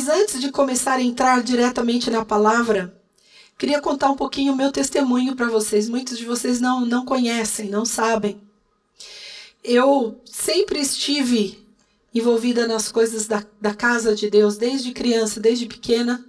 Mas 0.00 0.08
antes 0.08 0.40
de 0.40 0.50
começar 0.50 0.94
a 0.94 1.02
entrar 1.02 1.42
diretamente 1.42 2.10
na 2.10 2.24
palavra, 2.24 2.98
queria 3.58 3.82
contar 3.82 4.10
um 4.10 4.16
pouquinho 4.16 4.54
o 4.54 4.56
meu 4.56 4.72
testemunho 4.72 5.36
para 5.36 5.50
vocês. 5.50 5.90
Muitos 5.90 6.16
de 6.16 6.24
vocês 6.24 6.58
não, 6.58 6.86
não 6.86 7.04
conhecem, 7.04 7.68
não 7.68 7.84
sabem. 7.84 8.40
Eu 9.62 10.18
sempre 10.24 10.80
estive 10.80 11.62
envolvida 12.14 12.66
nas 12.66 12.90
coisas 12.90 13.26
da, 13.26 13.44
da 13.60 13.74
casa 13.74 14.14
de 14.14 14.30
Deus, 14.30 14.56
desde 14.56 14.90
criança, 14.92 15.38
desde 15.38 15.66
pequena. 15.66 16.24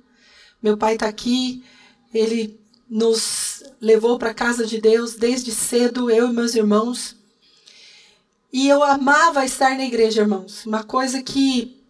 Meu 0.61 0.75
pai 0.75 0.95
está 0.95 1.07
aqui, 1.07 1.63
ele 2.13 2.59
nos 2.89 3.63
levou 3.79 4.19
para 4.19 4.31
a 4.31 4.33
casa 4.33 4.65
de 4.65 4.81
Deus 4.81 5.15
desde 5.15 5.49
cedo, 5.49 6.11
eu 6.11 6.27
e 6.27 6.33
meus 6.33 6.55
irmãos. 6.55 7.15
E 8.51 8.67
eu 8.67 8.83
amava 8.83 9.45
estar 9.45 9.77
na 9.77 9.85
igreja, 9.85 10.23
irmãos. 10.23 10.65
Uma 10.65 10.83
coisa 10.83 11.23
que 11.23 11.80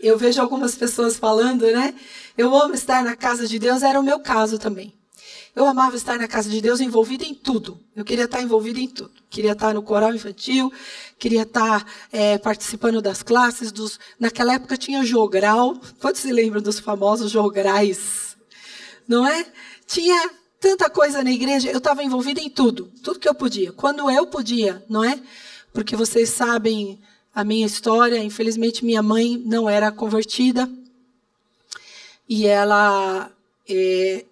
eu 0.00 0.16
vejo 0.18 0.40
algumas 0.40 0.74
pessoas 0.74 1.16
falando, 1.16 1.66
né? 1.66 1.94
Eu 2.36 2.54
amo 2.56 2.74
estar 2.74 3.02
na 3.02 3.16
casa 3.16 3.46
de 3.46 3.58
Deus, 3.58 3.82
era 3.82 3.98
o 3.98 4.02
meu 4.02 4.20
caso 4.20 4.58
também. 4.58 4.94
Eu 5.56 5.64
amava 5.64 5.96
estar 5.96 6.18
na 6.18 6.28
casa 6.28 6.50
de 6.50 6.60
Deus 6.60 6.80
envolvida 6.80 7.24
em 7.24 7.32
tudo. 7.32 7.80
Eu 7.96 8.04
queria 8.04 8.26
estar 8.26 8.42
envolvida 8.42 8.78
em 8.78 8.86
tudo. 8.86 9.12
Queria 9.30 9.52
estar 9.52 9.72
no 9.72 9.82
coral 9.82 10.14
infantil, 10.14 10.70
queria 11.18 11.42
estar 11.42 11.82
é, 12.12 12.36
participando 12.36 13.00
das 13.00 13.22
classes. 13.22 13.72
Dos... 13.72 13.98
Naquela 14.20 14.52
época 14.52 14.76
tinha 14.76 15.02
jogral. 15.02 15.80
Quantos 15.98 16.20
se 16.20 16.30
lembram 16.30 16.60
dos 16.60 16.78
famosos 16.78 17.32
jograis? 17.32 18.36
Não 19.08 19.26
é? 19.26 19.46
Tinha 19.86 20.30
tanta 20.60 20.90
coisa 20.90 21.24
na 21.24 21.30
igreja. 21.30 21.70
Eu 21.70 21.78
estava 21.78 22.04
envolvida 22.04 22.38
em 22.38 22.50
tudo. 22.50 22.92
Tudo 23.02 23.18
que 23.18 23.28
eu 23.28 23.34
podia. 23.34 23.72
Quando 23.72 24.10
eu 24.10 24.26
podia, 24.26 24.84
não 24.90 25.02
é? 25.02 25.18
Porque 25.72 25.96
vocês 25.96 26.28
sabem 26.28 27.00
a 27.36 27.44
minha 27.44 27.66
história. 27.66 28.24
Infelizmente, 28.24 28.82
minha 28.82 29.02
mãe 29.02 29.36
não 29.44 29.68
era 29.68 29.92
convertida 29.92 30.66
e 32.26 32.46
ela, 32.46 33.30
é, 33.68 34.24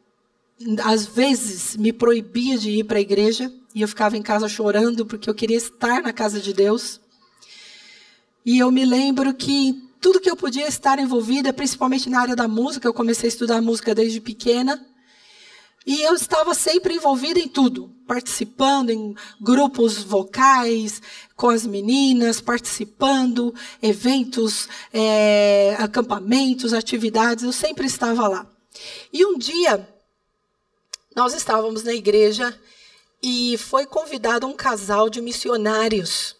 às 0.82 1.04
vezes, 1.04 1.76
me 1.76 1.92
proibia 1.92 2.56
de 2.56 2.70
ir 2.70 2.84
para 2.84 2.96
a 2.96 3.02
igreja 3.02 3.52
e 3.74 3.82
eu 3.82 3.88
ficava 3.88 4.16
em 4.16 4.22
casa 4.22 4.48
chorando 4.48 5.04
porque 5.04 5.28
eu 5.28 5.34
queria 5.34 5.58
estar 5.58 6.00
na 6.02 6.14
casa 6.14 6.40
de 6.40 6.54
Deus. 6.54 6.98
E 8.42 8.58
eu 8.58 8.72
me 8.72 8.86
lembro 8.86 9.34
que 9.34 9.82
tudo 10.00 10.20
que 10.20 10.30
eu 10.30 10.36
podia 10.36 10.66
estar 10.66 10.98
envolvida, 10.98 11.52
principalmente 11.52 12.08
na 12.08 12.20
área 12.22 12.34
da 12.34 12.48
música, 12.48 12.88
eu 12.88 12.94
comecei 12.94 13.28
a 13.28 13.32
estudar 13.32 13.60
música 13.60 13.94
desde 13.94 14.18
pequena. 14.18 14.82
E 15.86 16.02
eu 16.02 16.14
estava 16.14 16.54
sempre 16.54 16.94
envolvida 16.94 17.38
em 17.38 17.46
tudo, 17.46 17.94
participando 18.06 18.88
em 18.88 19.14
grupos 19.38 20.02
vocais, 20.02 21.02
com 21.36 21.50
as 21.50 21.66
meninas, 21.66 22.40
participando, 22.40 23.54
eventos, 23.82 24.66
é, 24.92 25.76
acampamentos, 25.78 26.72
atividades, 26.72 27.44
eu 27.44 27.52
sempre 27.52 27.86
estava 27.86 28.26
lá. 28.26 28.46
E 29.12 29.26
um 29.26 29.36
dia, 29.36 29.86
nós 31.14 31.34
estávamos 31.34 31.82
na 31.82 31.92
igreja 31.92 32.58
e 33.22 33.58
foi 33.58 33.84
convidado 33.84 34.46
um 34.46 34.54
casal 34.54 35.10
de 35.10 35.20
missionários. 35.20 36.34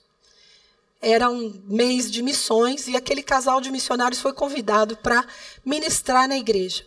Era 1.02 1.28
um 1.28 1.62
mês 1.66 2.10
de 2.10 2.22
missões 2.22 2.88
e 2.88 2.96
aquele 2.96 3.22
casal 3.22 3.60
de 3.60 3.70
missionários 3.70 4.22
foi 4.22 4.32
convidado 4.32 4.96
para 4.96 5.26
ministrar 5.62 6.26
na 6.26 6.38
igreja. 6.38 6.86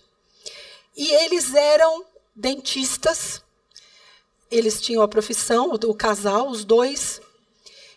E 0.95 1.07
eles 1.23 1.53
eram 1.53 2.03
dentistas. 2.37 3.41
Eles 4.49 4.79
tinham 4.79 5.01
a 5.01 5.07
profissão, 5.07 5.71
o 5.71 5.95
casal, 5.95 6.49
os 6.49 6.63
dois. 6.63 7.19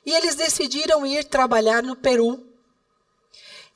E 0.04 0.12
eles 0.12 0.34
decidiram 0.34 1.04
ir 1.06 1.24
trabalhar 1.24 1.82
no 1.82 1.94
Peru. 1.94 2.46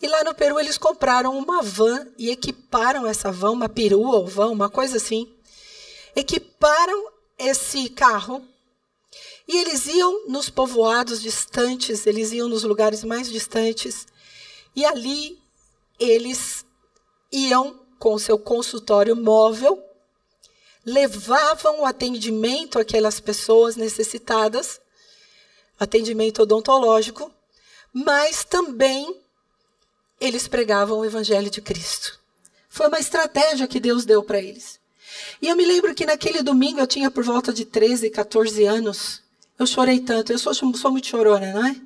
E 0.00 0.08
lá 0.08 0.24
no 0.24 0.34
Peru 0.34 0.58
eles 0.58 0.78
compraram 0.78 1.38
uma 1.38 1.62
van 1.62 2.08
e 2.18 2.30
equiparam 2.30 3.06
essa 3.06 3.30
van, 3.30 3.52
uma 3.52 3.68
perua 3.68 4.16
ou 4.16 4.26
van, 4.26 4.48
uma 4.50 4.70
coisa 4.70 4.96
assim. 4.96 5.32
Equiparam 6.16 7.12
esse 7.38 7.88
carro 7.90 8.42
e 9.46 9.58
eles 9.58 9.86
iam 9.86 10.26
nos 10.28 10.48
povoados 10.48 11.20
distantes, 11.20 12.06
eles 12.06 12.32
iam 12.32 12.48
nos 12.48 12.64
lugares 12.64 13.04
mais 13.04 13.30
distantes. 13.30 14.06
E 14.74 14.84
ali 14.84 15.38
eles 15.98 16.64
iam 17.30 17.80
com 17.98 18.14
o 18.14 18.18
seu 18.18 18.38
consultório 18.38 19.14
móvel 19.14 19.82
levavam 20.84 21.80
o 21.80 21.86
atendimento 21.86 22.78
àquelas 22.78 23.20
pessoas 23.20 23.76
necessitadas, 23.76 24.80
atendimento 25.78 26.42
odontológico, 26.42 27.32
mas 27.92 28.44
também 28.44 29.20
eles 30.20 30.48
pregavam 30.48 30.98
o 30.98 31.04
evangelho 31.04 31.50
de 31.50 31.60
Cristo. 31.60 32.18
Foi 32.68 32.88
uma 32.88 32.98
estratégia 32.98 33.68
que 33.68 33.80
Deus 33.80 34.04
deu 34.04 34.22
para 34.22 34.40
eles. 34.40 34.80
E 35.40 35.48
eu 35.48 35.56
me 35.56 35.64
lembro 35.64 35.94
que 35.94 36.06
naquele 36.06 36.42
domingo 36.42 36.80
eu 36.80 36.86
tinha 36.86 37.10
por 37.10 37.22
volta 37.22 37.52
de 37.52 37.64
13, 37.64 38.10
14 38.10 38.64
anos. 38.64 39.22
Eu 39.56 39.66
chorei 39.66 40.00
tanto, 40.00 40.32
eu 40.32 40.38
sou, 40.38 40.52
sou 40.52 40.90
muito 40.90 41.06
chorona, 41.06 41.52
não 41.52 41.64
é? 41.64 41.76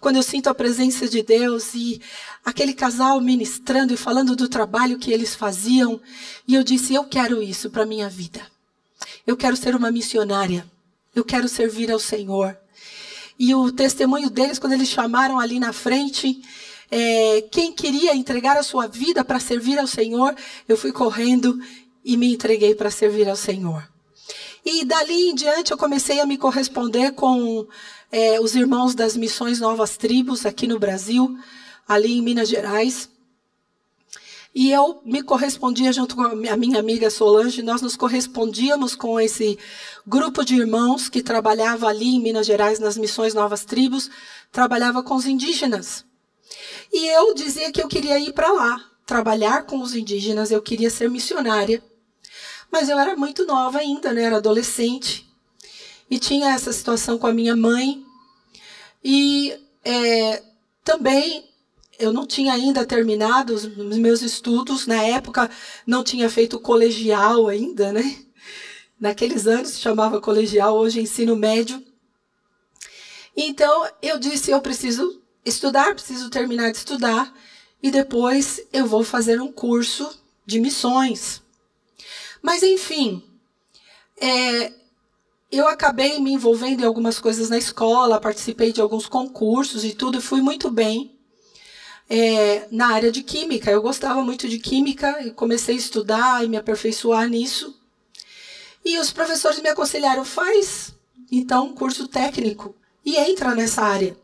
Quando 0.00 0.16
eu 0.16 0.22
sinto 0.22 0.48
a 0.48 0.54
presença 0.54 1.08
de 1.08 1.22
Deus 1.22 1.72
e 1.72 2.00
aquele 2.44 2.74
casal 2.74 3.20
ministrando 3.20 3.94
e 3.94 3.96
falando 3.96 4.34
do 4.34 4.48
trabalho 4.48 4.98
que 4.98 5.12
eles 5.12 5.32
faziam, 5.32 6.00
e 6.48 6.54
eu 6.56 6.64
disse: 6.64 6.94
Eu 6.94 7.04
quero 7.04 7.40
isso 7.40 7.70
para 7.70 7.86
minha 7.86 8.08
vida. 8.08 8.40
Eu 9.24 9.36
quero 9.36 9.56
ser 9.56 9.76
uma 9.76 9.90
missionária. 9.90 10.66
Eu 11.14 11.24
quero 11.24 11.48
servir 11.48 11.92
ao 11.92 11.98
Senhor. 11.98 12.58
E 13.38 13.54
o 13.54 13.70
testemunho 13.70 14.28
deles, 14.28 14.58
quando 14.58 14.72
eles 14.72 14.88
chamaram 14.88 15.38
ali 15.38 15.60
na 15.60 15.72
frente, 15.72 16.42
é, 16.90 17.42
quem 17.52 17.72
queria 17.72 18.16
entregar 18.16 18.56
a 18.56 18.62
sua 18.62 18.86
vida 18.88 19.24
para 19.24 19.38
servir 19.38 19.78
ao 19.78 19.86
Senhor, 19.86 20.34
eu 20.68 20.76
fui 20.76 20.90
correndo 20.90 21.58
e 22.04 22.16
me 22.16 22.32
entreguei 22.34 22.74
para 22.74 22.90
servir 22.90 23.28
ao 23.28 23.36
Senhor. 23.36 23.91
E 24.64 24.84
dali 24.84 25.30
em 25.30 25.34
diante 25.34 25.72
eu 25.72 25.78
comecei 25.78 26.20
a 26.20 26.26
me 26.26 26.38
corresponder 26.38 27.12
com 27.12 27.66
é, 28.10 28.40
os 28.40 28.54
irmãos 28.54 28.94
das 28.94 29.16
missões 29.16 29.58
Novas 29.58 29.96
Tribos 29.96 30.46
aqui 30.46 30.66
no 30.66 30.78
Brasil, 30.78 31.36
ali 31.88 32.18
em 32.18 32.22
Minas 32.22 32.48
Gerais. 32.48 33.08
E 34.54 34.70
eu 34.70 35.00
me 35.04 35.22
correspondia 35.22 35.92
junto 35.92 36.14
com 36.14 36.22
a 36.22 36.56
minha 36.56 36.78
amiga 36.78 37.08
Solange, 37.08 37.62
nós 37.62 37.80
nos 37.80 37.96
correspondíamos 37.96 38.94
com 38.94 39.18
esse 39.18 39.58
grupo 40.06 40.44
de 40.44 40.54
irmãos 40.54 41.08
que 41.08 41.22
trabalhava 41.22 41.88
ali 41.88 42.16
em 42.16 42.20
Minas 42.20 42.46
Gerais 42.46 42.78
nas 42.78 42.98
missões 42.98 43.32
Novas 43.32 43.64
Tribos, 43.64 44.10
trabalhava 44.52 45.02
com 45.02 45.14
os 45.14 45.26
indígenas. 45.26 46.04
E 46.92 47.06
eu 47.16 47.34
dizia 47.34 47.72
que 47.72 47.82
eu 47.82 47.88
queria 47.88 48.18
ir 48.18 48.34
para 48.34 48.52
lá, 48.52 48.84
trabalhar 49.06 49.64
com 49.64 49.80
os 49.80 49.94
indígenas, 49.94 50.50
eu 50.50 50.60
queria 50.60 50.90
ser 50.90 51.08
missionária. 51.08 51.82
Mas 52.72 52.88
eu 52.88 52.98
era 52.98 53.14
muito 53.14 53.44
nova 53.44 53.80
ainda, 53.80 54.14
né? 54.14 54.22
Era 54.22 54.38
adolescente. 54.38 55.28
E 56.10 56.18
tinha 56.18 56.54
essa 56.54 56.72
situação 56.72 57.18
com 57.18 57.26
a 57.26 57.32
minha 57.32 57.54
mãe. 57.54 58.02
E 59.04 59.54
é, 59.84 60.42
também 60.82 61.44
eu 61.98 62.14
não 62.14 62.26
tinha 62.26 62.54
ainda 62.54 62.86
terminado 62.86 63.54
os 63.54 63.66
meus 63.98 64.22
estudos. 64.22 64.86
Na 64.86 65.02
época, 65.02 65.50
não 65.86 66.02
tinha 66.02 66.30
feito 66.30 66.58
colegial 66.58 67.46
ainda, 67.46 67.92
né? 67.92 68.16
Naqueles 68.98 69.46
anos 69.46 69.72
se 69.72 69.80
chamava 69.80 70.18
colegial, 70.20 70.76
hoje 70.78 71.00
ensino 71.00 71.36
médio. 71.36 71.84
Então, 73.36 73.86
eu 74.00 74.18
disse: 74.18 74.50
eu 74.50 74.62
preciso 74.62 75.20
estudar, 75.44 75.94
preciso 75.94 76.30
terminar 76.30 76.70
de 76.70 76.78
estudar. 76.78 77.34
E 77.82 77.90
depois 77.90 78.62
eu 78.72 78.86
vou 78.86 79.04
fazer 79.04 79.42
um 79.42 79.52
curso 79.52 80.08
de 80.46 80.58
missões. 80.58 81.41
Mas, 82.42 82.62
enfim, 82.62 83.22
é, 84.20 84.72
eu 85.50 85.68
acabei 85.68 86.18
me 86.18 86.32
envolvendo 86.32 86.82
em 86.82 86.86
algumas 86.86 87.18
coisas 87.20 87.48
na 87.48 87.58
escola, 87.58 88.20
participei 88.20 88.72
de 88.72 88.80
alguns 88.80 89.06
concursos 89.06 89.84
e 89.84 89.92
tudo, 89.92 90.18
e 90.18 90.22
fui 90.22 90.40
muito 90.40 90.70
bem 90.70 91.16
é, 92.10 92.66
na 92.70 92.88
área 92.88 93.12
de 93.12 93.22
química. 93.22 93.70
Eu 93.70 93.82
gostava 93.82 94.22
muito 94.22 94.48
de 94.48 94.58
química 94.58 95.24
e 95.24 95.30
comecei 95.30 95.76
a 95.76 95.78
estudar 95.78 96.44
e 96.44 96.48
me 96.48 96.56
aperfeiçoar 96.56 97.28
nisso. 97.28 97.78
E 98.84 98.98
os 98.98 99.12
professores 99.12 99.60
me 99.60 99.68
aconselharam: 99.68 100.24
faz 100.24 100.94
então 101.30 101.66
um 101.66 101.74
curso 101.74 102.08
técnico 102.08 102.74
e 103.04 103.16
entra 103.16 103.54
nessa 103.54 103.82
área. 103.82 104.16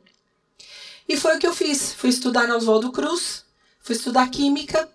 E 1.09 1.17
foi 1.17 1.37
o 1.37 1.39
que 1.39 1.47
eu 1.47 1.55
fiz. 1.55 1.95
Fui 1.95 2.11
estudar 2.11 2.47
na 2.47 2.57
Oswaldo 2.57 2.93
Cruz, 2.93 3.45
fui 3.81 3.95
estudar 3.95 4.31
química 4.31 4.89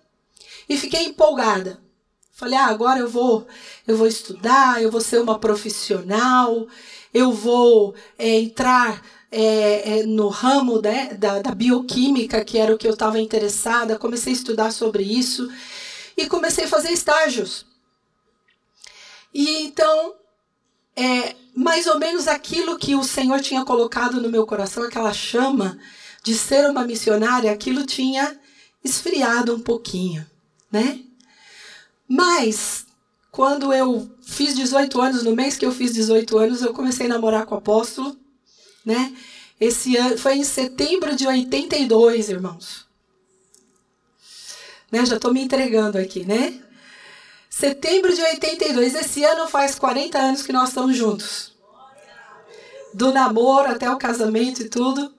e 0.68 0.76
fiquei 0.76 1.04
empolgada. 1.04 1.83
Falei, 2.34 2.58
ah, 2.58 2.66
agora 2.66 2.98
eu 2.98 3.08
vou, 3.08 3.46
eu 3.86 3.96
vou 3.96 4.08
estudar, 4.08 4.82
eu 4.82 4.90
vou 4.90 5.00
ser 5.00 5.20
uma 5.20 5.38
profissional, 5.38 6.66
eu 7.12 7.30
vou 7.30 7.94
é, 8.18 8.40
entrar 8.40 9.00
é, 9.30 10.00
é, 10.00 10.02
no 10.02 10.26
ramo 10.26 10.82
né, 10.82 11.14
da, 11.14 11.40
da 11.40 11.54
bioquímica, 11.54 12.44
que 12.44 12.58
era 12.58 12.74
o 12.74 12.76
que 12.76 12.88
eu 12.88 12.94
estava 12.94 13.20
interessada. 13.20 14.00
Comecei 14.00 14.32
a 14.32 14.36
estudar 14.36 14.72
sobre 14.72 15.04
isso 15.04 15.48
e 16.16 16.26
comecei 16.26 16.64
a 16.64 16.68
fazer 16.68 16.90
estágios. 16.90 17.64
E 19.32 19.62
então, 19.62 20.16
é, 20.96 21.36
mais 21.54 21.86
ou 21.86 22.00
menos 22.00 22.26
aquilo 22.26 22.76
que 22.76 22.96
o 22.96 23.04
Senhor 23.04 23.40
tinha 23.40 23.64
colocado 23.64 24.20
no 24.20 24.28
meu 24.28 24.44
coração, 24.44 24.82
aquela 24.82 25.12
chama 25.12 25.78
de 26.24 26.34
ser 26.34 26.68
uma 26.68 26.84
missionária, 26.84 27.52
aquilo 27.52 27.86
tinha 27.86 28.36
esfriado 28.82 29.54
um 29.54 29.60
pouquinho, 29.60 30.26
né? 30.70 31.03
Mas, 32.08 32.86
quando 33.30 33.72
eu 33.72 34.10
fiz 34.22 34.54
18 34.54 35.00
anos, 35.00 35.22
no 35.22 35.34
mês 35.34 35.56
que 35.56 35.66
eu 35.66 35.72
fiz 35.72 35.92
18 35.92 36.38
anos, 36.38 36.62
eu 36.62 36.72
comecei 36.72 37.06
a 37.06 37.10
namorar 37.10 37.46
com 37.46 37.54
o 37.54 37.58
apóstolo, 37.58 38.16
né? 38.84 39.14
Esse 39.60 39.96
ano, 39.96 40.18
foi 40.18 40.34
em 40.34 40.44
setembro 40.44 41.14
de 41.16 41.26
82, 41.26 42.28
irmãos. 42.28 42.86
Né? 44.90 45.04
Já 45.06 45.16
estou 45.16 45.32
me 45.32 45.42
entregando 45.42 45.98
aqui, 45.98 46.24
né? 46.24 46.60
Setembro 47.48 48.14
de 48.14 48.20
82. 48.20 48.94
Esse 48.94 49.24
ano 49.24 49.48
faz 49.48 49.76
40 49.76 50.18
anos 50.18 50.42
que 50.42 50.52
nós 50.52 50.70
estamos 50.70 50.96
juntos. 50.96 51.52
Do 52.92 53.12
namoro 53.12 53.70
até 53.70 53.90
o 53.90 53.96
casamento 53.96 54.62
e 54.62 54.68
tudo. 54.68 55.14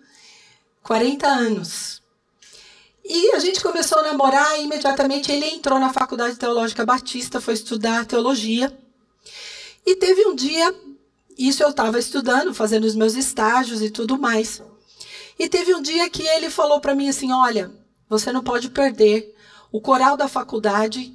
40 0.83 1.27
anos. 1.27 2.01
E 3.07 3.35
a 3.35 3.39
gente 3.39 3.61
começou 3.61 3.99
a 3.99 4.03
namorar 4.03 4.59
e 4.59 4.63
imediatamente 4.63 5.31
ele 5.31 5.45
entrou 5.45 5.77
na 5.77 5.93
Faculdade 5.93 6.37
Teológica 6.37 6.83
Batista, 6.83 7.39
foi 7.39 7.53
estudar 7.53 8.03
teologia. 8.03 8.75
E 9.85 9.95
teve 9.95 10.25
um 10.25 10.33
dia, 10.33 10.73
isso 11.37 11.61
eu 11.61 11.69
estava 11.69 11.99
estudando, 11.99 12.51
fazendo 12.51 12.85
os 12.85 12.95
meus 12.95 13.13
estágios 13.13 13.83
e 13.83 13.91
tudo 13.91 14.17
mais. 14.17 14.59
E 15.37 15.47
teve 15.47 15.75
um 15.75 15.83
dia 15.83 16.09
que 16.09 16.23
ele 16.23 16.49
falou 16.49 16.81
para 16.81 16.95
mim 16.95 17.07
assim: 17.07 17.31
Olha, 17.31 17.71
você 18.09 18.31
não 18.31 18.43
pode 18.43 18.71
perder 18.71 19.35
o 19.71 19.79
coral 19.79 20.17
da 20.17 20.27
faculdade, 20.27 21.13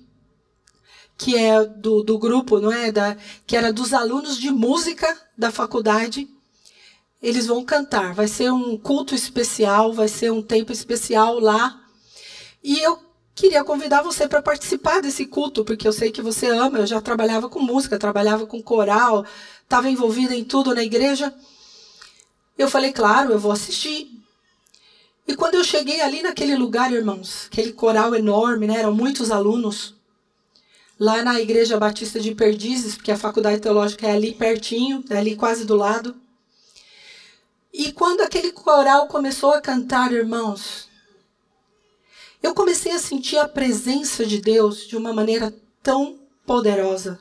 que 1.19 1.37
é 1.37 1.65
do, 1.65 2.05
do 2.05 2.17
grupo, 2.21 2.61
não 2.61 2.71
é? 2.71 2.93
Da, 2.93 3.17
que 3.45 3.57
era 3.57 3.73
dos 3.73 3.93
alunos 3.93 4.39
de 4.39 4.53
música 4.53 5.21
da 5.37 5.51
faculdade. 5.51 6.29
Eles 7.22 7.46
vão 7.46 7.64
cantar, 7.64 8.14
vai 8.14 8.28
ser 8.28 8.50
um 8.50 8.78
culto 8.78 9.14
especial, 9.14 9.93
vai 9.93 10.08
ser 10.08 10.32
um 10.32 10.43
tempo 10.43 10.72
especial 10.72 11.38
lá 11.38 11.81
e 12.62 12.78
eu 12.78 12.99
queria 13.34 13.64
convidar 13.64 14.02
você 14.02 14.28
para 14.28 14.43
participar 14.43 15.00
desse 15.00 15.25
culto, 15.26 15.64
porque 15.64 15.88
eu 15.88 15.93
sei 15.93 16.11
que 16.11 16.20
você 16.20 16.49
ama. 16.49 16.78
Eu 16.78 16.87
já 16.87 17.00
trabalhava 17.00 17.49
com 17.49 17.58
música, 17.58 17.99
trabalhava 17.99 18.46
com 18.46 18.62
coral, 18.62 19.25
estava 19.62 19.88
envolvida 19.88 20.34
em 20.34 20.44
tudo 20.44 20.75
na 20.75 20.82
igreja. 20.82 21.34
Eu 22.58 22.69
falei, 22.69 22.93
claro, 22.93 23.32
eu 23.32 23.38
vou 23.38 23.50
assistir. 23.50 24.11
E 25.26 25.34
quando 25.34 25.55
eu 25.55 25.64
cheguei 25.64 26.02
ali 26.02 26.22
naquele 26.22 26.55
lugar, 26.55 26.93
irmãos, 26.93 27.46
aquele 27.46 27.72
coral 27.72 28.14
enorme, 28.14 28.67
né, 28.67 28.81
eram 28.81 28.93
muitos 28.93 29.31
alunos, 29.31 29.94
lá 30.99 31.22
na 31.22 31.40
Igreja 31.40 31.78
Batista 31.78 32.20
de 32.20 32.34
Perdizes, 32.34 32.96
porque 32.96 33.12
a 33.12 33.17
faculdade 33.17 33.61
teológica 33.61 34.06
é 34.06 34.12
ali 34.12 34.34
pertinho, 34.34 35.02
é 35.08 35.17
ali 35.17 35.37
quase 35.37 35.64
do 35.64 35.76
lado. 35.76 36.14
E 37.72 37.93
quando 37.93 38.20
aquele 38.20 38.52
coral 38.52 39.06
começou 39.06 39.52
a 39.52 39.61
cantar, 39.61 40.12
irmãos, 40.12 40.88
eu 42.43 42.55
comecei 42.55 42.93
a 42.93 42.99
sentir 42.99 43.38
a 43.38 43.49
presença 43.49 44.25
de 44.25 44.40
Deus 44.40 44.87
de 44.87 44.96
uma 44.96 45.12
maneira 45.12 45.55
tão 45.82 46.19
poderosa, 46.44 47.20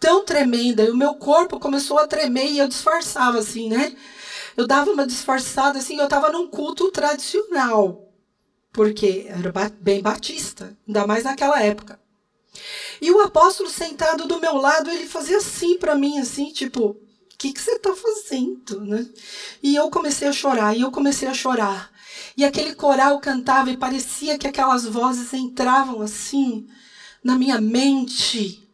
tão 0.00 0.24
tremenda, 0.24 0.82
e 0.82 0.90
o 0.90 0.96
meu 0.96 1.14
corpo 1.14 1.60
começou 1.60 1.98
a 1.98 2.08
tremer 2.08 2.50
e 2.50 2.58
eu 2.58 2.68
disfarçava 2.68 3.38
assim, 3.38 3.68
né? 3.68 3.96
Eu 4.56 4.66
dava 4.66 4.90
uma 4.90 5.06
disfarçada 5.06 5.78
assim, 5.78 5.98
eu 5.98 6.04
estava 6.04 6.30
num 6.30 6.48
culto 6.48 6.90
tradicional, 6.90 8.08
porque 8.72 9.26
era 9.28 9.52
bem 9.80 10.00
batista, 10.02 10.76
ainda 10.86 11.06
mais 11.06 11.24
naquela 11.24 11.62
época. 11.62 12.00
E 13.00 13.10
o 13.10 13.20
apóstolo 13.20 13.68
sentado 13.68 14.26
do 14.26 14.40
meu 14.40 14.56
lado, 14.56 14.90
ele 14.90 15.06
fazia 15.06 15.38
assim 15.38 15.78
para 15.78 15.94
mim, 15.94 16.18
assim, 16.18 16.52
tipo, 16.52 16.96
que, 17.36 17.52
que 17.52 17.60
você 17.60 17.72
está 17.72 17.94
fazendo, 17.94 18.80
né? 18.82 19.06
E 19.62 19.74
eu 19.74 19.90
comecei 19.90 20.28
a 20.28 20.32
chorar, 20.32 20.76
e 20.76 20.80
eu 20.80 20.90
comecei 20.90 21.28
a 21.28 21.34
chorar. 21.34 21.92
E 22.36 22.44
aquele 22.44 22.74
coral 22.74 23.20
cantava 23.20 23.70
e 23.70 23.76
parecia 23.76 24.38
que 24.38 24.46
aquelas 24.46 24.84
vozes 24.84 25.32
entravam 25.32 26.02
assim 26.02 26.66
na 27.22 27.36
minha 27.36 27.60
mente. 27.60 28.66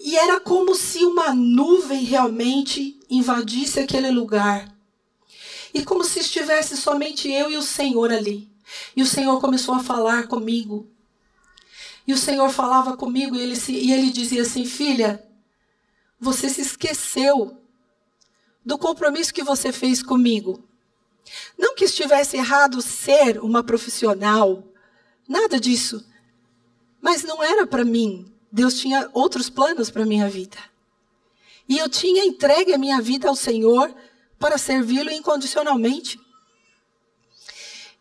E 0.00 0.16
era 0.16 0.40
como 0.40 0.74
se 0.74 1.04
uma 1.04 1.34
nuvem 1.34 2.04
realmente 2.04 2.98
invadisse 3.08 3.80
aquele 3.80 4.10
lugar. 4.10 4.72
E 5.72 5.84
como 5.84 6.04
se 6.04 6.20
estivesse 6.20 6.76
somente 6.76 7.30
eu 7.30 7.50
e 7.50 7.56
o 7.56 7.62
Senhor 7.62 8.12
ali. 8.12 8.50
E 8.96 9.02
o 9.02 9.06
Senhor 9.06 9.40
começou 9.40 9.74
a 9.74 9.82
falar 9.82 10.26
comigo. 10.26 10.90
E 12.06 12.12
o 12.12 12.18
Senhor 12.18 12.50
falava 12.50 12.96
comigo 12.96 13.36
e 13.36 13.40
ele, 13.40 13.56
se, 13.56 13.72
e 13.72 13.92
ele 13.92 14.10
dizia 14.10 14.42
assim: 14.42 14.64
Filha, 14.64 15.24
você 16.18 16.48
se 16.48 16.60
esqueceu 16.60 17.61
do 18.64 18.78
compromisso 18.78 19.34
que 19.34 19.42
você 19.42 19.72
fez 19.72 20.02
comigo. 20.02 20.62
Não 21.58 21.74
que 21.74 21.84
estivesse 21.84 22.36
errado 22.36 22.80
ser 22.82 23.38
uma 23.42 23.62
profissional, 23.62 24.64
nada 25.28 25.58
disso. 25.58 26.04
Mas 27.00 27.22
não 27.22 27.42
era 27.42 27.66
para 27.66 27.84
mim. 27.84 28.32
Deus 28.50 28.78
tinha 28.78 29.08
outros 29.12 29.48
planos 29.48 29.90
para 29.90 30.06
minha 30.06 30.28
vida. 30.28 30.58
E 31.68 31.78
eu 31.78 31.88
tinha 31.88 32.24
entregue 32.24 32.72
a 32.74 32.78
minha 32.78 33.00
vida 33.00 33.28
ao 33.28 33.36
Senhor 33.36 33.94
para 34.38 34.58
servi-lo 34.58 35.10
incondicionalmente. 35.10 36.20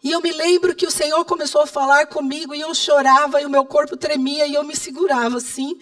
E 0.03 0.11
eu 0.11 0.19
me 0.19 0.31
lembro 0.31 0.75
que 0.75 0.87
o 0.87 0.91
Senhor 0.91 1.23
começou 1.25 1.61
a 1.61 1.67
falar 1.67 2.07
comigo 2.07 2.55
e 2.55 2.61
eu 2.61 2.73
chorava 2.73 3.39
e 3.39 3.45
o 3.45 3.49
meu 3.49 3.63
corpo 3.65 3.95
tremia 3.95 4.47
e 4.47 4.55
eu 4.55 4.63
me 4.63 4.75
segurava 4.75 5.37
assim. 5.37 5.77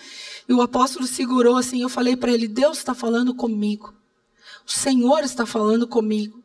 E 0.47 0.53
o 0.53 0.61
apóstolo 0.61 1.07
segurou 1.07 1.55
assim. 1.55 1.81
Eu 1.81 1.89
falei 1.89 2.17
para 2.17 2.31
ele: 2.31 2.47
Deus 2.47 2.77
está 2.77 2.93
falando 2.93 3.33
comigo. 3.33 3.93
O 4.69 4.71
Senhor 4.71 5.23
está 5.23 5.47
falando 5.47 5.87
comigo. 5.87 6.43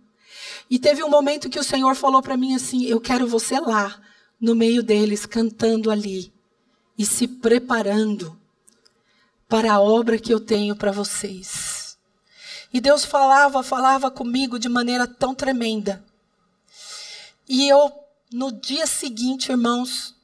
E 0.71 0.79
teve 0.79 1.05
um 1.05 1.11
momento 1.11 1.51
que 1.51 1.59
o 1.59 1.65
Senhor 1.65 1.95
falou 1.95 2.23
para 2.23 2.39
mim 2.39 2.55
assim: 2.55 2.87
Eu 2.87 2.99
quero 2.99 3.27
você 3.27 3.61
lá, 3.61 4.01
no 4.41 4.55
meio 4.55 4.83
deles, 4.83 5.27
cantando 5.27 5.91
ali 5.91 6.33
e 6.97 7.05
se 7.05 7.29
preparando 7.29 8.41
para 9.47 9.75
a 9.75 9.81
obra 9.81 10.19
que 10.19 10.33
eu 10.33 10.41
tenho 10.41 10.75
para 10.75 10.91
vocês. 10.91 11.99
E 12.73 12.81
Deus 12.81 13.05
falava, 13.05 13.63
falava 13.63 14.11
comigo 14.11 14.59
de 14.59 14.71
maneira 14.71 15.07
tão 15.07 15.35
tremenda. 15.35 16.03
E 17.47 17.69
eu, 17.69 17.93
no 18.33 18.51
dia 18.51 18.87
seguinte, 18.87 19.53
irmãos, 19.53 20.17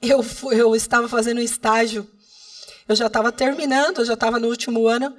eu, 0.00 0.22
eu 0.52 0.76
estava 0.76 1.08
fazendo 1.08 1.38
um 1.38 1.42
estágio. 1.42 2.08
Eu 2.86 2.94
já 2.94 3.06
estava 3.06 3.32
terminando, 3.32 4.00
eu 4.00 4.04
já 4.04 4.14
estava 4.14 4.38
no 4.38 4.48
último 4.48 4.86
ano. 4.86 5.16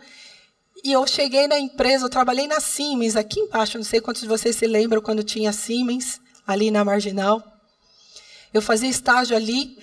E 0.83 0.91
eu 0.91 1.07
cheguei 1.07 1.47
na 1.47 1.57
empresa, 1.57 2.05
eu 2.05 2.09
trabalhei 2.09 2.45
na 2.45 2.59
Siemens, 2.59 3.15
aqui 3.15 3.39
embaixo, 3.39 3.77
não 3.77 3.85
sei 3.85 4.01
quantos 4.01 4.21
de 4.21 4.27
vocês 4.27 4.55
se 4.55 4.67
lembram 4.67 5.01
quando 5.01 5.23
tinha 5.23 5.53
Siemens, 5.53 6.19
ali 6.45 6.69
na 6.69 6.83
Marginal. 6.83 7.41
Eu 8.53 8.61
fazia 8.61 8.89
estágio 8.89 9.35
ali, 9.35 9.77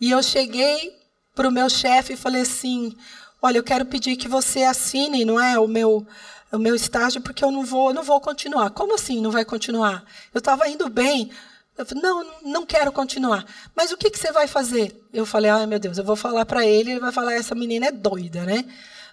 e 0.00 0.10
eu 0.10 0.22
cheguei 0.22 0.96
para 1.34 1.48
o 1.48 1.52
meu 1.52 1.68
chefe 1.68 2.14
e 2.14 2.16
falei 2.16 2.42
assim, 2.42 2.96
olha, 3.42 3.58
eu 3.58 3.62
quero 3.62 3.84
pedir 3.84 4.16
que 4.16 4.28
você 4.28 4.62
assine, 4.62 5.24
não 5.24 5.38
é, 5.38 5.58
o 5.58 5.68
meu 5.68 6.06
o 6.50 6.58
meu 6.58 6.74
estágio 6.74 7.20
porque 7.20 7.44
eu 7.44 7.50
não 7.50 7.64
vou, 7.64 7.92
não 7.92 8.02
vou 8.02 8.20
continuar. 8.20 8.70
Como 8.70 8.94
assim 8.94 9.20
não 9.20 9.30
vai 9.30 9.44
continuar? 9.44 10.02
Eu 10.32 10.38
estava 10.38 10.66
indo 10.66 10.88
bem. 10.88 11.30
Eu 11.76 11.84
falei, 11.84 12.02
não, 12.02 12.26
não 12.42 12.66
quero 12.66 12.90
continuar. 12.90 13.44
Mas 13.76 13.92
o 13.92 13.98
que, 13.98 14.10
que 14.10 14.18
você 14.18 14.32
vai 14.32 14.46
fazer? 14.46 14.98
Eu 15.12 15.26
falei, 15.26 15.50
ai 15.50 15.66
meu 15.66 15.78
Deus, 15.78 15.98
eu 15.98 16.04
vou 16.04 16.16
falar 16.16 16.46
para 16.46 16.66
ele, 16.66 16.92
ele 16.92 17.00
vai 17.00 17.12
falar, 17.12 17.34
essa 17.34 17.54
menina 17.54 17.86
é 17.86 17.92
doida, 17.92 18.44
né? 18.44 18.64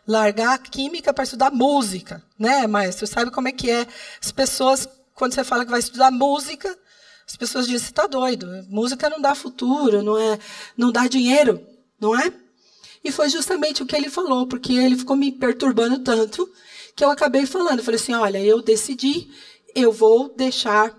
Largar 0.07 0.55
a 0.55 0.57
química 0.57 1.13
para 1.13 1.24
estudar 1.24 1.51
música, 1.51 2.24
né, 2.38 2.67
maestro? 2.67 3.07
Sabe 3.07 3.31
como 3.31 3.47
é 3.47 3.51
que 3.51 3.69
é? 3.69 3.88
As 4.21 4.31
pessoas, 4.31 4.88
quando 5.13 5.33
você 5.33 5.43
fala 5.43 5.65
que 5.65 5.71
vai 5.71 5.79
estudar 5.79 6.12
música, 6.12 6.77
as 7.27 7.35
pessoas 7.35 7.65
dizem, 7.65 7.79
você 7.79 7.91
está 7.91 8.05
doido, 8.05 8.47
música 8.69 9.09
não 9.09 9.19
dá 9.19 9.33
futuro, 9.33 10.03
não, 10.03 10.17
é, 10.17 10.39
não 10.77 10.91
dá 10.91 11.07
dinheiro, 11.07 11.65
não 12.00 12.17
é? 12.17 12.31
E 13.03 13.12
foi 13.12 13.29
justamente 13.29 13.83
o 13.83 13.85
que 13.85 13.95
ele 13.95 14.09
falou, 14.09 14.47
porque 14.47 14.74
ele 14.74 14.97
ficou 14.97 15.15
me 15.15 15.31
perturbando 15.31 16.00
tanto 16.00 16.51
que 16.95 17.03
eu 17.03 17.12
acabei 17.12 17.45
falando. 17.45 17.83
Falei 17.83 18.00
assim: 18.00 18.13
olha, 18.13 18.43
eu 18.43 18.63
decidi, 18.63 19.29
eu 19.75 19.91
vou 19.91 20.33
deixar 20.33 20.97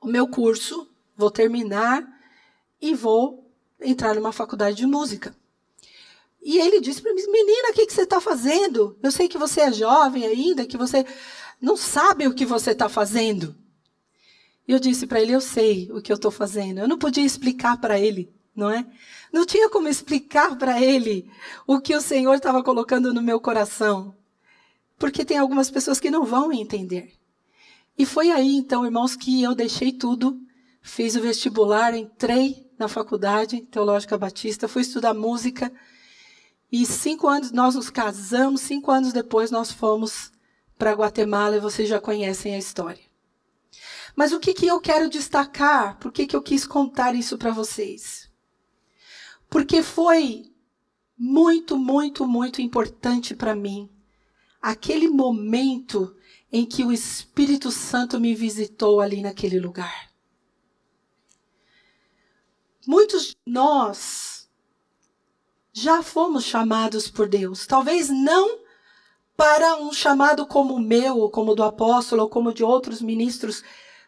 o 0.00 0.06
meu 0.06 0.28
curso, 0.28 0.88
vou 1.16 1.30
terminar 1.30 2.06
e 2.80 2.94
vou 2.94 3.50
entrar 3.80 4.14
numa 4.14 4.32
faculdade 4.32 4.76
de 4.76 4.86
música. 4.86 5.34
E 6.48 6.58
ele 6.60 6.80
disse 6.80 7.02
para 7.02 7.12
mim: 7.12 7.22
Menina, 7.26 7.70
o 7.70 7.72
que, 7.72 7.86
que 7.86 7.92
você 7.92 8.02
está 8.02 8.20
fazendo? 8.20 8.96
Eu 9.02 9.10
sei 9.10 9.26
que 9.26 9.36
você 9.36 9.62
é 9.62 9.72
jovem 9.72 10.24
ainda, 10.24 10.64
que 10.64 10.76
você 10.76 11.04
não 11.60 11.76
sabe 11.76 12.28
o 12.28 12.34
que 12.34 12.46
você 12.46 12.70
está 12.70 12.88
fazendo. 12.88 13.52
E 14.68 14.70
eu 14.70 14.78
disse 14.78 15.08
para 15.08 15.20
ele: 15.20 15.32
Eu 15.32 15.40
sei 15.40 15.90
o 15.90 16.00
que 16.00 16.12
eu 16.12 16.14
estou 16.14 16.30
fazendo. 16.30 16.78
Eu 16.78 16.86
não 16.86 16.98
podia 16.98 17.24
explicar 17.24 17.80
para 17.80 17.98
ele, 17.98 18.32
não 18.54 18.70
é? 18.70 18.86
Não 19.32 19.44
tinha 19.44 19.68
como 19.68 19.88
explicar 19.88 20.56
para 20.56 20.80
ele 20.80 21.28
o 21.66 21.80
que 21.80 21.96
o 21.96 22.00
Senhor 22.00 22.34
estava 22.36 22.62
colocando 22.62 23.12
no 23.12 23.20
meu 23.20 23.40
coração. 23.40 24.14
Porque 24.96 25.24
tem 25.24 25.38
algumas 25.38 25.68
pessoas 25.68 25.98
que 25.98 26.12
não 26.12 26.24
vão 26.24 26.52
entender. 26.52 27.12
E 27.98 28.06
foi 28.06 28.30
aí, 28.30 28.54
então, 28.54 28.84
irmãos, 28.84 29.16
que 29.16 29.42
eu 29.42 29.52
deixei 29.52 29.90
tudo, 29.90 30.40
fiz 30.80 31.16
o 31.16 31.20
vestibular, 31.20 31.92
entrei 31.92 32.70
na 32.78 32.86
faculdade 32.86 33.62
Teológica 33.62 34.16
Batista, 34.16 34.68
fui 34.68 34.82
estudar 34.82 35.12
música. 35.12 35.72
E 36.70 36.84
cinco 36.84 37.28
anos 37.28 37.52
nós 37.52 37.74
nos 37.74 37.90
casamos, 37.90 38.60
cinco 38.62 38.90
anos 38.90 39.12
depois 39.12 39.50
nós 39.50 39.70
fomos 39.70 40.32
para 40.78 40.92
Guatemala 40.92 41.56
e 41.56 41.60
vocês 41.60 41.88
já 41.88 42.00
conhecem 42.00 42.54
a 42.54 42.58
história. 42.58 43.04
Mas 44.14 44.32
o 44.32 44.40
que, 44.40 44.54
que 44.54 44.66
eu 44.66 44.80
quero 44.80 45.08
destacar? 45.08 45.98
Por 45.98 46.10
que, 46.10 46.26
que 46.26 46.34
eu 46.34 46.42
quis 46.42 46.66
contar 46.66 47.14
isso 47.14 47.36
para 47.36 47.50
vocês? 47.50 48.30
Porque 49.48 49.82
foi 49.82 50.50
muito, 51.16 51.78
muito, 51.78 52.26
muito 52.26 52.60
importante 52.60 53.34
para 53.34 53.54
mim 53.54 53.90
aquele 54.60 55.08
momento 55.08 56.16
em 56.50 56.66
que 56.66 56.84
o 56.84 56.92
Espírito 56.92 57.70
Santo 57.70 58.18
me 58.18 58.34
visitou 58.34 59.00
ali 59.00 59.22
naquele 59.22 59.60
lugar. 59.60 60.10
Muitos 62.86 63.28
de 63.28 63.36
nós 63.46 64.35
já 65.78 66.02
fomos 66.02 66.44
chamados 66.44 67.06
por 67.10 67.28
Deus, 67.28 67.66
talvez 67.66 68.08
não 68.08 68.60
para 69.36 69.76
um 69.76 69.92
chamado 69.92 70.46
como 70.46 70.72
o 70.72 70.80
meu, 70.80 71.18
ou 71.18 71.30
como 71.30 71.52
o 71.52 71.54
do 71.54 71.62
apóstolo, 71.62 72.22
ou 72.22 72.30
como 72.30 72.54
de 72.54 72.64
outros 72.64 73.02
ministros 73.02 73.62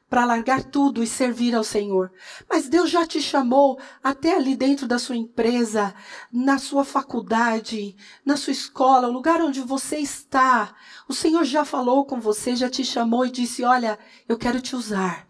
para 0.09 0.25
largar 0.25 0.65
tudo 0.65 1.03
e 1.03 1.07
servir 1.07 1.55
ao 1.55 1.63
Senhor. 1.63 2.11
Mas 2.49 2.71
Deus 2.71 2.89
já 2.89 3.07
te 3.07 3.21
chamou 3.21 3.79
até 4.03 4.35
ali 4.35 4.57
dentro 4.57 4.89
da 4.89 4.99
sua 4.99 5.15
empresa, 5.15 5.95
na 6.33 6.57
sua 6.57 6.87
faculdade, 6.87 7.95
na 8.25 8.39
sua 8.39 8.55
escola, 8.55 9.09
o 9.09 9.13
lugar 9.13 9.43
onde 9.43 9.61
você 9.61 9.99
está. 9.99 10.75
O 11.07 11.13
Senhor 11.13 11.45
já 11.45 11.67
falou 11.67 12.07
com 12.07 12.19
você, 12.19 12.57
já 12.57 12.71
te 12.71 12.83
chamou 12.83 13.27
e 13.27 13.31
disse: 13.31 13.63
Olha, 13.63 13.99
eu 14.27 14.39
quero 14.39 14.63
te 14.63 14.75
usar. 14.75 15.29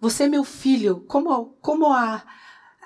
Você 0.00 0.24
é 0.24 0.28
meu 0.28 0.42
filho, 0.42 1.04
como, 1.06 1.56
como 1.60 1.92
a, 1.92 2.24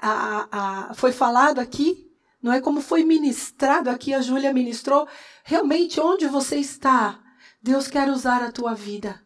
a, 0.02 0.48
a, 0.90 0.94
foi 0.94 1.12
falado 1.12 1.60
aqui, 1.60 2.10
não 2.42 2.52
é 2.52 2.60
como 2.60 2.80
foi 2.80 3.04
ministrado 3.04 3.88
aqui, 3.88 4.12
a 4.12 4.20
Júlia 4.20 4.52
ministrou. 4.52 5.06
Realmente, 5.44 6.00
onde 6.00 6.26
você 6.26 6.56
está, 6.56 7.20
Deus 7.62 7.86
quer 7.86 8.08
usar 8.08 8.42
a 8.42 8.50
tua 8.50 8.74
vida. 8.74 9.22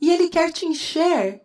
E 0.00 0.10
Ele 0.10 0.30
quer 0.30 0.50
te 0.50 0.64
encher 0.64 1.42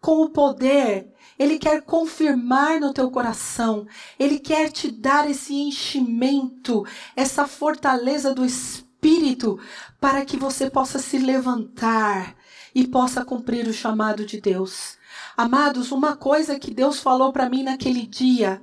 com 0.00 0.22
o 0.22 0.30
poder, 0.30 1.12
Ele 1.36 1.58
quer 1.58 1.82
confirmar 1.82 2.80
no 2.80 2.94
teu 2.94 3.10
coração, 3.10 3.86
Ele 4.18 4.38
quer 4.38 4.70
te 4.70 4.90
dar 4.90 5.28
esse 5.28 5.54
enchimento, 5.54 6.86
essa 7.16 7.46
fortaleza 7.48 8.32
do 8.32 8.44
Espírito, 8.44 9.58
para 10.00 10.24
que 10.24 10.36
você 10.36 10.70
possa 10.70 11.00
se 11.00 11.18
levantar 11.18 12.36
e 12.72 12.86
possa 12.86 13.24
cumprir 13.24 13.66
o 13.66 13.72
chamado 13.72 14.24
de 14.24 14.40
Deus. 14.40 14.96
Amados, 15.36 15.92
uma 15.92 16.16
coisa 16.16 16.58
que 16.58 16.72
Deus 16.72 17.00
falou 17.00 17.32
para 17.32 17.48
mim 17.48 17.62
naquele 17.62 18.06
dia, 18.06 18.62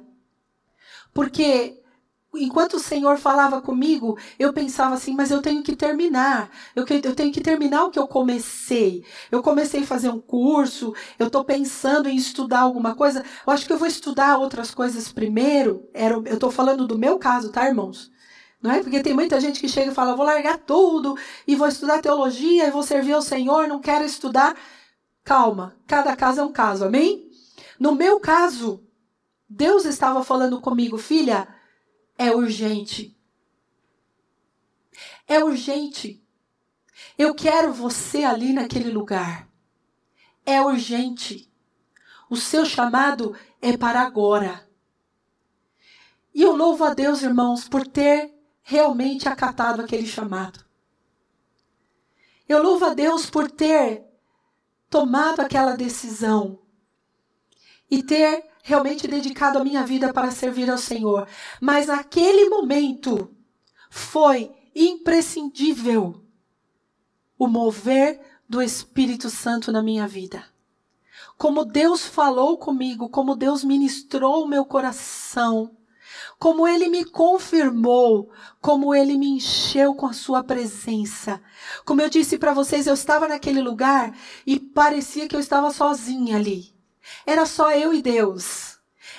porque 1.14 1.80
enquanto 2.36 2.76
o 2.76 2.80
Senhor 2.80 3.18
falava 3.18 3.62
comigo, 3.62 4.18
eu 4.38 4.54
pensava 4.54 4.96
assim, 4.96 5.16
mas 5.16 5.32
eu 5.32 5.42
tenho 5.42 5.64
que 5.64 5.76
terminar. 5.76 6.50
Eu, 6.76 6.86
eu 7.04 7.16
tenho 7.16 7.32
que 7.32 7.42
terminar 7.42 7.86
o 7.86 7.90
que 7.90 7.98
eu 7.98 8.08
comecei. 8.08 9.04
Eu 9.32 9.42
comecei 9.42 9.82
a 9.82 9.88
fazer 9.88 10.10
um 10.10 10.20
curso, 10.20 10.94
eu 11.18 11.28
estou 11.28 11.44
pensando 11.44 12.08
em 12.08 12.16
estudar 12.16 12.60
alguma 12.60 12.96
coisa. 12.96 13.24
Eu 13.46 13.54
acho 13.54 13.66
que 13.66 13.74
eu 13.74 13.78
vou 13.78 13.88
estudar 13.88 14.38
outras 14.38 14.72
coisas 14.72 15.12
primeiro. 15.12 15.88
Era, 15.94 16.16
eu 16.16 16.36
estou 16.36 16.52
falando 16.52 16.86
do 16.86 16.98
meu 16.98 17.18
caso, 17.18 17.52
tá, 17.52 17.68
irmãos? 17.68 18.12
Não 18.62 18.72
é? 18.72 18.84
Porque 18.84 19.02
tem 19.02 19.14
muita 19.14 19.40
gente 19.40 19.60
que 19.60 19.70
chega 19.70 19.92
e 19.92 19.96
fala: 19.96 20.16
vou 20.16 20.26
largar 20.26 20.58
tudo 20.58 21.18
e 21.48 21.56
vou 21.56 21.68
estudar 21.68 22.02
teologia 22.02 22.68
e 22.68 22.72
vou 22.72 22.84
servir 22.84 23.14
ao 23.14 23.22
Senhor, 23.22 23.68
não 23.68 23.80
quero 23.80 24.06
estudar. 24.06 24.56
Calma, 25.24 25.76
cada 25.86 26.16
caso 26.16 26.42
é 26.42 26.44
um 26.44 26.52
caso, 26.52 26.86
amém? 26.86 27.30
No 27.80 27.96
meu 27.96 28.20
caso, 28.20 28.84
Deus 29.48 29.86
estava 29.86 30.24
falando 30.24 30.60
comigo, 30.60 30.98
filha 30.98 31.48
é 32.18 32.36
urgente. 32.36 33.18
É 35.28 35.44
urgente. 35.44 36.22
Eu 37.18 37.34
quero 37.34 37.72
você 37.72 38.24
ali 38.24 38.52
naquele 38.52 38.92
lugar. 38.92 39.48
É 40.46 40.62
urgente. 40.62 41.50
O 42.30 42.36
seu 42.36 42.66
chamado 42.66 43.36
é 43.62 43.78
para 43.78 44.02
agora. 44.02 44.68
E 46.34 46.42
eu 46.42 46.56
louvo 46.56 46.84
a 46.84 46.94
Deus, 46.94 47.22
irmãos, 47.22 47.68
por 47.68 47.88
ter 47.88 48.34
realmente 48.62 49.28
acatado 49.28 49.82
aquele 49.82 50.06
chamado. 50.06 50.64
Eu 52.48 52.62
louvo 52.62 52.86
a 52.86 52.94
Deus 52.94 53.30
por 53.30 53.50
ter 53.50 54.09
tomado 54.90 55.42
aquela 55.42 55.76
decisão 55.76 56.60
e 57.90 58.04
ter 58.04 58.46
realmente 58.64 59.08
dedicado 59.08 59.58
a 59.58 59.64
minha 59.64 59.84
vida 59.86 60.14
para 60.14 60.32
servir 60.32 60.70
ao 60.70 60.78
Senhor. 60.78 61.28
Mas 61.60 61.88
naquele 61.88 62.50
momento 62.50 63.36
foi 63.90 64.52
imprescindível 64.76 66.24
o 67.38 67.48
mover 67.48 68.20
do 68.48 68.62
Espírito 68.62 69.30
Santo 69.30 69.72
na 69.72 69.82
minha 69.82 70.08
vida. 70.08 70.46
Como 71.38 71.64
Deus 71.64 72.06
falou 72.06 72.58
comigo, 72.58 73.10
como 73.10 73.36
Deus 73.36 73.64
ministrou 73.64 74.44
o 74.44 74.48
meu 74.48 74.66
coração, 74.66 75.76
como 76.40 76.66
Ele 76.66 76.88
me 76.88 77.04
confirmou, 77.04 78.32
como 78.62 78.96
Ele 78.96 79.18
me 79.18 79.28
encheu 79.28 79.94
com 79.94 80.06
a 80.06 80.14
Sua 80.14 80.42
presença. 80.42 81.42
Como 81.86 82.02
eu 82.02 82.10
disse 82.10 82.38
para 82.38 82.54
vocês, 82.54 82.88
eu 82.88 82.94
estava 82.94 83.28
naquele 83.28 83.62
lugar 83.62 84.18
e 84.48 84.58
parecia 84.58 85.28
que 85.28 85.36
eu 85.36 85.40
estava 85.40 85.72
sozinha 85.72 86.38
ali. 86.38 86.74
Era 87.26 87.46
só 87.46 87.72
eu 87.72 87.94
e 87.94 88.02
Deus. 88.02 88.78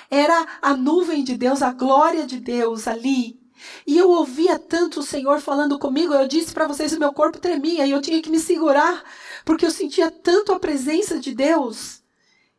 Era 0.09 0.47
a 0.61 0.75
nuvem 0.75 1.23
de 1.23 1.37
Deus, 1.37 1.61
a 1.61 1.71
glória 1.71 2.25
de 2.25 2.39
Deus 2.39 2.87
ali. 2.87 3.39
E 3.85 3.95
eu 3.95 4.09
ouvia 4.09 4.57
tanto 4.57 5.01
o 5.01 5.03
Senhor 5.03 5.39
falando 5.39 5.77
comigo, 5.77 6.15
eu 6.15 6.27
disse 6.27 6.51
para 6.51 6.67
vocês, 6.67 6.91
o 6.91 6.99
meu 6.99 7.13
corpo 7.13 7.37
tremia 7.37 7.85
e 7.85 7.91
eu 7.91 8.01
tinha 8.01 8.19
que 8.19 8.31
me 8.31 8.39
segurar, 8.39 9.03
porque 9.45 9.63
eu 9.63 9.69
sentia 9.69 10.09
tanto 10.09 10.51
a 10.51 10.59
presença 10.59 11.19
de 11.19 11.35
Deus. 11.35 12.01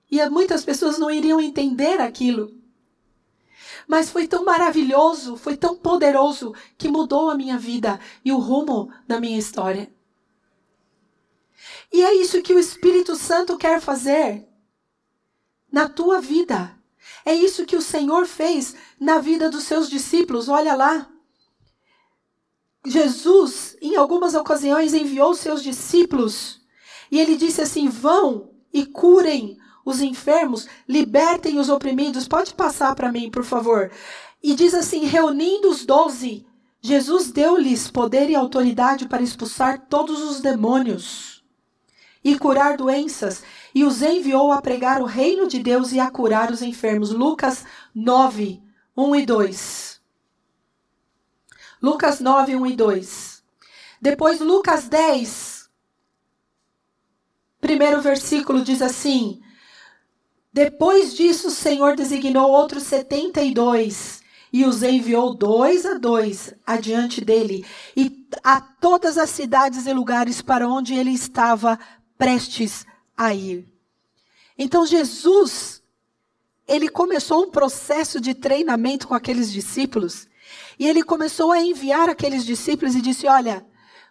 E 0.08 0.24
muitas 0.28 0.64
pessoas 0.64 0.98
não 0.98 1.10
iriam 1.10 1.40
entender 1.40 2.00
aquilo. 2.00 2.61
Mas 3.86 4.10
foi 4.10 4.26
tão 4.26 4.44
maravilhoso, 4.44 5.36
foi 5.36 5.56
tão 5.56 5.76
poderoso, 5.76 6.54
que 6.78 6.88
mudou 6.88 7.30
a 7.30 7.34
minha 7.34 7.58
vida 7.58 8.00
e 8.24 8.32
o 8.32 8.38
rumo 8.38 8.92
da 9.06 9.20
minha 9.20 9.38
história. 9.38 9.92
E 11.92 12.02
é 12.02 12.14
isso 12.14 12.42
que 12.42 12.54
o 12.54 12.58
Espírito 12.58 13.14
Santo 13.16 13.56
quer 13.58 13.80
fazer 13.80 14.46
na 15.70 15.88
tua 15.88 16.20
vida. 16.20 16.76
É 17.24 17.34
isso 17.34 17.66
que 17.66 17.76
o 17.76 17.82
Senhor 17.82 18.26
fez 18.26 18.74
na 18.98 19.18
vida 19.18 19.50
dos 19.50 19.64
seus 19.64 19.88
discípulos. 19.88 20.48
Olha 20.48 20.74
lá. 20.74 21.08
Jesus, 22.84 23.76
em 23.80 23.94
algumas 23.94 24.34
ocasiões, 24.34 24.92
enviou 24.92 25.34
seus 25.34 25.62
discípulos 25.62 26.62
e 27.12 27.20
ele 27.20 27.36
disse 27.36 27.60
assim: 27.60 27.88
vão 27.88 28.50
e 28.72 28.86
curem 28.86 29.58
os 29.84 30.00
enfermos, 30.00 30.68
libertem 30.88 31.58
os 31.58 31.68
oprimidos. 31.68 32.28
Pode 32.28 32.54
passar 32.54 32.94
para 32.94 33.12
mim, 33.12 33.30
por 33.30 33.44
favor. 33.44 33.90
E 34.42 34.54
diz 34.54 34.74
assim: 34.74 35.04
reunindo 35.04 35.70
os 35.70 35.84
doze, 35.84 36.46
Jesus 36.80 37.30
deu-lhes 37.30 37.90
poder 37.90 38.28
e 38.30 38.34
autoridade 38.34 39.06
para 39.08 39.22
expulsar 39.22 39.86
todos 39.88 40.20
os 40.22 40.40
demônios 40.40 41.42
e 42.24 42.38
curar 42.38 42.76
doenças 42.76 43.42
e 43.74 43.84
os 43.84 44.02
enviou 44.02 44.52
a 44.52 44.62
pregar 44.62 45.00
o 45.00 45.06
reino 45.06 45.48
de 45.48 45.58
Deus 45.58 45.92
e 45.92 45.98
a 45.98 46.10
curar 46.10 46.50
os 46.50 46.62
enfermos. 46.62 47.10
Lucas 47.10 47.64
9, 47.94 48.62
1 48.96 49.16
e 49.16 49.26
2. 49.26 50.02
Lucas 51.80 52.20
9, 52.20 52.54
1 52.54 52.66
e 52.66 52.76
2. 52.76 53.44
Depois, 54.00 54.40
Lucas 54.40 54.88
10, 54.88 55.68
primeiro 57.60 58.00
versículo 58.00 58.62
diz 58.62 58.80
assim: 58.80 59.41
Depois 60.52 61.14
disso, 61.14 61.48
o 61.48 61.50
Senhor 61.50 61.96
designou 61.96 62.50
outros 62.50 62.82
setenta 62.82 63.42
e 63.42 63.54
dois 63.54 64.20
e 64.52 64.66
os 64.66 64.82
enviou 64.82 65.34
dois 65.34 65.86
a 65.86 65.94
dois 65.94 66.52
adiante 66.66 67.24
dele 67.24 67.64
e 67.96 68.26
a 68.44 68.60
todas 68.60 69.16
as 69.16 69.30
cidades 69.30 69.86
e 69.86 69.92
lugares 69.94 70.42
para 70.42 70.68
onde 70.68 70.94
ele 70.94 71.10
estava 71.10 71.78
prestes 72.18 72.84
a 73.16 73.32
ir. 73.32 73.66
Então 74.58 74.84
Jesus, 74.84 75.82
ele 76.68 76.90
começou 76.90 77.44
um 77.44 77.50
processo 77.50 78.20
de 78.20 78.34
treinamento 78.34 79.08
com 79.08 79.14
aqueles 79.14 79.50
discípulos, 79.50 80.28
e 80.78 80.86
ele 80.86 81.02
começou 81.02 81.50
a 81.50 81.62
enviar 81.62 82.10
aqueles 82.10 82.44
discípulos 82.44 82.94
e 82.94 83.00
disse: 83.00 83.26
"Olha, 83.26 83.64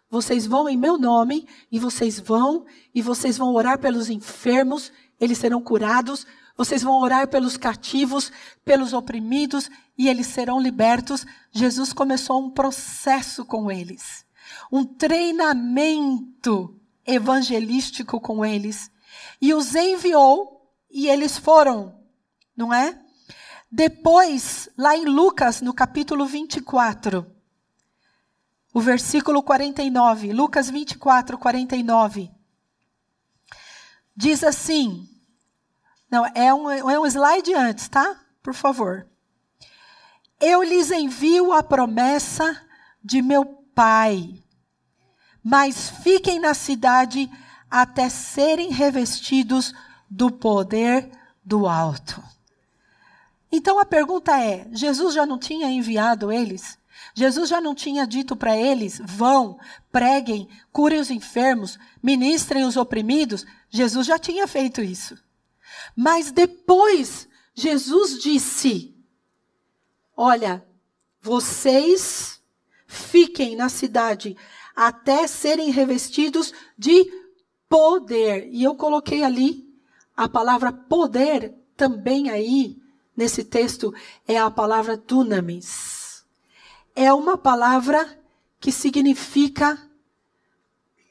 vocês 0.10 0.45
vão 0.45 0.67
em 0.67 0.75
meu 0.75 0.98
nome 0.98 1.48
e 1.71 1.79
vocês 1.79 2.19
vão 2.19 2.65
e 2.93 3.01
vocês 3.01 3.38
vão 3.38 3.53
orar 3.53 3.79
pelos 3.79 4.10
enfermos 4.10 4.91
eles 5.22 5.38
serão 5.38 5.62
curados, 5.62 6.25
vocês 6.58 6.82
vão 6.82 7.00
orar 7.00 7.28
pelos 7.28 7.56
cativos, 7.56 8.32
pelos 8.66 8.92
oprimidos 8.92 9.70
e 9.98 10.10
eles 10.10 10.28
serão 10.28 10.60
libertos. 10.60 11.25
Jesus 11.51 11.94
começou 11.94 12.44
um 12.44 12.50
processo 12.50 13.46
com 13.46 13.72
eles, 13.72 14.25
um 14.72 14.84
treinamento 14.84 16.75
evangelístico 17.06 18.20
com 18.20 18.44
eles 18.44 18.92
e 19.40 19.54
os 19.54 19.75
enviou 19.75 20.68
e 20.90 21.08
eles 21.08 21.38
foram, 21.38 22.00
não 22.58 22.74
é? 22.74 23.00
Depois, 23.72 24.68
lá 24.78 24.98
em 24.98 25.06
Lucas, 25.06 25.62
no 25.62 25.74
capítulo 25.74 26.25
24, 26.25 27.25
o 28.74 28.82
versículo 28.82 29.42
49, 29.42 30.34
Lucas 30.34 30.70
24, 30.70 31.38
49, 31.38 32.32
diz 34.16 34.44
assim: 34.44 35.11
não, 36.12 36.25
é 36.25 36.53
um, 36.53 36.70
é 36.70 37.00
um 37.00 37.06
slide 37.06 37.53
antes, 37.53 37.88
tá? 37.88 38.20
Por 38.44 38.53
favor. 38.53 39.08
Eu 40.39 40.62
lhes 40.62 40.91
envio 40.91 41.53
a 41.53 41.63
promessa 41.63 42.62
de 43.01 43.22
meu 43.22 43.46
Pai, 43.74 44.44
mas 45.41 45.89
fiquem 45.89 46.38
na 46.38 46.53
cidade 46.53 47.32
até 47.70 48.10
serem 48.10 48.70
revestidos 48.70 49.74
do 50.10 50.30
poder 50.30 51.10
do 51.44 51.65
alto. 51.68 52.22
Então 53.50 53.80
a 53.80 53.86
pergunta 53.86 54.38
é: 54.38 54.68
Jesus 54.74 55.13
já 55.13 55.25
não 55.25 55.39
tinha 55.39 55.70
enviado 55.70 56.34
eles? 56.34 56.77
Jesus 57.15 57.50
já 57.50 57.62
não 57.62 57.74
tinha 57.74 58.06
dito 58.06 58.36
para 58.36 58.58
eles: 58.58 59.01
vão, 59.06 59.58
preguem, 59.89 60.50
curem 60.72 61.00
os 61.00 61.10
enfermos, 61.10 61.80
ministrem 62.03 62.65
os 62.65 62.75
oprimidos? 62.75 63.46
Jesus 63.70 64.06
já 64.06 64.20
tinha 64.20 64.46
feito 64.48 64.82
isso. 64.82 65.18
Mas 65.95 66.31
depois, 66.31 67.27
Jesus 67.53 68.19
disse: 68.19 68.95
Olha, 70.15 70.65
vocês 71.21 72.41
fiquem 72.88 73.55
na 73.55 73.69
cidade 73.69 74.35
até 74.75 75.27
serem 75.27 75.69
revestidos 75.71 76.53
de 76.77 77.11
poder. 77.69 78.50
E 78.51 78.63
eu 78.63 78.75
coloquei 78.75 79.23
ali 79.23 79.67
a 80.15 80.27
palavra 80.27 80.71
poder 80.71 81.55
também 81.75 82.29
aí 82.29 82.81
nesse 83.15 83.43
texto 83.43 83.93
é 84.27 84.38
a 84.38 84.50
palavra 84.50 84.97
dunamis. 84.97 86.25
É 86.95 87.13
uma 87.13 87.38
palavra 87.38 88.19
que 88.59 88.71
significa 88.71 89.81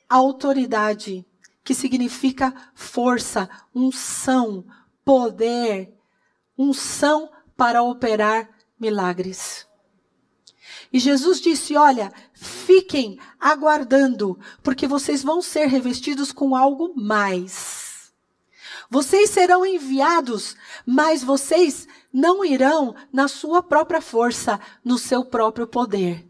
autoridade, 0.08 1.24
que 1.70 1.74
significa 1.76 2.52
força, 2.74 3.48
unção, 3.72 4.64
poder, 5.04 5.94
unção 6.58 7.30
para 7.56 7.80
operar 7.80 8.50
milagres. 8.76 9.68
E 10.92 10.98
Jesus 10.98 11.40
disse: 11.40 11.76
Olha, 11.76 12.12
fiquem 12.32 13.20
aguardando, 13.38 14.36
porque 14.64 14.88
vocês 14.88 15.22
vão 15.22 15.40
ser 15.40 15.66
revestidos 15.66 16.32
com 16.32 16.56
algo 16.56 16.92
mais. 16.96 18.12
Vocês 18.90 19.30
serão 19.30 19.64
enviados, 19.64 20.56
mas 20.84 21.22
vocês 21.22 21.86
não 22.12 22.44
irão 22.44 22.96
na 23.12 23.28
sua 23.28 23.62
própria 23.62 24.00
força, 24.00 24.58
no 24.84 24.98
seu 24.98 25.24
próprio 25.24 25.68
poder. 25.68 26.28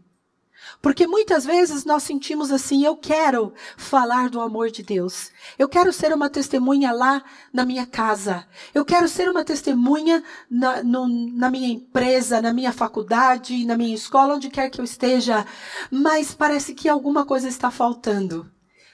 Porque 0.81 1.05
muitas 1.05 1.45
vezes 1.45 1.85
nós 1.85 2.01
sentimos 2.03 2.51
assim: 2.51 2.83
eu 2.83 2.97
quero 2.97 3.53
falar 3.77 4.29
do 4.29 4.41
amor 4.41 4.71
de 4.71 4.81
Deus. 4.81 5.29
Eu 5.57 5.69
quero 5.69 5.93
ser 5.93 6.11
uma 6.11 6.29
testemunha 6.29 6.91
lá 6.91 7.23
na 7.53 7.65
minha 7.65 7.85
casa. 7.85 8.47
Eu 8.73 8.83
quero 8.83 9.07
ser 9.07 9.29
uma 9.29 9.45
testemunha 9.45 10.23
na, 10.49 10.81
no, 10.81 11.07
na 11.07 11.51
minha 11.51 11.69
empresa, 11.69 12.41
na 12.41 12.51
minha 12.51 12.73
faculdade, 12.73 13.63
na 13.63 13.77
minha 13.77 13.93
escola, 13.93 14.35
onde 14.35 14.49
quer 14.49 14.69
que 14.69 14.81
eu 14.81 14.85
esteja. 14.85 15.45
Mas 15.91 16.33
parece 16.33 16.73
que 16.73 16.89
alguma 16.89 17.25
coisa 17.25 17.47
está 17.47 17.69
faltando. 17.69 18.51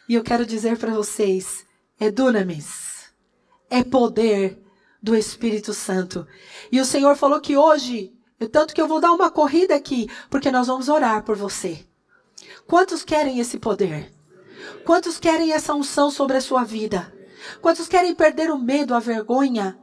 E 0.09 0.15
eu 0.15 0.23
quero 0.23 0.45
dizer 0.45 0.77
para 0.77 0.93
vocês: 0.93 1.65
é 1.97 2.11
dunamis, 2.11 3.13
é 3.69 3.81
poder 3.81 4.61
do 5.01 5.15
Espírito 5.15 5.73
Santo. 5.73 6.27
E 6.69 6.81
o 6.81 6.85
Senhor 6.85 7.15
falou 7.15 7.39
que 7.39 7.55
hoje 7.55 8.16
tanto 8.45 8.73
que 8.73 8.81
eu 8.81 8.87
vou 8.87 8.99
dar 8.99 9.11
uma 9.11 9.31
corrida 9.31 9.73
aqui, 9.73 10.07
porque 10.29 10.51
nós 10.51 10.67
vamos 10.67 10.89
orar 10.89 11.23
por 11.23 11.35
você. 11.35 11.85
Quantos 12.67 13.03
querem 13.03 13.39
esse 13.39 13.57
poder? 13.57 14.13
Quantos 14.85 15.17
querem 15.17 15.53
essa 15.53 15.73
unção 15.73 16.11
sobre 16.11 16.37
a 16.37 16.41
sua 16.41 16.63
vida? 16.63 17.13
Quantos 17.61 17.87
querem 17.87 18.13
perder 18.13 18.51
o 18.51 18.57
medo, 18.57 18.93
a 18.93 18.99
vergonha, 18.99 19.77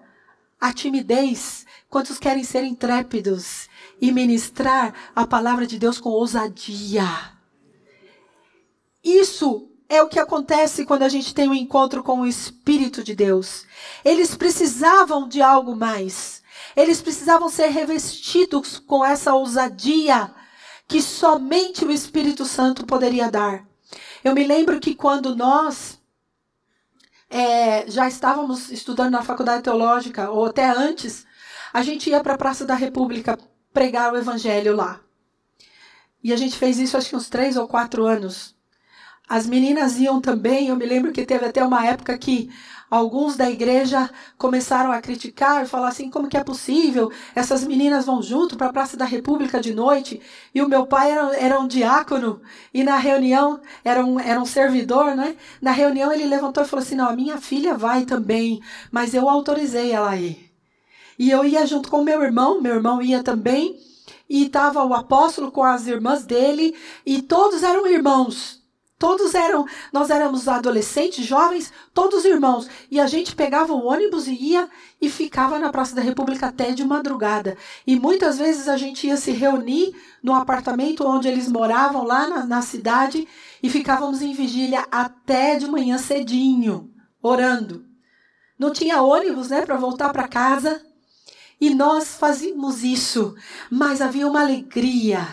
a 0.60 0.72
timidez? 0.72 1.66
Quantos 1.88 2.18
querem 2.18 2.44
ser 2.44 2.64
intrépidos 2.64 3.68
e 4.00 4.12
ministrar 4.12 4.94
a 5.14 5.26
palavra 5.26 5.66
de 5.66 5.78
Deus 5.78 5.98
com 5.98 6.10
ousadia? 6.10 7.08
Isso 9.02 9.68
é 9.88 10.02
o 10.02 10.08
que 10.08 10.18
acontece 10.18 10.84
quando 10.84 11.02
a 11.02 11.08
gente 11.08 11.34
tem 11.34 11.48
um 11.48 11.54
encontro 11.54 12.02
com 12.02 12.20
o 12.20 12.26
Espírito 12.26 13.02
de 13.04 13.14
Deus. 13.14 13.66
Eles 14.04 14.34
precisavam 14.34 15.28
de 15.28 15.42
algo 15.42 15.76
mais. 15.76 16.42
Eles 16.76 17.00
precisavam 17.00 17.48
ser 17.48 17.68
revestidos 17.68 18.78
com 18.78 19.04
essa 19.04 19.34
ousadia 19.34 20.34
que 20.86 21.00
somente 21.00 21.84
o 21.84 21.90
Espírito 21.90 22.44
Santo 22.44 22.84
poderia 22.86 23.30
dar. 23.30 23.66
Eu 24.22 24.34
me 24.34 24.44
lembro 24.44 24.80
que 24.80 24.94
quando 24.94 25.34
nós 25.34 26.00
é, 27.30 27.90
já 27.90 28.06
estávamos 28.06 28.70
estudando 28.70 29.12
na 29.12 29.22
faculdade 29.22 29.62
teológica, 29.62 30.30
ou 30.30 30.46
até 30.46 30.68
antes, 30.70 31.26
a 31.72 31.82
gente 31.82 32.10
ia 32.10 32.20
para 32.20 32.34
a 32.34 32.38
Praça 32.38 32.64
da 32.64 32.74
República 32.74 33.38
pregar 33.72 34.12
o 34.12 34.16
Evangelho 34.16 34.76
lá. 34.76 35.00
E 36.22 36.32
a 36.32 36.36
gente 36.36 36.56
fez 36.56 36.78
isso 36.78 36.96
acho 36.96 37.10
que 37.10 37.16
uns 37.16 37.28
três 37.28 37.56
ou 37.56 37.68
quatro 37.68 38.06
anos. 38.06 38.54
As 39.28 39.46
meninas 39.46 39.98
iam 39.98 40.20
também. 40.20 40.68
Eu 40.68 40.76
me 40.76 40.86
lembro 40.86 41.12
que 41.12 41.26
teve 41.26 41.44
até 41.44 41.64
uma 41.64 41.84
época 41.84 42.16
que 42.16 42.50
Alguns 42.94 43.34
da 43.34 43.50
igreja 43.50 44.08
começaram 44.38 44.92
a 44.92 45.00
criticar 45.00 45.66
falar 45.66 45.88
assim: 45.88 46.08
como 46.08 46.28
que 46.28 46.36
é 46.36 46.44
possível? 46.44 47.10
Essas 47.34 47.64
meninas 47.64 48.06
vão 48.06 48.22
junto 48.22 48.56
para 48.56 48.68
a 48.68 48.72
Praça 48.72 48.96
da 48.96 49.04
República 49.04 49.60
de 49.60 49.74
noite. 49.74 50.20
E 50.54 50.62
o 50.62 50.68
meu 50.68 50.86
pai 50.86 51.10
era, 51.10 51.36
era 51.36 51.58
um 51.58 51.66
diácono 51.66 52.40
e 52.72 52.84
na 52.84 52.96
reunião 52.96 53.60
era 53.84 54.06
um, 54.06 54.20
era 54.20 54.40
um 54.40 54.46
servidor, 54.46 55.16
né? 55.16 55.34
Na 55.60 55.72
reunião 55.72 56.12
ele 56.12 56.24
levantou 56.24 56.62
e 56.62 56.68
falou 56.68 56.84
assim: 56.84 56.94
não, 56.94 57.08
a 57.08 57.16
minha 57.16 57.36
filha 57.38 57.76
vai 57.76 58.04
também, 58.04 58.62
mas 58.92 59.12
eu 59.12 59.28
autorizei 59.28 59.90
ela 59.90 60.10
a 60.10 60.16
ir. 60.16 60.52
E 61.18 61.32
eu 61.32 61.44
ia 61.44 61.66
junto 61.66 61.90
com 61.90 62.04
meu 62.04 62.22
irmão, 62.22 62.60
meu 62.60 62.76
irmão 62.76 63.02
ia 63.02 63.24
também, 63.24 63.76
e 64.30 64.44
estava 64.44 64.84
o 64.84 64.94
apóstolo 64.94 65.50
com 65.50 65.64
as 65.64 65.88
irmãs 65.88 66.24
dele, 66.24 66.76
e 67.04 67.20
todos 67.20 67.64
eram 67.64 67.88
irmãos. 67.88 68.63
Todos 68.96 69.34
eram, 69.34 69.66
nós 69.92 70.08
éramos 70.08 70.46
adolescentes, 70.46 71.26
jovens, 71.26 71.72
todos 71.92 72.24
irmãos. 72.24 72.68
E 72.90 73.00
a 73.00 73.06
gente 73.06 73.34
pegava 73.34 73.72
o 73.72 73.86
ônibus 73.86 74.28
e 74.28 74.34
ia 74.34 74.68
e 75.00 75.10
ficava 75.10 75.58
na 75.58 75.72
Praça 75.72 75.96
da 75.96 76.00
República 76.00 76.46
até 76.46 76.70
de 76.70 76.84
madrugada. 76.84 77.56
E 77.86 77.98
muitas 77.98 78.38
vezes 78.38 78.68
a 78.68 78.76
gente 78.76 79.08
ia 79.08 79.16
se 79.16 79.32
reunir 79.32 79.94
no 80.22 80.32
apartamento 80.32 81.06
onde 81.06 81.26
eles 81.26 81.50
moravam, 81.50 82.04
lá 82.04 82.28
na, 82.28 82.46
na 82.46 82.62
cidade, 82.62 83.26
e 83.62 83.68
ficávamos 83.68 84.22
em 84.22 84.32
vigília 84.32 84.86
até 84.90 85.56
de 85.56 85.68
manhã 85.68 85.98
cedinho, 85.98 86.90
orando. 87.20 87.84
Não 88.56 88.72
tinha 88.72 89.02
ônibus, 89.02 89.50
né, 89.50 89.62
para 89.62 89.76
voltar 89.76 90.12
para 90.12 90.28
casa. 90.28 90.80
E 91.60 91.74
nós 91.74 92.14
fazíamos 92.14 92.84
isso, 92.84 93.34
mas 93.70 94.00
havia 94.00 94.26
uma 94.26 94.40
alegria, 94.40 95.26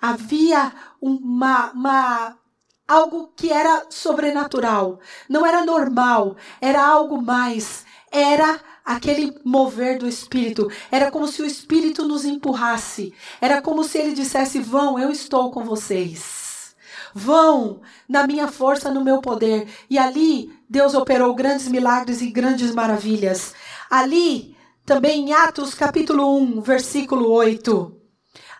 havia 0.00 0.72
uma, 1.00 1.70
uma 1.72 2.38
algo 2.86 3.32
que 3.34 3.50
era 3.50 3.86
sobrenatural, 3.88 5.00
não 5.28 5.44
era 5.44 5.64
normal, 5.64 6.36
era 6.60 6.84
algo 6.84 7.20
mais, 7.20 7.84
era 8.12 8.60
aquele 8.84 9.34
mover 9.44 9.98
do 9.98 10.06
Espírito, 10.06 10.70
era 10.90 11.10
como 11.10 11.26
se 11.26 11.42
o 11.42 11.46
Espírito 11.46 12.06
nos 12.06 12.24
empurrasse, 12.24 13.14
era 13.40 13.62
como 13.62 13.82
se 13.82 13.98
ele 13.98 14.12
dissesse: 14.12 14.60
Vão, 14.60 14.98
eu 14.98 15.10
estou 15.10 15.50
com 15.50 15.64
vocês. 15.64 16.74
Vão 17.16 17.80
na 18.08 18.26
minha 18.26 18.48
força, 18.48 18.90
no 18.90 19.04
meu 19.04 19.20
poder. 19.20 19.68
E 19.88 19.96
ali 19.96 20.52
Deus 20.68 20.94
operou 20.94 21.32
grandes 21.32 21.68
milagres 21.68 22.20
e 22.20 22.30
grandes 22.30 22.74
maravilhas. 22.74 23.54
Ali, 23.88 24.56
também 24.84 25.28
em 25.28 25.32
Atos 25.32 25.74
capítulo 25.74 26.36
1, 26.36 26.60
versículo 26.60 27.30
8. 27.30 28.00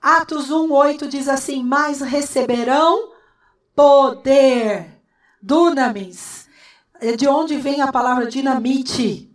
Atos 0.01 0.51
1, 0.51 0.73
8 0.73 1.09
diz 1.09 1.29
assim: 1.29 1.65
Mas 1.65 2.01
receberão 2.01 3.14
poder. 3.75 4.95
Dunamis. 5.43 6.49
É 7.01 7.17
de 7.17 7.29
onde 7.29 7.59
vem 7.59 7.83
a 7.83 7.93
palavra 7.93 8.27
dinamite. 8.27 9.31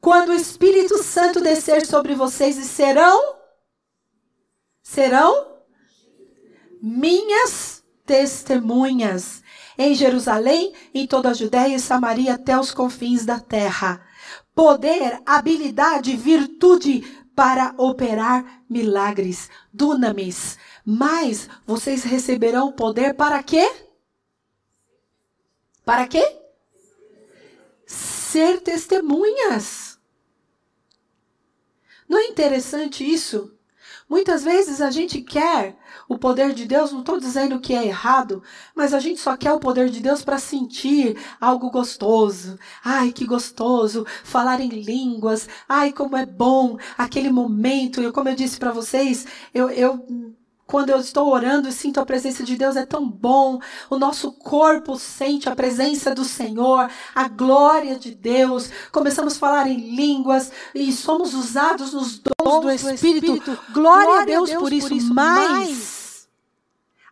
Quando 0.00 0.30
o 0.30 0.34
Espírito 0.34 1.02
Santo 1.02 1.40
descer 1.40 1.86
sobre 1.86 2.14
vocês 2.14 2.56
e 2.56 2.64
serão 2.64 3.36
serão 4.82 5.58
minhas 6.80 7.84
testemunhas 8.06 9.42
em 9.76 9.94
Jerusalém, 9.94 10.72
em 10.94 11.06
toda 11.06 11.30
a 11.30 11.34
Judéia 11.34 11.76
e 11.76 11.80
Samaria 11.80 12.34
até 12.34 12.58
os 12.58 12.72
confins 12.72 13.24
da 13.24 13.38
terra. 13.38 14.04
poder, 14.54 15.22
habilidade, 15.24 16.16
virtude 16.16 17.17
para 17.38 17.72
operar 17.78 18.64
milagres, 18.68 19.48
dunamis. 19.72 20.58
Mas 20.84 21.48
vocês 21.64 22.02
receberão 22.02 22.72
poder 22.72 23.14
para 23.14 23.40
quê? 23.44 23.64
Para 25.84 26.08
quê? 26.08 26.42
Ser 27.86 28.60
testemunhas. 28.60 30.00
Não 32.08 32.18
é 32.18 32.24
interessante 32.24 33.08
isso? 33.08 33.56
Muitas 34.08 34.42
vezes 34.42 34.80
a 34.80 34.90
gente 34.90 35.20
quer 35.20 35.76
o 36.08 36.16
poder 36.16 36.54
de 36.54 36.64
Deus, 36.64 36.92
não 36.92 37.00
estou 37.00 37.20
dizendo 37.20 37.60
que 37.60 37.74
é 37.74 37.86
errado, 37.86 38.42
mas 38.74 38.94
a 38.94 39.00
gente 39.00 39.20
só 39.20 39.36
quer 39.36 39.52
o 39.52 39.60
poder 39.60 39.90
de 39.90 40.00
Deus 40.00 40.22
para 40.22 40.38
sentir 40.38 41.18
algo 41.38 41.70
gostoso. 41.70 42.58
Ai, 42.82 43.12
que 43.12 43.26
gostoso 43.26 44.06
falar 44.24 44.60
em 44.60 44.68
línguas. 44.68 45.46
Ai, 45.68 45.92
como 45.92 46.16
é 46.16 46.24
bom 46.24 46.78
aquele 46.96 47.30
momento. 47.30 48.00
Eu, 48.00 48.12
como 48.12 48.30
eu 48.30 48.34
disse 48.34 48.58
para 48.58 48.72
vocês, 48.72 49.26
eu, 49.52 49.68
eu 49.70 50.06
quando 50.68 50.90
eu 50.90 51.00
estou 51.00 51.32
orando 51.32 51.66
e 51.66 51.72
sinto 51.72 51.98
a 51.98 52.04
presença 52.04 52.44
de 52.44 52.54
Deus, 52.54 52.76
é 52.76 52.84
tão 52.84 53.08
bom. 53.08 53.58
O 53.88 53.98
nosso 53.98 54.30
corpo 54.32 54.98
sente 54.98 55.48
a 55.48 55.56
presença 55.56 56.14
do 56.14 56.26
Senhor, 56.26 56.90
a 57.14 57.26
glória 57.26 57.98
de 57.98 58.14
Deus. 58.14 58.70
Começamos 58.92 59.36
a 59.36 59.38
falar 59.38 59.66
em 59.66 59.96
línguas 59.96 60.52
e 60.74 60.92
somos 60.92 61.32
usados 61.32 61.94
nos 61.94 62.18
dons 62.18 62.60
do 62.60 62.70
Espírito. 62.70 63.36
Glória, 63.72 63.72
glória 63.72 64.20
a 64.20 64.24
Deus, 64.26 64.50
Deus 64.50 64.62
por 64.62 64.70
isso. 64.70 64.88
Por 64.88 64.96
isso. 64.96 65.14
Mas, 65.14 66.28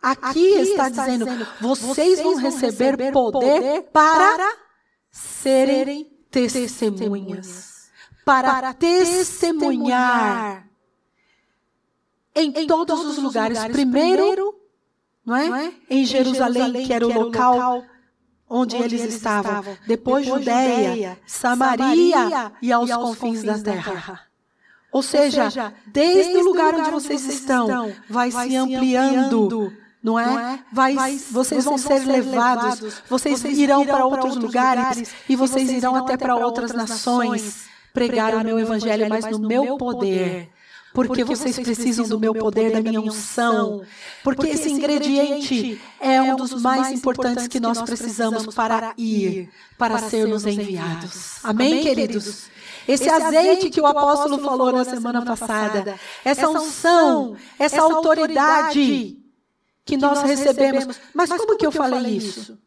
aqui, 0.02 0.20
aqui 0.22 0.48
está, 0.58 0.90
está 0.90 1.06
dizendo: 1.06 1.46
vocês 1.58 2.20
vão 2.20 2.36
receber, 2.36 2.90
receber 2.90 3.12
poder 3.12 3.84
para, 3.90 4.36
para 4.36 4.52
serem 5.10 6.04
testemunhas. 6.30 6.72
testemunhas. 6.78 7.76
Para, 8.22 8.52
para 8.52 8.74
testemunhar 8.74 10.66
em, 12.37 12.49
em 12.51 12.66
todos, 12.66 12.96
todos, 12.96 13.16
os 13.16 13.22
lugares. 13.22 13.57
lugares. 13.57 13.75
Primeiro, 13.75 14.16
primeiro 14.16 14.55
não, 15.25 15.37
é? 15.37 15.49
não 15.49 15.57
é? 15.57 15.72
Em, 15.90 16.05
Jerusalém, 16.05 16.53
Jerusalém, 16.55 16.87
que 16.87 16.92
era 16.92 17.07
o 17.07 17.12
local, 17.12 17.55
local 17.55 17.85
onde, 18.49 18.77
onde 18.77 18.94
eles, 18.94 19.14
estavam. 19.14 19.51
estavam. 19.53 19.79
Depois, 19.87 20.27
Depois 20.27 20.44
Samaria, 20.44 21.18
Samaria, 21.27 22.53
e 22.62 22.72
aos, 22.72 22.88
e 22.88 22.92
aos 22.92 23.09
confins, 23.09 23.42
confins 23.42 23.42
da, 23.42 23.72
terra. 23.72 23.83
da 23.83 24.01
terra. 24.01 24.20
Ou 24.92 25.03
seja, 25.03 25.44
Ou 25.44 25.51
seja 25.51 25.75
desde, 25.87 26.22
desde, 26.22 26.37
o 26.38 26.44
lugar, 26.44 26.72
lugar 26.72 26.81
onde 26.81 26.90
vocês, 26.90 27.20
vocês 27.20 27.40
estão, 27.40 27.92
vai, 28.09 28.31
vai 28.31 28.49
se 28.49 28.57
ampliando. 28.57 29.44
ampliando 29.44 29.87
não 30.07 30.18
é? 30.18 30.27
Não 30.27 30.38
é? 30.38 30.64
Vai, 30.72 30.94
vai, 30.94 31.18
vocês, 31.33 31.64
vão 31.64 31.77
ser, 31.77 32.01
ser 32.01 32.07
levados, 32.07 32.81
levados, 32.81 33.03
vocês, 33.09 33.42
irão, 33.44 33.83
irão 33.83 33.87
para 33.87 34.07
outros 34.07 34.37
lugares, 34.37 34.85
lugares 34.85 35.14
e 35.29 35.35
vocês 35.35 35.68
irão 35.68 35.96
até 35.96 36.16
para 36.16 36.37
outras 36.37 36.72
nações 36.72 37.66
pregar 37.92 38.33
o 38.37 38.44
meu 38.44 38.57
evangelho, 38.61 39.09
mas 39.09 39.27
no 39.27 39.40
meu 39.40 39.77
poder 39.77 40.46
porque, 40.46 40.55
porque 41.04 41.24
vocês, 41.24 41.59
precisam 41.59 42.09
do 42.09 42.18
meu 42.18 42.35
poder, 42.35 42.72
da 42.72 42.80
minha 42.80 43.00
unção. 43.00 43.82
Porque, 44.24 44.42
porque 44.42 44.52
esse 44.52 44.70
ingrediente 44.70 45.80
é 46.00 46.22
um 46.22 46.37
dos 46.37 46.61
mais 46.62 46.90
importantes 46.90 47.46
que 47.48 47.61
nós 47.61 47.82
precisamos 47.82 48.54
para 48.54 48.94
ir, 48.96 49.50
para 49.76 49.98
sermos 49.98 50.46
enviados. 50.46 51.44
Amém, 51.44 51.82
queridos? 51.82 52.46
Esse 52.88 53.09
azeite 53.09 53.68
que 53.68 53.80
o 53.80 53.87
apóstolo 53.87 54.38
falou 54.38 54.72
na 54.72 54.85
semana 54.85 55.24
passada, 55.24 55.98
essa 56.24 56.48
unção, 56.48 57.37
essa 57.59 57.82
autoridade 57.82 59.18
que 59.85 59.96
nós 59.96 60.22
recebemos. 60.22 60.98
Mas 61.12 61.30
como 61.30 61.56
que 61.56 61.66
eu 61.66 61.72
falei 61.72 62.16
isso? 62.16 62.59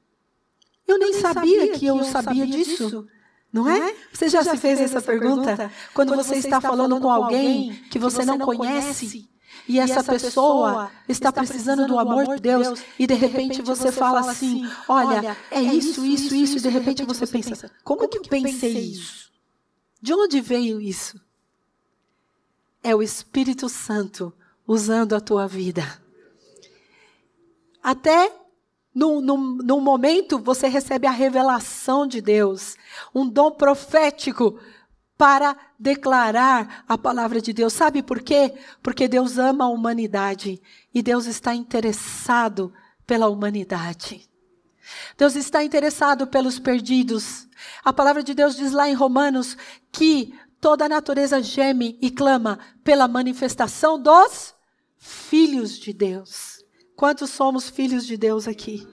Eu 0.87 0.97
nem 0.97 1.13
sabia 1.13 1.69
que 1.69 1.85
eu 1.85 2.03
sabia 2.03 2.45
disso. 2.45 3.07
Não 3.51 3.67
é? 3.67 3.95
Você 4.13 4.29
já, 4.29 4.43
já 4.43 4.51
se 4.51 4.57
fez, 4.57 4.77
fez 4.77 4.91
essa 4.91 5.01
pergunta? 5.01 5.55
pergunta? 5.55 5.71
Quando, 5.93 6.09
Quando 6.09 6.23
você 6.23 6.35
está 6.35 6.61
falando 6.61 6.99
com 6.99 7.09
alguém 7.09 7.73
que 7.89 7.97
você 7.97 8.23
não 8.23 8.37
conhece 8.37 9.27
e 9.67 9.79
essa 9.79 10.03
pessoa 10.03 10.91
está 11.07 11.31
precisando 11.31 11.87
do 11.87 11.99
amor 11.99 12.35
de 12.35 12.41
Deus 12.41 12.81
e 12.97 13.07
de 13.07 13.13
repente 13.13 13.61
você 13.61 13.91
fala 13.91 14.19
assim: 14.19 14.65
assim 14.65 14.75
Olha, 14.87 15.37
é, 15.51 15.59
é 15.59 15.61
isso, 15.61 16.05
isso, 16.05 16.35
isso, 16.35 16.57
e 16.57 16.61
de 16.61 16.69
repente 16.69 17.03
você 17.03 17.25
pensa: 17.25 17.71
Como 17.83 18.07
que 18.07 18.17
eu 18.17 18.23
pensei 18.23 18.71
isso? 18.71 19.29
De 20.01 20.13
onde 20.13 20.39
veio 20.41 20.79
isso? 20.79 21.19
É 22.81 22.95
o 22.95 23.03
Espírito 23.03 23.67
Santo 23.67 24.33
usando 24.65 25.13
a 25.13 25.19
tua 25.19 25.47
vida. 25.47 26.01
Até 27.83 28.31
num, 28.99 29.21
num, 29.21 29.55
num 29.55 29.79
momento, 29.79 30.37
você 30.37 30.67
recebe 30.67 31.07
a 31.07 31.11
revelação 31.11 32.05
de 32.05 32.19
Deus, 32.19 32.75
um 33.15 33.27
dom 33.27 33.51
profético 33.51 34.59
para 35.17 35.55
declarar 35.79 36.83
a 36.87 36.97
palavra 36.97 37.41
de 37.41 37.53
Deus. 37.53 37.71
Sabe 37.71 38.03
por 38.03 38.21
quê? 38.21 38.53
Porque 38.83 39.07
Deus 39.07 39.37
ama 39.37 39.65
a 39.65 39.69
humanidade 39.69 40.61
e 40.93 41.01
Deus 41.01 41.25
está 41.25 41.55
interessado 41.55 42.73
pela 43.07 43.29
humanidade. 43.29 44.29
Deus 45.17 45.35
está 45.35 45.63
interessado 45.63 46.27
pelos 46.27 46.59
perdidos. 46.59 47.47
A 47.83 47.93
palavra 47.93 48.21
de 48.21 48.33
Deus 48.33 48.55
diz 48.55 48.73
lá 48.73 48.89
em 48.89 48.93
Romanos 48.93 49.55
que 49.91 50.33
toda 50.59 50.85
a 50.85 50.89
natureza 50.89 51.41
geme 51.41 51.97
e 52.01 52.11
clama 52.11 52.59
pela 52.83 53.07
manifestação 53.07 54.01
dos 54.01 54.53
filhos 54.97 55.77
de 55.79 55.93
Deus. 55.93 56.48
Quantos 56.99 57.29
somos 57.29 57.69
filhos 57.69 58.05
de 58.05 58.17
Deus 58.17 58.45
aqui? 58.45 58.85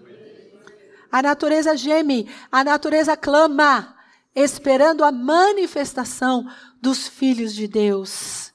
A 1.10 1.20
natureza 1.20 1.76
geme, 1.76 2.30
a 2.52 2.62
natureza 2.62 3.16
clama, 3.16 3.96
esperando 4.32 5.02
a 5.02 5.10
manifestação 5.10 6.48
dos 6.80 7.08
filhos 7.08 7.52
de 7.52 7.66
Deus. 7.66 8.52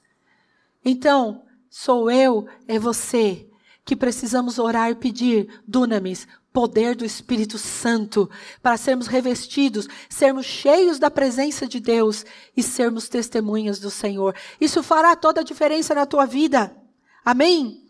Então, 0.82 1.42
sou 1.68 2.10
eu, 2.10 2.48
é 2.66 2.78
você, 2.78 3.46
que 3.84 3.94
precisamos 3.94 4.58
orar 4.58 4.90
e 4.90 4.94
pedir, 4.94 5.60
dunamis, 5.68 6.26
poder 6.50 6.96
do 6.96 7.04
Espírito 7.04 7.58
Santo, 7.58 8.30
para 8.62 8.78
sermos 8.78 9.06
revestidos, 9.06 9.86
sermos 10.08 10.46
cheios 10.46 10.98
da 10.98 11.10
presença 11.10 11.66
de 11.66 11.78
Deus 11.78 12.24
e 12.56 12.62
sermos 12.62 13.06
testemunhas 13.06 13.78
do 13.78 13.90
Senhor. 13.90 14.34
Isso 14.58 14.82
fará 14.82 15.14
toda 15.14 15.42
a 15.42 15.44
diferença 15.44 15.94
na 15.94 16.06
tua 16.06 16.24
vida. 16.24 16.74
Amém? 17.22 17.81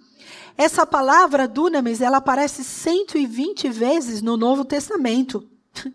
Essa 0.56 0.86
palavra 0.86 1.48
dunamis, 1.48 2.00
ela 2.00 2.18
aparece 2.18 2.62
120 2.62 3.68
vezes 3.68 4.22
no 4.22 4.36
Novo 4.36 4.64
Testamento. 4.64 5.48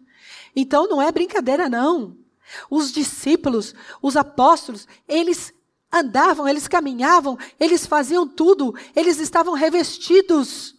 Então 0.60 0.88
não 0.88 1.00
é 1.00 1.12
brincadeira 1.12 1.70
não. 1.70 2.18
Os 2.68 2.92
discípulos, 2.92 3.76
os 4.02 4.18
apóstolos, 4.18 4.88
eles 5.08 5.54
andavam, 5.94 6.48
eles 6.48 6.68
caminhavam, 6.68 7.38
eles 7.60 7.86
faziam 7.86 8.28
tudo, 8.28 8.74
eles 8.96 9.20
estavam 9.20 9.54
revestidos 9.54 10.77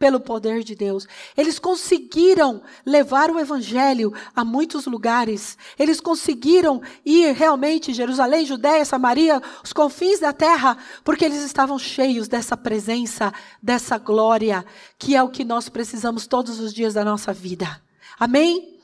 pelo 0.00 0.18
poder 0.18 0.64
de 0.64 0.74
Deus. 0.74 1.06
Eles 1.36 1.58
conseguiram 1.58 2.62
levar 2.86 3.30
o 3.30 3.38
evangelho 3.38 4.14
a 4.34 4.42
muitos 4.42 4.86
lugares. 4.86 5.58
Eles 5.78 6.00
conseguiram 6.00 6.80
ir 7.04 7.34
realmente 7.34 7.92
Jerusalém, 7.92 8.46
Judéia, 8.46 8.82
Samaria, 8.86 9.42
os 9.62 9.74
confins 9.74 10.18
da 10.18 10.32
terra, 10.32 10.78
porque 11.04 11.22
eles 11.22 11.42
estavam 11.42 11.78
cheios 11.78 12.28
dessa 12.28 12.56
presença, 12.56 13.30
dessa 13.62 13.98
glória, 13.98 14.64
que 14.98 15.14
é 15.14 15.22
o 15.22 15.28
que 15.28 15.44
nós 15.44 15.68
precisamos 15.68 16.26
todos 16.26 16.58
os 16.58 16.72
dias 16.72 16.94
da 16.94 17.04
nossa 17.04 17.30
vida. 17.30 17.82
Amém? 18.18 18.80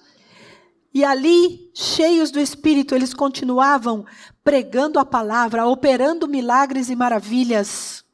E 0.93 1.03
ali, 1.03 1.71
cheios 1.73 2.31
do 2.31 2.39
Espírito, 2.39 2.95
eles 2.95 3.15
continuavam 3.15 4.05
pregando 4.45 4.99
a 4.99 5.05
palavra, 5.05 5.67
operando 5.67 6.29
milagres 6.29 6.91
e 6.91 6.97
maravilhas. 6.97 8.06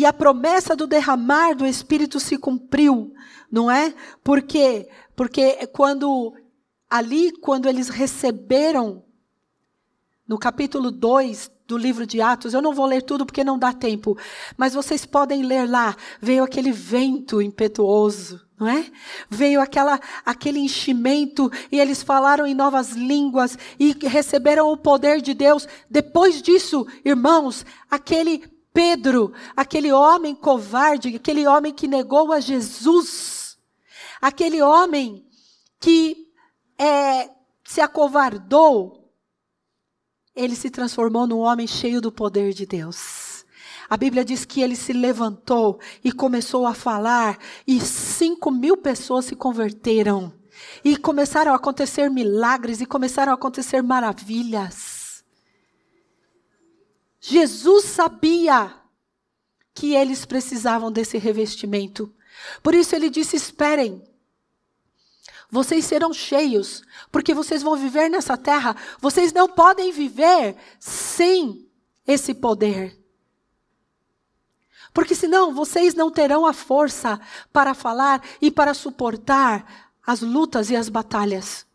E 0.00 0.06
a 0.06 0.14
promessa 0.14 0.74
do 0.74 0.86
derramar 0.86 1.54
do 1.54 1.66
Espírito 1.66 2.18
se 2.18 2.38
cumpriu, 2.38 3.12
não 3.52 3.70
é? 3.70 3.94
Porque 4.24 4.88
porque 5.14 5.66
quando 5.66 6.32
ali 6.88 7.30
quando 7.32 7.68
eles 7.68 7.90
receberam 7.90 9.04
no 10.26 10.38
capítulo 10.38 10.90
2 10.90 11.50
do 11.66 11.76
livro 11.76 12.06
de 12.06 12.22
Atos, 12.22 12.54
eu 12.54 12.62
não 12.62 12.72
vou 12.72 12.86
ler 12.86 13.02
tudo 13.02 13.26
porque 13.26 13.44
não 13.44 13.58
dá 13.58 13.74
tempo, 13.74 14.16
mas 14.56 14.72
vocês 14.72 15.04
podem 15.04 15.42
ler 15.42 15.68
lá. 15.68 15.94
Veio 16.18 16.44
aquele 16.44 16.72
vento 16.72 17.42
impetuoso, 17.42 18.40
não 18.58 18.68
é? 18.68 18.90
Veio 19.28 19.60
aquela, 19.60 20.00
aquele 20.24 20.60
enchimento 20.60 21.52
e 21.70 21.78
eles 21.78 22.02
falaram 22.02 22.46
em 22.46 22.54
novas 22.54 22.92
línguas 22.92 23.58
e 23.78 23.94
receberam 24.06 24.72
o 24.72 24.78
poder 24.78 25.20
de 25.20 25.34
Deus. 25.34 25.68
Depois 25.90 26.40
disso, 26.40 26.86
irmãos, 27.04 27.66
aquele 27.90 28.59
Pedro, 28.72 29.32
aquele 29.56 29.92
homem 29.92 30.34
covarde, 30.34 31.16
aquele 31.16 31.46
homem 31.46 31.72
que 31.72 31.88
negou 31.88 32.32
a 32.32 32.40
Jesus, 32.40 33.58
aquele 34.20 34.62
homem 34.62 35.26
que 35.80 36.28
é, 36.78 37.30
se 37.64 37.80
acovardou, 37.80 39.12
ele 40.34 40.54
se 40.54 40.70
transformou 40.70 41.26
num 41.26 41.38
homem 41.38 41.66
cheio 41.66 42.00
do 42.00 42.12
poder 42.12 42.52
de 42.52 42.64
Deus. 42.64 43.44
A 43.88 43.96
Bíblia 43.96 44.24
diz 44.24 44.44
que 44.44 44.62
ele 44.62 44.76
se 44.76 44.92
levantou 44.92 45.80
e 46.04 46.12
começou 46.12 46.64
a 46.64 46.72
falar, 46.72 47.38
e 47.66 47.80
cinco 47.80 48.50
mil 48.50 48.76
pessoas 48.76 49.24
se 49.24 49.34
converteram. 49.34 50.32
E 50.84 50.96
começaram 50.96 51.52
a 51.52 51.56
acontecer 51.56 52.08
milagres 52.08 52.80
e 52.80 52.86
começaram 52.86 53.32
a 53.32 53.34
acontecer 53.34 53.82
maravilhas. 53.82 54.89
Jesus 57.20 57.84
sabia 57.84 58.74
que 59.74 59.94
eles 59.94 60.24
precisavam 60.24 60.90
desse 60.90 61.18
revestimento. 61.18 62.12
Por 62.62 62.74
isso 62.74 62.94
ele 62.96 63.10
disse: 63.10 63.36
esperem. 63.36 64.02
Vocês 65.52 65.84
serão 65.84 66.12
cheios, 66.12 66.82
porque 67.10 67.34
vocês 67.34 67.60
vão 67.60 67.76
viver 67.76 68.08
nessa 68.08 68.36
terra. 68.36 68.76
Vocês 69.00 69.32
não 69.32 69.48
podem 69.48 69.90
viver 69.90 70.56
sem 70.78 71.68
esse 72.06 72.32
poder. 72.32 72.96
Porque 74.94 75.14
senão 75.14 75.52
vocês 75.52 75.94
não 75.94 76.10
terão 76.10 76.46
a 76.46 76.52
força 76.52 77.20
para 77.52 77.74
falar 77.74 78.22
e 78.40 78.50
para 78.50 78.74
suportar 78.74 79.92
as 80.06 80.20
lutas 80.20 80.70
e 80.70 80.76
as 80.76 80.88
batalhas. 80.88 81.66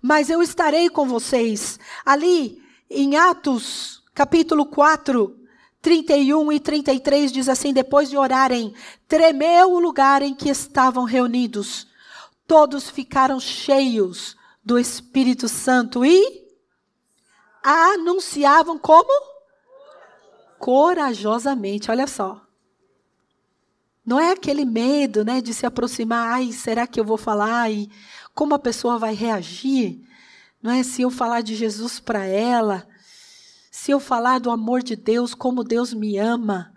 Mas 0.00 0.28
eu 0.30 0.42
estarei 0.42 0.88
com 0.90 1.06
vocês. 1.06 1.78
Ali 2.04 2.62
em 2.90 3.16
Atos, 3.16 4.03
capítulo 4.14 4.64
4, 4.66 5.36
31 5.82 6.52
e 6.52 6.60
33 6.60 7.32
diz 7.32 7.48
assim: 7.48 7.72
Depois 7.72 8.08
de 8.08 8.16
orarem, 8.16 8.72
tremeu 9.08 9.72
o 9.72 9.80
lugar 9.80 10.22
em 10.22 10.34
que 10.34 10.48
estavam 10.48 11.04
reunidos. 11.04 11.88
Todos 12.46 12.88
ficaram 12.88 13.40
cheios 13.40 14.36
do 14.64 14.78
Espírito 14.78 15.48
Santo 15.48 16.04
e 16.04 16.44
anunciavam 17.62 18.78
como? 18.78 19.10
Corajosamente, 20.58 21.90
olha 21.90 22.06
só. 22.06 22.40
Não 24.06 24.20
é 24.20 24.32
aquele 24.32 24.66
medo, 24.66 25.24
né, 25.24 25.40
de 25.40 25.54
se 25.54 25.64
aproximar, 25.64 26.34
ai, 26.34 26.52
será 26.52 26.86
que 26.86 27.00
eu 27.00 27.04
vou 27.04 27.16
falar 27.16 27.70
e 27.70 27.90
como 28.34 28.54
a 28.54 28.58
pessoa 28.58 28.98
vai 28.98 29.14
reagir? 29.14 30.06
Não 30.62 30.70
é 30.70 30.82
se 30.82 31.00
eu 31.00 31.10
falar 31.10 31.40
de 31.40 31.54
Jesus 31.54 32.00
para 32.00 32.26
ela, 32.26 32.86
se 33.76 33.90
eu 33.90 33.98
falar 33.98 34.38
do 34.38 34.52
amor 34.52 34.84
de 34.84 34.94
Deus, 34.94 35.34
como 35.34 35.64
Deus 35.64 35.92
me 35.92 36.16
ama, 36.16 36.72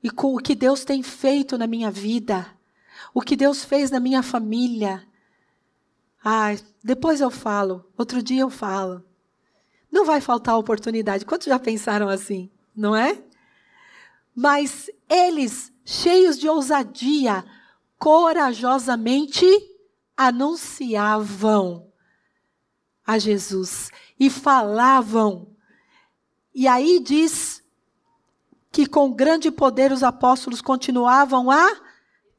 e 0.00 0.08
com 0.08 0.32
o 0.32 0.38
que 0.38 0.54
Deus 0.54 0.84
tem 0.84 1.02
feito 1.02 1.58
na 1.58 1.66
minha 1.66 1.90
vida, 1.90 2.46
o 3.12 3.20
que 3.20 3.34
Deus 3.34 3.64
fez 3.64 3.90
na 3.90 3.98
minha 3.98 4.22
família. 4.22 5.04
Ah, 6.24 6.50
depois 6.84 7.20
eu 7.20 7.32
falo, 7.32 7.84
outro 7.98 8.22
dia 8.22 8.42
eu 8.42 8.48
falo. 8.48 9.04
Não 9.90 10.04
vai 10.04 10.20
faltar 10.20 10.56
oportunidade. 10.56 11.26
Quantos 11.26 11.48
já 11.48 11.58
pensaram 11.58 12.08
assim? 12.08 12.48
Não 12.76 12.94
é? 12.94 13.20
Mas 14.32 14.88
eles, 15.08 15.72
cheios 15.84 16.38
de 16.38 16.48
ousadia, 16.48 17.44
corajosamente 17.98 19.44
anunciavam 20.16 21.88
a 23.04 23.18
Jesus 23.18 23.90
e 24.18 24.30
falavam 24.30 25.49
e 26.54 26.66
aí 26.66 27.00
diz 27.00 27.62
que 28.72 28.86
com 28.86 29.12
grande 29.12 29.50
poder 29.50 29.92
os 29.92 30.02
apóstolos 30.02 30.60
continuavam 30.60 31.50
a 31.50 31.76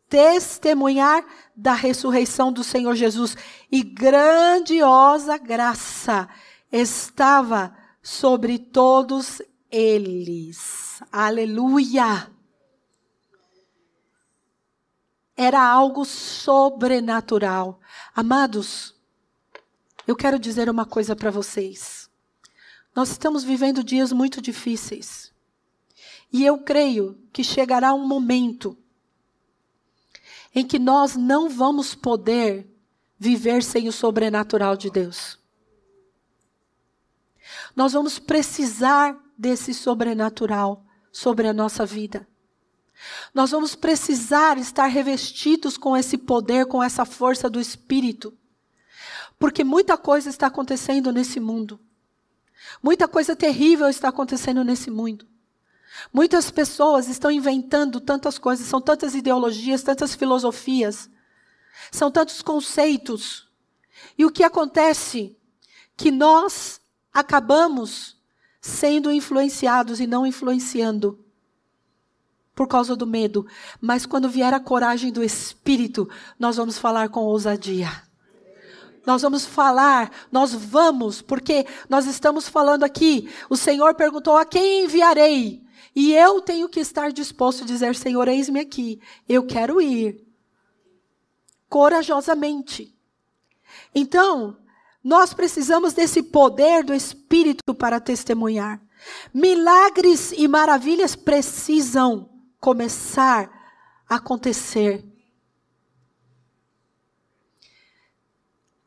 testemunhar 0.10 1.26
da 1.56 1.74
ressurreição 1.74 2.52
do 2.52 2.64
Senhor 2.64 2.96
Jesus. 2.96 3.36
E 3.72 3.82
grandiosa 3.82 5.38
graça 5.38 6.28
estava 6.72 7.76
sobre 8.04 8.60
todos 8.60 9.42
eles. 9.70 11.02
Aleluia! 11.12 12.30
Era 15.38 15.64
algo 15.64 16.04
sobrenatural. 16.04 17.80
Amados, 18.14 18.94
eu 20.06 20.16
quero 20.16 20.38
dizer 20.38 20.70
uma 20.70 20.86
coisa 20.86 21.16
para 21.16 21.32
vocês. 21.32 22.01
Nós 22.96 23.12
estamos 23.12 23.44
vivendo 23.44 23.84
dias 23.84 24.12
muito 24.12 24.42
difíceis. 24.42 25.32
E 26.32 26.46
eu 26.46 26.60
creio 26.60 27.18
que 27.32 27.44
chegará 27.44 27.94
um 27.94 28.08
momento 28.08 28.78
em 30.54 30.66
que 30.66 30.78
nós 30.78 31.16
não 31.16 31.50
vamos 31.50 31.96
poder 31.96 32.68
viver 33.18 33.64
sem 33.64 33.88
o 33.88 33.92
sobrenatural 33.92 34.76
de 34.76 34.90
Deus. 34.90 35.40
Nós 37.76 37.94
vamos 37.94 38.20
precisar 38.20 39.18
desse 39.38 39.74
sobrenatural 39.74 40.86
sobre 41.12 41.48
a 41.48 41.54
nossa 41.54 41.86
vida. 41.86 42.28
Nós 43.34 43.52
vamos 43.52 43.76
precisar 43.76 44.58
estar 44.58 44.88
revestidos 44.88 45.78
com 45.78 45.96
esse 45.96 46.18
poder, 46.18 46.66
com 46.66 46.84
essa 46.84 47.06
força 47.06 47.50
do 47.50 47.60
Espírito. 47.60 48.38
Porque 49.40 49.64
muita 49.64 49.98
coisa 49.98 50.30
está 50.30 50.48
acontecendo 50.48 51.12
nesse 51.12 51.40
mundo. 51.40 51.80
Muita 52.82 53.08
coisa 53.08 53.36
terrível 53.36 53.90
está 53.90 54.10
acontecendo 54.10 54.64
nesse 54.64 54.90
mundo. 54.90 55.28
Muitas 56.14 56.50
pessoas 56.50 57.08
estão 57.08 57.30
inventando 57.30 58.00
tantas 58.00 58.38
coisas, 58.38 58.66
são 58.66 58.82
tantas 58.82 59.14
ideologias, 59.14 59.84
tantas 59.84 60.16
filosofias, 60.16 61.10
são 61.92 62.10
tantos 62.10 62.42
conceitos. 62.42 63.48
E 64.18 64.26
o 64.26 64.32
que 64.32 64.44
acontece? 64.44 65.38
Que 65.98 66.12
nós 66.12 66.80
acabamos 67.14 68.18
sendo 68.62 69.12
influenciados 69.12 70.00
e 70.00 70.08
não 70.08 70.26
influenciando 70.26 71.24
por 72.56 72.68
causa 72.68 72.96
do 72.96 73.08
medo. 73.08 73.46
Mas 73.80 74.06
quando 74.06 74.30
vier 74.30 74.54
a 74.54 74.60
coragem 74.60 75.12
do 75.12 75.24
Espírito, 75.24 76.10
nós 76.40 76.58
vamos 76.58 76.78
falar 76.78 77.10
com 77.10 77.22
ousadia. 77.22 78.11
Nós 79.06 79.22
vamos 79.22 79.46
falar, 79.46 80.12
nós 80.32 80.54
vamos, 80.54 81.22
porque 81.22 81.66
nós 81.90 82.06
estamos 82.06 82.48
falando 82.48 82.84
aqui. 82.84 83.30
O 83.50 83.58
Senhor 83.58 83.96
perguntou: 83.96 84.38
a 84.38 84.46
quem 84.46 84.86
enviarei? 84.86 85.64
E 85.96 86.14
eu 86.14 86.42
tenho 86.42 86.70
que 86.70 86.80
estar 86.80 87.12
disposto 87.12 87.64
a 87.64 87.68
dizer: 87.68 87.96
Senhor, 87.96 88.28
eis-me 88.28 88.60
aqui, 88.60 89.00
eu 89.28 89.46
quero 89.46 89.82
ir. 89.82 90.26
Corajosamente. 91.68 92.96
Então, 93.94 94.58
nós 95.04 95.34
precisamos 95.34 95.94
desse 95.94 96.22
poder 96.22 96.84
do 96.84 96.94
Espírito 96.94 97.74
para 97.74 98.00
testemunhar. 98.00 98.82
Milagres 99.34 100.32
e 100.32 100.48
maravilhas 100.48 101.16
precisam 101.16 102.30
começar 102.60 103.50
a 104.08 104.16
acontecer 104.16 105.11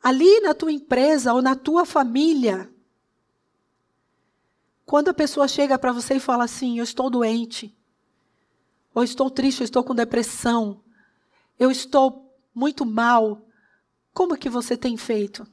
ali 0.05 0.39
na 0.41 0.53
tua 0.53 0.71
empresa 0.71 1.33
ou 1.33 1.41
na 1.41 1.55
tua 1.55 1.83
família, 1.83 2.69
quando 4.85 5.09
a 5.09 5.15
pessoa 5.15 5.47
chega 5.47 5.79
para 5.79 5.91
você 5.91 6.17
e 6.17 6.19
fala 6.19 6.43
assim: 6.43 6.77
Eu 6.77 6.83
estou 6.83 7.09
doente, 7.09 7.75
ou 8.93 9.03
estou 9.03 9.31
triste, 9.31 9.61
eu 9.61 9.65
estou 9.65 9.83
com 9.83 9.95
depressão, 9.95 10.79
eu 11.57 11.71
estou 11.71 12.31
muito 12.53 12.85
mal, 12.85 13.47
como 14.13 14.37
que 14.37 14.47
você 14.47 14.77
tem 14.77 14.95
feito? 14.95 15.47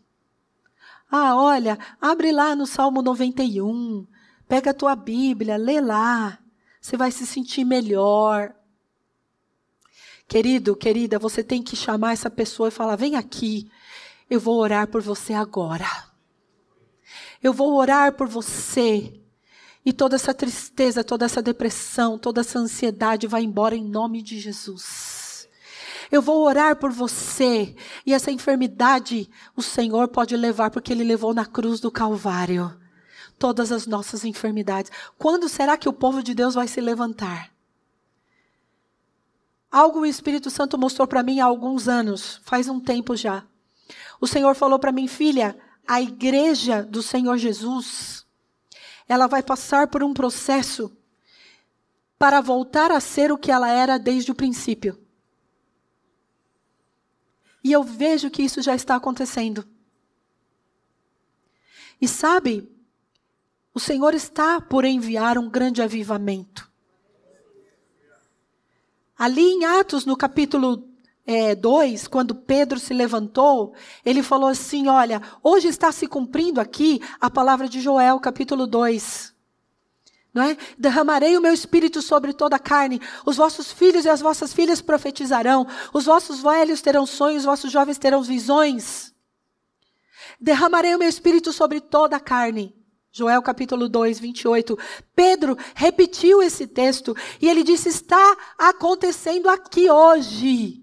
Ah, 1.11 1.35
olha, 1.35 1.79
abre 1.99 2.31
lá 2.31 2.55
no 2.55 2.67
Salmo 2.67 3.01
91, 3.01 4.07
pega 4.47 4.73
a 4.73 4.75
tua 4.75 4.95
Bíblia, 4.95 5.57
lê 5.57 5.81
lá, 5.81 6.39
você 6.79 6.95
vai 6.99 7.11
se 7.11 7.27
sentir 7.27 7.65
melhor. 7.65 8.55
Querido, 10.29 10.77
querida, 10.77 11.19
você 11.19 11.43
tem 11.43 11.63
que 11.63 11.75
chamar 11.75 12.13
essa 12.13 12.29
pessoa 12.29 12.69
e 12.69 12.71
falar: 12.71 12.97
vem 12.97 13.17
aqui, 13.17 13.71
eu 14.33 14.41
vou 14.41 14.57
orar 14.57 14.89
por 14.89 15.03
você 15.03 15.35
agora. 15.35 15.87
Eu 17.43 17.53
vou 17.53 17.75
orar 17.75 18.15
por 18.15 18.27
você. 18.27 19.21
E 19.85 19.93
toda 19.93 20.17
essa 20.17 20.33
tristeza, 20.33 21.05
toda 21.05 21.27
essa 21.27 21.43
depressão, 21.43 22.17
toda 22.17 22.41
essa 22.41 22.59
ansiedade 22.59 23.27
vai 23.27 23.43
embora 23.43 23.77
em 23.77 23.85
nome 23.85 24.23
de 24.23 24.41
Jesus. 24.41 25.47
Eu 26.11 26.23
vou 26.23 26.47
orar 26.47 26.77
por 26.77 26.91
você. 26.91 27.77
E 28.07 28.15
essa 28.15 28.31
enfermidade 28.31 29.29
o 29.55 29.61
Senhor 29.61 30.09
pode 30.09 30.35
levar, 30.35 30.71
porque 30.71 30.95
Ele 30.95 31.05
levou 31.05 31.35
na 31.35 31.45
cruz 31.45 31.79
do 31.79 31.91
Calvário 31.91 32.75
todas 33.39 33.71
as 33.71 33.87
nossas 33.87 34.25
enfermidades. 34.25 34.91
Quando 35.19 35.47
será 35.47 35.77
que 35.77 35.91
o 35.91 35.93
povo 35.93 36.23
de 36.23 36.33
Deus 36.33 36.55
vai 36.55 36.67
se 36.67 36.81
levantar? 36.81 37.53
Algo 39.71 40.01
o 40.01 40.07
Espírito 40.07 40.49
Santo 40.49 40.79
mostrou 40.79 41.07
para 41.07 41.23
mim 41.23 41.39
há 41.39 41.45
alguns 41.45 41.87
anos, 41.87 42.41
faz 42.45 42.67
um 42.67 42.81
tempo 42.81 43.15
já. 43.15 43.45
O 44.23 44.27
Senhor 44.29 44.55
falou 44.55 44.79
para 44.79 44.93
mim, 44.93 45.09
filha, 45.09 45.59
a 45.85 46.01
igreja 46.01 46.85
do 46.85 47.03
Senhor 47.03 47.37
Jesus, 47.39 48.25
ela 49.09 49.27
vai 49.27 49.43
passar 49.43 49.89
por 49.89 50.05
um 50.05 50.15
processo 50.15 50.97
para 52.17 52.41
voltar 52.41 52.93
a 52.93 53.01
ser 53.01 53.33
o 53.33 53.37
que 53.37 53.51
ela 53.51 53.69
era 53.69 53.99
desde 53.99 54.31
o 54.31 54.35
princípio. 54.37 54.97
E 57.65 57.73
eu 57.73 57.83
vejo 57.83 58.31
que 58.31 58.45
isso 58.45 58.63
já 58.63 58.77
está 58.77 58.95
acontecendo. 58.95 59.69
E 62.01 62.07
sabe, 62.07 62.71
o 63.75 63.81
Senhor 63.81 64.15
está 64.15 64.61
por 64.61 64.85
enviar 64.85 65.37
um 65.37 65.51
grande 65.51 65.83
avivamento. 65.83 66.71
Ali 69.19 69.43
em 69.43 69.65
Atos, 69.65 70.07
no 70.07 70.17
capítulo 70.17 70.92
é, 71.25 71.55
2, 71.55 72.09
quando 72.09 72.35
Pedro 72.35 72.79
se 72.79 72.93
levantou, 72.93 73.75
ele 74.05 74.23
falou 74.23 74.49
assim: 74.49 74.89
Olha, 74.89 75.23
hoje 75.43 75.69
está 75.69 75.93
se 75.93 76.07
cumprindo 76.07 76.61
aqui 76.61 77.01
a 77.21 77.31
palavra 77.31 77.69
de 77.69 77.81
Joel, 77.81 78.19
capítulo 78.19 78.67
2. 78.67 79.33
Não 80.35 80.43
é? 80.43 80.57
Derramarei 80.79 81.37
o 81.37 81.41
meu 81.41 81.53
espírito 81.53 82.01
sobre 82.01 82.33
toda 82.33 82.57
a 82.57 82.59
carne. 82.59 83.01
Os 83.27 83.37
vossos 83.37 83.71
filhos 83.71 84.05
e 84.05 84.09
as 84.09 84.21
vossas 84.21 84.53
filhas 84.53 84.81
profetizarão. 84.81 85.67
Os 85.93 86.07
vossos 86.07 86.41
velhos 86.41 86.81
terão 86.81 87.05
sonhos, 87.07 87.41
os 87.41 87.45
vossos 87.45 87.71
jovens 87.71 87.99
terão 87.99 88.23
visões. 88.23 89.13
Derramarei 90.41 90.95
o 90.95 90.99
meu 90.99 91.09
espírito 91.09 91.53
sobre 91.53 91.81
toda 91.81 92.17
a 92.17 92.21
carne. 92.21 92.75
Joel 93.13 93.43
capítulo 93.43 93.91
2, 93.91 94.19
28. 94.19 94.79
Pedro 95.15 95.57
repetiu 95.75 96.43
esse 96.43 96.67
texto 96.67 97.15
e 97.41 97.49
ele 97.49 97.63
disse: 97.63 97.91
Está 97.91 98.37
acontecendo 98.59 99.51
aqui 99.51 99.91
hoje. 99.91 100.82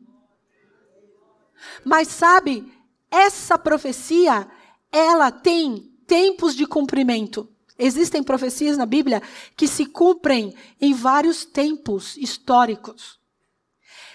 Mas 1.83 2.07
sabe, 2.07 2.71
essa 3.09 3.57
profecia, 3.57 4.47
ela 4.91 5.31
tem 5.31 5.91
tempos 6.05 6.55
de 6.55 6.65
cumprimento. 6.65 7.49
Existem 7.77 8.21
profecias 8.21 8.77
na 8.77 8.85
Bíblia 8.85 9.21
que 9.55 9.67
se 9.67 9.85
cumprem 9.85 10.53
em 10.81 10.93
vários 10.93 11.45
tempos 11.45 12.17
históricos. 12.17 13.19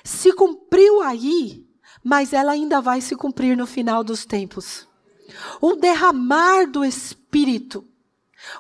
Se 0.03 0.33
cumpriu 0.33 1.01
aí, 1.01 1.67
mas 2.03 2.33
ela 2.33 2.53
ainda 2.53 2.81
vai 2.81 3.01
se 3.01 3.17
cumprir 3.17 3.57
no 3.57 3.67
final 3.67 4.05
dos 4.05 4.27
tempos. 4.27 4.87
Um 5.63 5.77
derramar 5.77 6.67
do 6.67 6.85
Espírito 6.85 7.89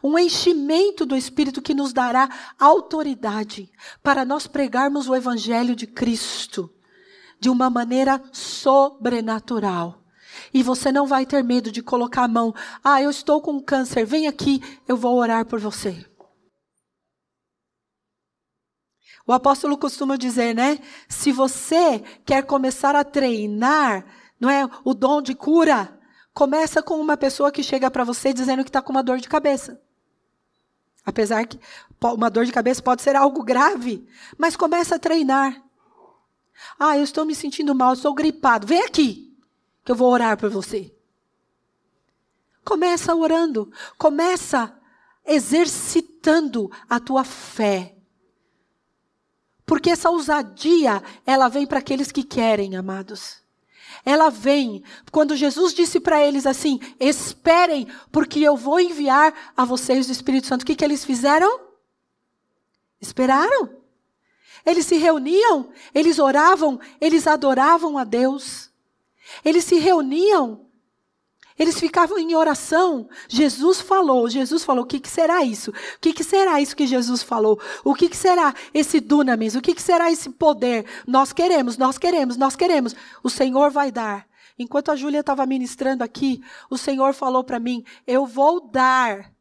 um 0.03 0.19
enchimento 0.19 1.05
do 1.05 1.17
Espírito 1.17 1.61
que 1.61 1.75
nos 1.75 1.93
dará 1.93 2.29
autoridade 2.59 3.71
para 4.03 4.25
nós 4.25 4.47
pregarmos 4.47 5.09
o 5.09 5.14
Evangelho 5.14 5.77
de 5.77 5.87
Cristo 5.87 6.74
de 7.44 7.50
uma 7.50 7.68
maneira 7.68 8.22
sobrenatural. 8.33 10.02
E 10.52 10.62
você 10.62 10.90
não 10.90 11.07
vai 11.07 11.26
ter 11.26 11.44
medo 11.44 11.70
de 11.70 11.83
colocar 11.83 12.22
a 12.22 12.28
mão. 12.28 12.54
Ah, 12.83 13.02
eu 13.02 13.11
estou 13.11 13.40
com 13.42 13.61
câncer, 13.61 14.07
vem 14.07 14.26
aqui, 14.26 14.62
eu 14.88 14.96
vou 14.96 15.16
orar 15.16 15.44
por 15.44 15.61
você. 15.61 16.07
O 19.26 19.33
apóstolo 19.33 19.76
costuma 19.76 20.16
dizer, 20.16 20.54
né? 20.54 20.78
Se 21.07 21.33
você 21.33 21.98
quer 22.24 22.44
começar 22.44 22.96
a 22.96 23.04
treinar, 23.04 24.07
não 24.40 24.48
é, 24.48 24.66
o 24.85 24.94
dom 24.94 25.20
de 25.20 25.35
cura, 25.35 26.00
Começa 26.35 26.83
com 26.83 27.00
uma 27.00 27.16
pessoa 27.16 27.52
que 27.52 27.62
chega 27.62 27.88
para 27.88 28.02
você 28.02 28.33
dizendo 28.33 28.64
que 28.64 28.68
está 28.68 28.83
com 28.83 28.90
uma 28.90 29.04
dor 29.04 29.18
de 29.18 29.28
cabeça. 29.28 29.80
Apesar 31.07 31.46
que 31.46 31.61
uma 32.02 32.28
dor 32.28 32.44
de 32.44 32.50
cabeça 32.50 32.83
pode 32.83 33.02
ser 33.02 33.14
algo 33.14 33.44
grave, 33.44 34.04
mas 34.37 34.57
começa 34.57 34.96
a 34.96 34.98
treinar. 34.98 35.63
Ah, 36.79 36.97
eu 36.97 37.05
estou 37.05 37.25
me 37.25 37.35
sentindo 37.35 37.75
mal, 37.75 37.95
estou 37.95 38.14
gripado. 38.14 38.67
Vem 38.67 38.83
aqui, 38.83 39.37
que 39.85 39.93
eu 39.93 39.97
vou 39.97 40.11
orar 40.11 40.37
por 40.37 40.51
você. 40.51 40.95
Começa 42.64 43.14
orando, 43.14 43.71
começa 43.99 44.75
exercitando 45.25 46.71
a 46.88 46.99
tua 46.99 47.25
fé. 47.25 47.95
Porque 49.67 49.90
essa 49.90 50.11
ousadia, 50.11 51.03
ela 51.27 51.49
vem 51.49 51.67
para 51.67 51.79
aqueles 51.79 52.12
que 52.12 52.23
querem, 52.23 52.77
amados. 52.77 53.43
Ela 54.05 54.29
vem 54.29 54.83
quando 55.11 55.37
Jesus 55.37 55.73
disse 55.73 55.99
para 55.99 56.23
eles 56.23 56.47
assim: 56.47 56.79
Esperem, 57.01 57.87
porque 58.12 58.40
eu 58.40 58.57
vou 58.57 58.79
enviar 58.79 59.53
a 59.57 59.64
vocês 59.64 60.09
o 60.09 60.12
Espírito 60.12 60.47
Santo. 60.47 60.62
O 60.62 60.67
que, 60.67 60.75
que 60.75 60.85
eles 60.85 61.05
fizeram? 61.05 61.61
Esperaram. 63.01 63.84
Eles 64.64 64.87
se 64.87 64.96
reuniam, 64.96 65.70
eles 65.94 66.18
oravam, 66.18 66.81
eles 67.00 67.27
adoravam 67.27 67.98
a 67.98 68.05
Deus. 68.05 68.70
Eles 69.44 69.64
se 69.64 69.77
reuniam 69.77 70.64
eles 71.59 71.79
ficavam 71.79 72.18
em 72.18 72.35
oração. 72.35 73.09
Jesus 73.29 73.81
falou, 73.81 74.29
Jesus 74.29 74.64
falou, 74.64 74.85
o 74.85 74.87
que, 74.87 74.98
que 74.98 75.09
será 75.09 75.44
isso? 75.44 75.70
O 75.70 76.00
que, 76.00 76.12
que 76.12 76.24
será 76.24 76.61
isso 76.61 76.74
que 76.74 76.87
Jesus 76.87 77.22
falou? 77.22 77.61
O 77.85 77.94
que, 77.94 78.09
que 78.09 78.16
será 78.16 78.53
esse 78.72 79.00
dunamis? 79.00 79.55
O 79.55 79.61
que, 79.61 79.81
será 79.81 80.11
esse 80.11 80.31
poder? 80.31 80.85
Nós 81.07 81.33
queremos, 81.33 81.77
nós 81.77 81.96
queremos, 81.96 82.37
nós 82.37 82.57
queremos. 82.57 82.94
O 83.22 83.31
Senhor 83.31 83.70
vai 83.70 83.92
dar. 83.92 84.27
Enquanto 84.59 84.90
a 84.90 84.96
Júlia 84.96 85.20
estava 85.20 85.46
ministrando 85.46 86.03
aqui, 86.03 86.42
o 86.70 86.79
Senhor 86.79 87.12
falou 87.12 87.42
para 87.42 87.59
mim: 87.59 87.85
Eu 88.07 88.24
vou 88.24 88.61
dar 88.61 89.33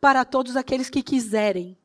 para 0.00 0.24
todos 0.24 0.56
aqueles 0.56 0.88
que 0.88 1.02
quiserem. 1.02 1.76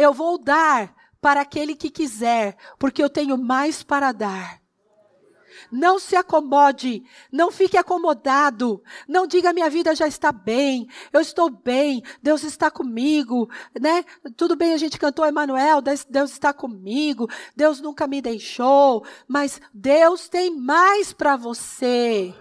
Eu 0.00 0.14
vou 0.14 0.38
dar 0.38 0.94
para 1.20 1.42
aquele 1.42 1.76
que 1.76 1.90
quiser, 1.90 2.56
porque 2.78 3.02
eu 3.02 3.10
tenho 3.10 3.36
mais 3.36 3.82
para 3.82 4.12
dar. 4.12 4.58
Não 5.70 5.98
se 5.98 6.16
acomode, 6.16 7.02
não 7.30 7.52
fique 7.52 7.76
acomodado. 7.76 8.82
Não 9.06 9.26
diga 9.26 9.52
minha 9.52 9.68
vida 9.68 9.94
já 9.94 10.08
está 10.08 10.32
bem, 10.32 10.88
eu 11.12 11.20
estou 11.20 11.50
bem, 11.50 12.02
Deus 12.22 12.44
está 12.44 12.70
comigo, 12.70 13.46
né? 13.78 14.02
Tudo 14.38 14.56
bem, 14.56 14.72
a 14.72 14.78
gente 14.78 14.98
cantou 14.98 15.26
Emanuel, 15.26 15.82
Deus 15.82 16.30
está 16.30 16.50
comigo, 16.50 17.28
Deus 17.54 17.78
nunca 17.82 18.06
me 18.06 18.22
deixou, 18.22 19.04
mas 19.28 19.60
Deus 19.74 20.30
tem 20.30 20.56
mais 20.56 21.12
para 21.12 21.36
você. 21.36 22.34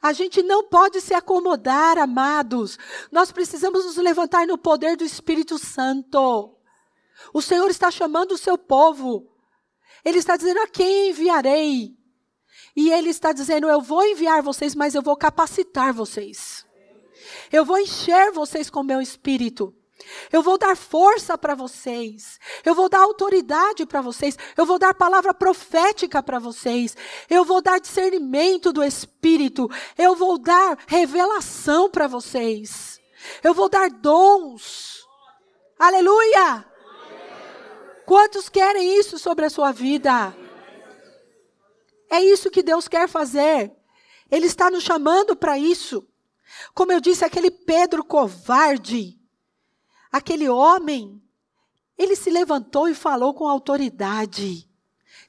A 0.00 0.12
gente 0.12 0.42
não 0.42 0.64
pode 0.64 1.00
se 1.00 1.12
acomodar, 1.12 1.98
amados. 1.98 2.78
Nós 3.10 3.32
precisamos 3.32 3.84
nos 3.84 3.96
levantar 3.96 4.46
no 4.46 4.56
poder 4.56 4.96
do 4.96 5.04
Espírito 5.04 5.58
Santo. 5.58 6.54
O 7.32 7.42
Senhor 7.42 7.68
está 7.68 7.90
chamando 7.90 8.32
o 8.32 8.38
seu 8.38 8.56
povo. 8.56 9.28
Ele 10.04 10.18
está 10.18 10.36
dizendo: 10.36 10.60
a 10.60 10.68
quem 10.68 11.10
enviarei? 11.10 11.96
E 12.76 12.92
ele 12.92 13.10
está 13.10 13.32
dizendo: 13.32 13.68
eu 13.68 13.80
vou 13.80 14.04
enviar 14.04 14.42
vocês, 14.42 14.74
mas 14.74 14.94
eu 14.94 15.02
vou 15.02 15.16
capacitar 15.16 15.92
vocês. 15.92 16.64
Eu 17.50 17.64
vou 17.64 17.78
encher 17.78 18.30
vocês 18.32 18.70
com 18.70 18.82
meu 18.82 19.00
espírito. 19.00 19.74
Eu 20.32 20.42
vou 20.42 20.58
dar 20.58 20.76
força 20.76 21.36
para 21.36 21.54
vocês. 21.54 22.38
Eu 22.64 22.74
vou 22.74 22.88
dar 22.88 23.00
autoridade 23.00 23.86
para 23.86 24.00
vocês. 24.00 24.36
Eu 24.56 24.66
vou 24.66 24.78
dar 24.78 24.94
palavra 24.94 25.32
profética 25.34 26.22
para 26.22 26.38
vocês. 26.38 26.96
Eu 27.28 27.44
vou 27.44 27.60
dar 27.62 27.80
discernimento 27.80 28.72
do 28.72 28.82
Espírito. 28.82 29.70
Eu 29.96 30.14
vou 30.14 30.38
dar 30.38 30.78
revelação 30.86 31.90
para 31.90 32.06
vocês. 32.06 33.00
Eu 33.42 33.54
vou 33.54 33.68
dar 33.68 33.90
dons. 33.90 35.06
Aleluia! 35.78 36.64
Quantos 38.06 38.48
querem 38.48 38.98
isso 38.98 39.18
sobre 39.18 39.44
a 39.44 39.50
sua 39.50 39.70
vida? 39.70 40.34
É 42.10 42.20
isso 42.22 42.50
que 42.50 42.62
Deus 42.62 42.88
quer 42.88 43.08
fazer. 43.08 43.70
Ele 44.30 44.46
está 44.46 44.70
nos 44.70 44.82
chamando 44.82 45.36
para 45.36 45.58
isso. 45.58 46.06
Como 46.74 46.92
eu 46.92 47.00
disse, 47.00 47.24
aquele 47.24 47.50
Pedro 47.50 48.04
covarde, 48.04 49.17
aquele 50.10 50.48
homem, 50.48 51.22
ele 51.96 52.14
se 52.14 52.30
levantou 52.30 52.88
e 52.88 52.94
falou 52.94 53.34
com 53.34 53.48
autoridade. 53.48 54.68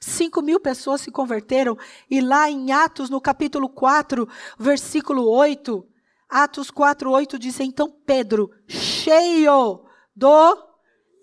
Cinco 0.00 0.40
mil 0.40 0.60
pessoas 0.60 1.00
se 1.00 1.10
converteram, 1.10 1.76
e 2.08 2.20
lá 2.20 2.50
em 2.50 2.72
Atos, 2.72 3.10
no 3.10 3.20
capítulo 3.20 3.68
4, 3.68 4.28
versículo 4.58 5.28
8, 5.28 5.86
Atos 6.28 6.70
4, 6.70 7.10
8 7.10 7.38
diz: 7.38 7.58
Então 7.60 7.90
Pedro, 8.06 8.50
cheio 8.68 9.84
do 10.14 10.70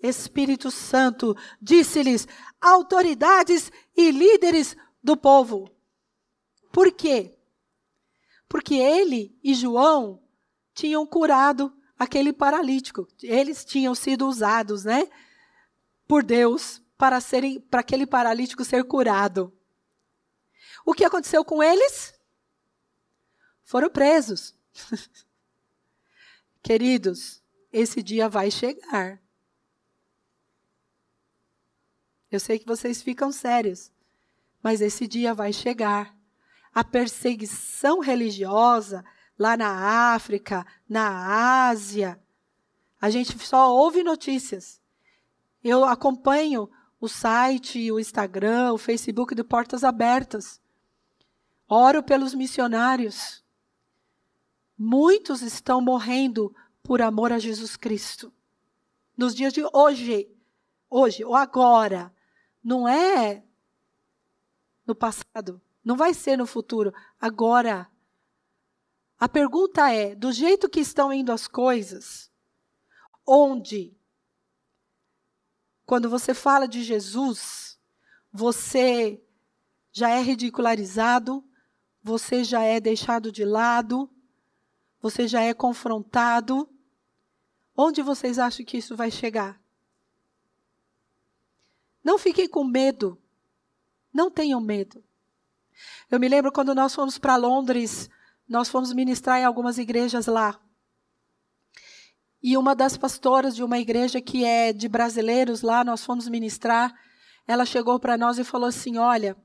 Espírito 0.02 0.70
Santo 0.70 1.34
disse-lhes: 1.60 2.28
autoridades 2.60 3.72
e 3.96 4.10
líderes 4.10 4.76
do 5.02 5.16
povo. 5.16 5.70
Por 6.72 6.92
quê? 6.92 7.36
Porque 8.48 8.74
ele 8.74 9.36
e 9.42 9.54
João 9.54 10.22
tinham 10.74 11.06
curado 11.06 11.72
aquele 11.98 12.32
paralítico. 12.32 13.08
Eles 13.22 13.64
tinham 13.64 13.94
sido 13.94 14.28
usados, 14.28 14.84
né, 14.84 15.08
por 16.06 16.22
Deus 16.22 16.82
para 16.96 17.20
serem 17.20 17.60
para 17.60 17.80
aquele 17.80 18.06
paralítico 18.06 18.64
ser 18.64 18.84
curado. 18.84 19.52
O 20.84 20.94
que 20.94 21.04
aconteceu 21.04 21.44
com 21.44 21.62
eles? 21.62 22.14
Foram 23.64 23.90
presos. 23.90 24.54
Queridos, 26.62 27.42
esse 27.72 28.02
dia 28.02 28.28
vai 28.28 28.50
chegar. 28.50 29.20
Eu 32.30 32.40
sei 32.40 32.58
que 32.58 32.66
vocês 32.66 33.00
ficam 33.00 33.32
sérios, 33.32 33.90
mas 34.62 34.80
esse 34.80 35.06
dia 35.06 35.32
vai 35.32 35.52
chegar. 35.52 36.16
A 36.74 36.84
perseguição 36.84 38.00
religiosa 38.00 39.04
lá 39.38 39.56
na 39.56 40.14
África, 40.14 40.66
na 40.88 41.68
Ásia, 41.68 42.20
a 43.00 43.08
gente 43.08 43.38
só 43.38 43.72
ouve 43.72 44.02
notícias. 44.02 44.80
Eu 45.62 45.84
acompanho 45.84 46.68
o 47.00 47.08
site, 47.08 47.92
o 47.92 48.00
Instagram, 48.00 48.72
o 48.72 48.78
Facebook 48.78 49.34
de 49.34 49.44
Portas 49.44 49.84
Abertas. 49.84 50.60
Oro 51.68 52.02
pelos 52.02 52.34
missionários. 52.34 53.44
Muitos 54.76 55.42
estão 55.42 55.80
morrendo 55.80 56.54
por 56.82 57.00
amor 57.00 57.32
a 57.32 57.38
Jesus 57.38 57.76
Cristo. 57.76 58.32
Nos 59.16 59.34
dias 59.34 59.52
de 59.52 59.62
hoje, 59.72 60.28
hoje 60.88 61.24
ou 61.24 61.34
agora, 61.34 62.12
não 62.62 62.88
é 62.88 63.44
no 64.86 64.94
passado, 64.94 65.60
não 65.84 65.96
vai 65.96 66.14
ser 66.14 66.36
no 66.36 66.46
futuro, 66.46 66.94
agora. 67.20 67.88
A 69.18 69.28
pergunta 69.28 69.90
é: 69.90 70.14
do 70.14 70.30
jeito 70.30 70.68
que 70.68 70.80
estão 70.80 71.12
indo 71.12 71.32
as 71.32 71.48
coisas, 71.48 72.30
onde, 73.26 73.96
quando 75.84 76.08
você 76.08 76.32
fala 76.32 76.68
de 76.68 76.82
Jesus, 76.82 77.78
você 78.32 79.22
já 79.90 80.10
é 80.10 80.20
ridicularizado, 80.20 81.44
você 82.02 82.44
já 82.44 82.62
é 82.62 82.78
deixado 82.78 83.32
de 83.32 83.44
lado, 83.44 84.08
você 85.00 85.26
já 85.26 85.42
é 85.42 85.52
confrontado. 85.52 86.68
Onde 87.76 88.02
vocês 88.02 88.38
acham 88.38 88.66
que 88.66 88.78
isso 88.78 88.96
vai 88.96 89.10
chegar? 89.10 89.60
Não 92.02 92.18
fiquem 92.18 92.48
com 92.48 92.64
medo. 92.64 93.20
Não 94.12 94.30
tenham 94.30 94.60
medo. 94.60 95.04
Eu 96.10 96.18
me 96.18 96.28
lembro 96.28 96.50
quando 96.50 96.74
nós 96.74 96.92
fomos 96.92 97.18
para 97.18 97.36
Londres, 97.36 98.10
nós 98.48 98.68
fomos 98.68 98.92
ministrar 98.92 99.38
em 99.40 99.44
algumas 99.44 99.78
igrejas 99.78 100.26
lá. 100.26 100.58
E 102.42 102.56
uma 102.56 102.74
das 102.74 102.96
pastoras 102.96 103.54
de 103.54 103.62
uma 103.62 103.78
igreja 103.78 104.20
que 104.20 104.44
é 104.44 104.72
de 104.72 104.88
brasileiros 104.88 105.60
lá, 105.60 105.84
nós 105.84 106.04
fomos 106.04 106.28
ministrar, 106.28 106.94
ela 107.46 107.64
chegou 107.64 107.98
para 107.98 108.16
nós 108.16 108.38
e 108.38 108.44
falou 108.44 108.68
assim: 108.68 108.96
Olha, 108.96 109.36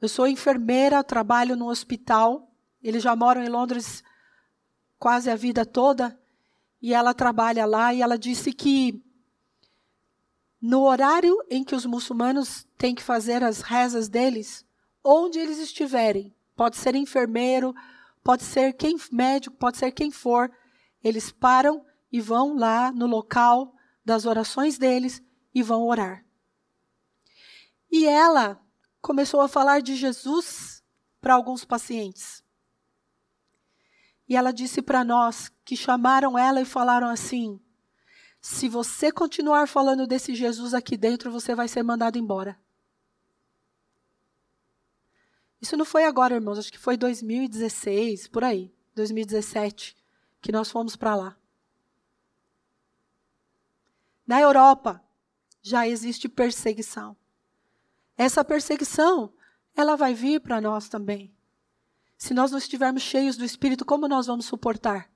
eu 0.00 0.08
sou 0.08 0.26
enfermeira, 0.26 1.02
trabalho 1.02 1.56
no 1.56 1.68
hospital. 1.68 2.50
Eles 2.82 3.02
já 3.02 3.16
moram 3.16 3.42
em 3.42 3.48
Londres 3.48 4.02
quase 4.98 5.30
a 5.30 5.36
vida 5.36 5.64
toda. 5.64 6.18
E 6.80 6.94
ela 6.94 7.12
trabalha 7.14 7.66
lá 7.66 7.92
e 7.92 8.02
ela 8.02 8.16
disse 8.16 8.52
que 8.52 9.02
no 10.60 10.82
horário 10.82 11.36
em 11.50 11.62
que 11.62 11.74
os 11.74 11.86
muçulmanos 11.86 12.66
têm 12.76 12.94
que 12.94 13.02
fazer 13.02 13.42
as 13.44 13.60
rezas 13.60 14.08
deles, 14.08 14.64
onde 15.04 15.38
eles 15.38 15.58
estiverem, 15.58 16.34
pode 16.58 16.76
ser 16.76 16.96
enfermeiro, 16.96 17.72
pode 18.24 18.42
ser 18.42 18.72
quem 18.72 18.96
médico, 19.12 19.56
pode 19.56 19.78
ser 19.78 19.92
quem 19.92 20.10
for, 20.10 20.50
eles 21.04 21.30
param 21.30 21.86
e 22.10 22.20
vão 22.20 22.56
lá 22.56 22.90
no 22.90 23.06
local 23.06 23.72
das 24.04 24.26
orações 24.26 24.76
deles 24.76 25.22
e 25.54 25.62
vão 25.62 25.86
orar. 25.86 26.24
E 27.88 28.06
ela 28.06 28.60
começou 29.00 29.40
a 29.40 29.46
falar 29.46 29.80
de 29.80 29.94
Jesus 29.94 30.82
para 31.20 31.34
alguns 31.34 31.64
pacientes. 31.64 32.42
E 34.28 34.34
ela 34.34 34.52
disse 34.52 34.82
para 34.82 35.04
nós 35.04 35.52
que 35.64 35.76
chamaram 35.76 36.36
ela 36.36 36.60
e 36.60 36.64
falaram 36.64 37.08
assim: 37.08 37.60
se 38.40 38.68
você 38.68 39.12
continuar 39.12 39.68
falando 39.68 40.08
desse 40.08 40.34
Jesus 40.34 40.74
aqui 40.74 40.96
dentro, 40.96 41.30
você 41.30 41.54
vai 41.54 41.68
ser 41.68 41.84
mandado 41.84 42.18
embora. 42.18 42.58
Isso 45.60 45.76
não 45.76 45.84
foi 45.84 46.04
agora, 46.04 46.34
irmãos, 46.34 46.58
acho 46.58 46.72
que 46.72 46.78
foi 46.78 46.96
2016, 46.96 48.28
por 48.28 48.44
aí, 48.44 48.72
2017, 48.94 49.96
que 50.40 50.52
nós 50.52 50.70
fomos 50.70 50.94
para 50.94 51.16
lá. 51.16 51.36
Na 54.26 54.40
Europa 54.40 55.02
já 55.60 55.88
existe 55.88 56.28
perseguição. 56.28 57.16
Essa 58.16 58.44
perseguição, 58.44 59.32
ela 59.74 59.96
vai 59.96 60.14
vir 60.14 60.40
para 60.40 60.60
nós 60.60 60.88
também. 60.88 61.32
Se 62.16 62.34
nós 62.34 62.50
não 62.50 62.58
estivermos 62.58 63.02
cheios 63.02 63.36
do 63.36 63.44
Espírito, 63.44 63.84
como 63.84 64.08
nós 64.08 64.26
vamos 64.26 64.46
suportar? 64.46 65.10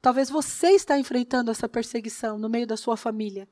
Talvez 0.00 0.30
você 0.30 0.70
está 0.70 0.98
enfrentando 0.98 1.50
essa 1.50 1.68
perseguição 1.68 2.38
no 2.38 2.48
meio 2.48 2.66
da 2.66 2.76
sua 2.76 2.96
família, 2.96 3.48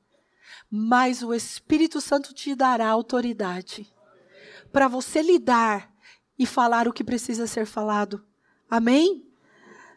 mas 0.70 1.22
o 1.22 1.34
Espírito 1.34 2.00
Santo 2.00 2.32
te 2.32 2.54
dará 2.54 2.88
autoridade 2.88 3.92
para 4.72 4.88
você 4.88 5.22
lidar 5.22 5.90
e 6.38 6.46
falar 6.46 6.88
o 6.88 6.92
que 6.92 7.04
precisa 7.04 7.46
ser 7.46 7.66
falado. 7.66 8.24
Amém? 8.70 9.26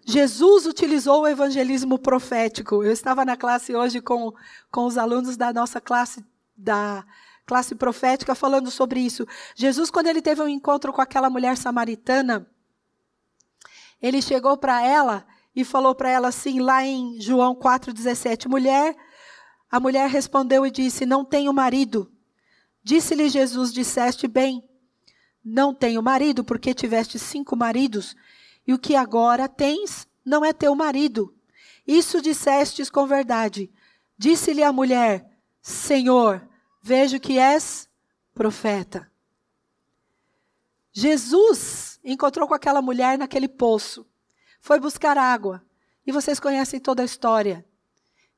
Jesus 0.06 0.66
utilizou 0.66 1.22
o 1.22 1.28
evangelismo 1.28 1.98
profético. 1.98 2.84
Eu 2.84 2.92
estava 2.92 3.24
na 3.24 3.38
classe 3.38 3.74
hoje 3.76 4.02
com, 4.02 4.34
com 4.70 4.86
os 4.86 4.98
alunos 4.98 5.38
da 5.38 5.54
nossa 5.54 5.80
classe 5.80 6.24
da 6.56 7.06
classe 7.46 7.76
profética 7.76 8.36
falando 8.36 8.70
sobre 8.72 9.00
isso. 9.00 9.28
Jesus, 9.56 9.90
quando 9.90 10.08
ele 10.08 10.22
teve 10.22 10.42
um 10.42 10.48
encontro 10.48 10.94
com 10.94 11.02
aquela 11.02 11.30
mulher 11.30 11.58
samaritana, 11.58 12.48
ele 14.02 14.22
chegou 14.22 14.58
para 14.58 14.86
ela 14.86 15.26
e 15.56 15.64
falou 15.64 15.96
para 15.96 16.10
ela 16.10 16.28
assim, 16.30 16.60
lá 16.60 16.86
em 16.86 17.20
João 17.22 17.56
4,17: 17.56 18.48
Mulher, 18.48 18.96
a 19.72 19.80
mulher 19.80 20.10
respondeu 20.10 20.66
e 20.66 20.72
disse: 20.72 21.06
Não 21.06 21.24
tenho 21.24 21.54
marido. 21.54 22.12
Disse-lhe 22.84 23.30
Jesus: 23.30 23.72
Disseste 23.74 24.28
bem, 24.28 24.68
não 25.44 25.74
tenho 25.74 26.02
marido, 26.02 26.44
porque 26.44 26.74
tiveste 26.74 27.18
cinco 27.18 27.56
maridos, 27.56 28.16
e 28.66 28.74
o 28.74 28.80
que 28.80 28.96
agora 28.96 29.48
tens 29.48 30.08
não 30.26 30.44
é 30.44 30.54
teu 30.54 30.76
marido. 30.76 31.34
Isso 31.86 32.22
dissestes 32.22 32.90
com 32.90 33.06
verdade. 33.06 33.72
Disse-lhe 34.18 34.64
a 34.64 34.72
mulher: 34.72 35.30
Senhor, 35.62 36.48
Vejo 36.86 37.18
que 37.18 37.40
és 37.40 37.88
profeta. 38.34 39.10
Jesus 40.92 41.98
encontrou 42.04 42.46
com 42.46 42.54
aquela 42.54 42.82
mulher 42.82 43.18
naquele 43.18 43.48
poço. 43.48 44.06
Foi 44.60 44.82
buscar 44.82 45.18
água. 45.18 45.66
E 46.06 46.12
vocês 46.12 46.42
conhecem 46.42 46.82
toda 46.82 47.02
a 47.02 47.06
história. 47.06 47.66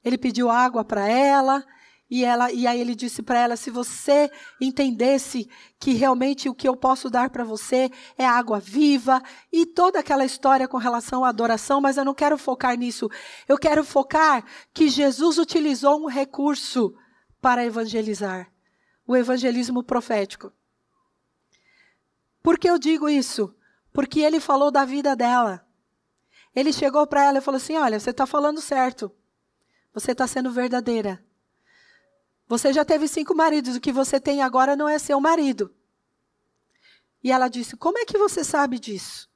Ele 0.04 0.16
pediu 0.16 0.52
água 0.52 0.86
para 0.86 1.10
ela, 1.10 1.66
e, 2.10 2.24
ela, 2.24 2.52
e 2.52 2.68
aí 2.68 2.80
ele 2.80 2.94
disse 2.94 3.24
para 3.24 3.40
ela: 3.40 3.56
se 3.56 3.72
você 3.72 4.30
entendesse 4.62 5.50
que 5.80 5.94
realmente 5.94 6.48
o 6.48 6.54
que 6.54 6.68
eu 6.68 6.76
posso 6.76 7.10
dar 7.10 7.30
para 7.30 7.44
você 7.44 7.90
é 8.18 8.26
água 8.26 8.60
viva, 8.60 9.22
e 9.52 9.66
toda 9.66 10.00
aquela 10.00 10.24
história 10.24 10.68
com 10.68 10.78
relação 10.78 11.26
à 11.26 11.30
adoração, 11.30 11.82
mas 11.82 11.98
eu 11.98 12.06
não 12.06 12.14
quero 12.14 12.38
focar 12.38 12.78
nisso. 12.78 13.10
Eu 13.48 13.58
quero 13.58 13.84
focar 13.84 14.46
que 14.74 14.88
Jesus 14.88 15.38
utilizou 15.38 16.04
um 16.04 16.08
recurso 16.08 16.96
para 17.42 17.66
evangelizar 17.66 18.52
o 19.08 19.16
evangelismo 19.16 19.84
profético. 19.84 20.52
Por 22.42 22.60
que 22.60 22.70
eu 22.70 22.78
digo 22.78 23.10
isso? 23.10 23.56
Porque 23.92 24.20
ele 24.20 24.40
falou 24.40 24.70
da 24.70 24.86
vida 24.86 25.16
dela. 25.16 25.66
Ele 26.56 26.72
chegou 26.72 27.06
para 27.08 27.24
ela 27.24 27.40
e 27.40 27.42
falou 27.42 27.58
assim: 27.58 27.76
Olha, 27.76 28.00
você 28.00 28.12
está 28.12 28.28
falando 28.28 28.62
certo. 28.62 29.12
Você 29.92 30.12
está 30.12 30.28
sendo 30.28 30.52
verdadeira. 30.52 31.24
Você 32.48 32.72
já 32.72 32.86
teve 32.86 33.08
cinco 33.08 33.34
maridos, 33.34 33.76
o 33.76 33.82
que 33.82 33.92
você 33.92 34.20
tem 34.20 34.42
agora 34.42 34.76
não 34.76 34.88
é 34.88 35.00
seu 35.00 35.20
marido. 35.20 35.74
E 37.24 37.32
ela 37.32 37.48
disse: 37.48 37.76
Como 37.76 37.98
é 37.98 38.06
que 38.06 38.18
você 38.18 38.44
sabe 38.44 38.78
disso? 38.78 39.28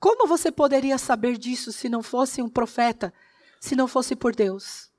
Como 0.00 0.26
você 0.26 0.50
poderia 0.50 0.96
saber 0.96 1.36
disso 1.36 1.72
se 1.72 1.88
não 1.88 2.02
fosse 2.02 2.40
um 2.40 2.48
profeta, 2.48 3.12
se 3.60 3.76
não 3.76 3.86
fosse 3.86 4.16
por 4.16 4.34
Deus? 4.34 4.90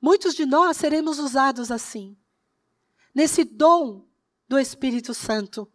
Muitos 0.00 0.34
de 0.34 0.44
nós 0.44 0.76
seremos 0.76 1.18
usados 1.18 1.70
assim, 1.70 2.16
nesse 3.14 3.44
dom 3.44 4.04
do 4.48 4.58
Espírito 4.58 5.14
Santo. 5.14 5.70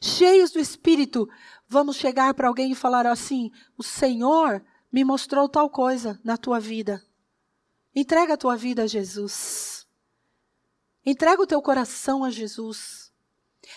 Cheios 0.00 0.50
do 0.50 0.58
Espírito, 0.58 1.28
vamos 1.66 1.96
chegar 1.96 2.34
para 2.34 2.48
alguém 2.48 2.72
e 2.72 2.74
falar 2.74 3.06
assim: 3.06 3.50
O 3.78 3.82
Senhor 3.82 4.62
me 4.92 5.04
mostrou 5.04 5.48
tal 5.48 5.70
coisa 5.70 6.20
na 6.22 6.36
tua 6.36 6.60
vida. 6.60 7.02
Entrega 7.98 8.34
a 8.34 8.36
tua 8.36 8.56
vida 8.56 8.82
a 8.82 8.86
Jesus. 8.86 9.86
Entrega 11.04 11.42
o 11.42 11.46
teu 11.46 11.62
coração 11.62 12.22
a 12.22 12.30
Jesus. 12.30 13.12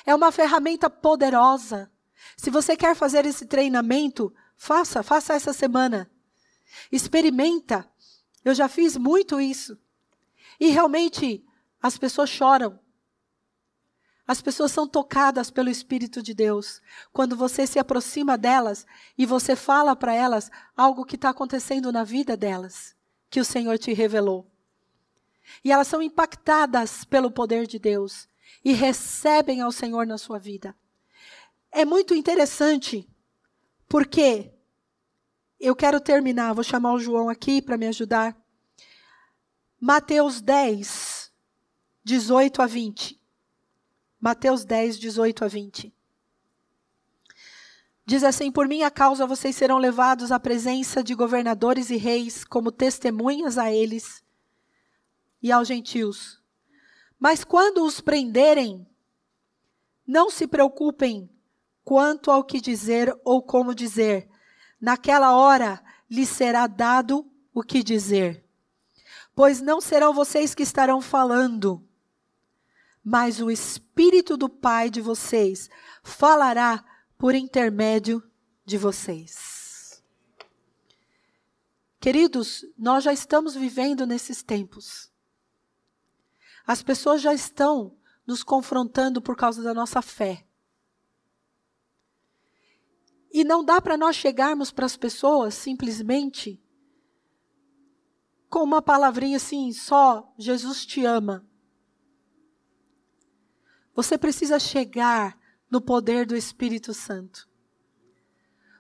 É 0.06 0.14
uma 0.14 0.32
ferramenta 0.32 0.90
poderosa. 0.90 1.92
Se 2.36 2.50
você 2.50 2.76
quer 2.76 2.96
fazer 2.96 3.26
esse 3.26 3.46
treinamento, 3.46 4.34
faça, 4.56 5.02
faça 5.02 5.34
essa 5.34 5.54
semana. 5.54 6.12
Experimenta 6.92 7.90
eu 8.44 8.54
já 8.54 8.68
fiz 8.68 8.98
muito 8.98 9.40
isso. 9.40 9.78
E 10.60 10.70
realmente 10.70 11.46
as 11.82 11.98
pessoas 11.98 12.30
choram. 12.30 12.80
As 14.28 14.42
pessoas 14.42 14.72
são 14.72 14.88
tocadas 14.88 15.52
pelo 15.52 15.70
Espírito 15.70 16.22
de 16.22 16.34
Deus. 16.34 16.82
Quando 17.12 17.36
você 17.36 17.68
se 17.68 17.80
aproxima 17.80 18.38
delas 18.38 18.86
e 19.18 19.26
você 19.26 19.56
fala 19.56 19.96
para 19.96 20.14
elas 20.14 20.50
algo 20.76 21.06
que 21.06 21.16
está 21.16 21.30
acontecendo 21.30 21.92
na 21.92 22.04
vida 22.04 22.38
delas, 22.38 22.96
que 23.32 23.40
o 23.40 23.46
Senhor 23.46 23.80
te 23.80 23.94
revelou. 23.94 24.46
E 25.64 25.72
elas 25.72 25.88
são 25.88 26.02
impactadas 26.02 27.06
pelo 27.06 27.32
poder 27.32 27.66
de 27.66 27.80
Deus 27.80 28.28
e 28.64 28.74
recebem 28.74 29.62
ao 29.62 29.72
Senhor 29.72 30.06
na 30.06 30.18
sua 30.18 30.38
vida. 30.38 30.76
É 31.72 31.86
muito 31.86 32.14
interessante, 32.14 33.10
porque 33.88 34.52
eu 35.58 35.74
quero 35.76 36.02
terminar, 36.02 36.54
vou 36.54 36.64
chamar 36.64 36.94
o 36.94 37.00
João 37.00 37.30
aqui 37.30 37.62
para 37.62 37.78
me 37.78 37.88
ajudar. 37.88 38.38
Mateus 39.80 40.42
10, 40.42 41.32
18 42.04 42.62
a 42.62 42.68
20. 42.68 43.20
Mateus 44.20 44.66
10, 44.66 45.00
18 45.00 45.46
a 45.46 45.48
20. 45.48 45.94
Diz 48.12 48.26
assim: 48.26 48.52
Por 48.52 48.68
minha 48.68 48.92
causa 48.92 49.26
vocês 49.26 49.56
serão 49.56 49.78
levados 49.78 50.34
à 50.34 50.38
presença 50.38 51.02
de 51.02 51.16
governadores 51.16 51.90
e 51.90 51.96
reis, 51.96 52.44
como 52.44 52.70
testemunhas 52.70 53.58
a 53.58 53.72
eles. 53.72 54.22
e 55.42 55.50
aos 55.50 55.66
gentios. 55.66 56.38
Mas 57.18 57.46
quando 57.46 57.86
os 57.86 58.02
prenderem, 58.02 58.86
não 60.06 60.30
se 60.30 60.46
preocupem 60.46 61.30
quanto 61.86 62.30
ao 62.30 62.44
que 62.44 62.60
dizer 62.60 63.18
ou 63.24 63.42
como 63.42 63.74
dizer. 63.74 64.28
Naquela 64.80 65.34
hora 65.38 65.82
lhes 66.10 66.28
será 66.28 66.68
dado 66.68 67.26
o 67.54 67.64
que 67.64 67.82
dizer. 67.82 68.44
Pois 69.34 69.62
não 69.62 69.80
serão 69.80 70.14
vocês 70.14 70.54
que 70.54 70.64
estarão 70.64 71.00
falando, 71.00 71.82
mas 73.02 73.40
o 73.40 73.50
Espírito 73.50 74.36
do 74.36 74.50
Pai 74.50 74.90
de 74.90 75.00
vocês 75.00 75.70
falará 76.04 76.91
por 77.22 77.36
intermédio 77.36 78.28
de 78.66 78.80
vocês. 78.80 80.04
Queridos, 82.00 82.66
nós 82.76 83.04
já 83.04 83.14
estamos 83.14 83.54
vivendo 83.54 84.08
nesses 84.08 84.42
tempos. 84.42 85.14
As 86.66 86.82
pessoas 86.82 87.22
já 87.22 87.32
estão 87.32 87.96
nos 88.26 88.42
confrontando 88.42 89.22
por 89.22 89.36
causa 89.36 89.62
da 89.62 89.72
nossa 89.72 90.02
fé. 90.02 90.48
E 93.32 93.44
não 93.44 93.64
dá 93.64 93.80
para 93.80 93.96
nós 93.96 94.16
chegarmos 94.16 94.72
para 94.72 94.88
as 94.88 94.98
pessoas 94.98 95.54
simplesmente 95.54 96.60
com 98.50 98.64
uma 98.64 98.82
palavrinha 98.82 99.38
assim, 99.38 99.72
só 99.72 100.34
Jesus 100.40 100.88
te 100.88 101.06
ama. 101.06 101.48
Você 103.94 104.18
precisa 104.18 104.58
chegar 104.58 105.40
no 105.72 105.80
poder 105.80 106.26
do 106.26 106.36
Espírito 106.36 106.94
Santo. 106.94 107.50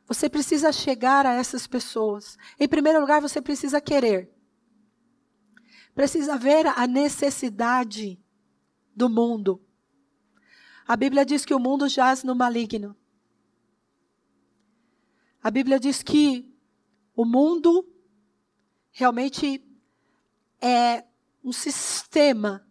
Você 0.05 0.29
precisa 0.29 0.73
chegar 0.73 1.25
a 1.25 1.33
essas 1.33 1.65
pessoas. 1.65 2.37
Em 2.59 2.67
primeiro 2.67 2.99
lugar, 2.99 3.21
você 3.21 3.41
precisa 3.41 3.79
querer. 3.79 4.29
Precisa 5.95 6.37
ver 6.37 6.67
a 6.67 6.85
necessidade 6.85 8.19
do 8.93 9.09
mundo. 9.09 9.65
A 10.85 10.97
Bíblia 10.97 11.25
diz 11.25 11.45
que 11.45 11.53
o 11.53 11.59
mundo 11.59 11.87
jaz 11.87 12.25
no 12.25 12.35
maligno. 12.35 12.93
A 15.41 15.49
Bíblia 15.49 15.79
diz 15.79 16.03
que 16.03 16.53
o 17.15 17.23
mundo 17.23 17.87
realmente 18.91 19.65
é 20.59 21.05
um 21.41 21.53
sistema 21.53 22.67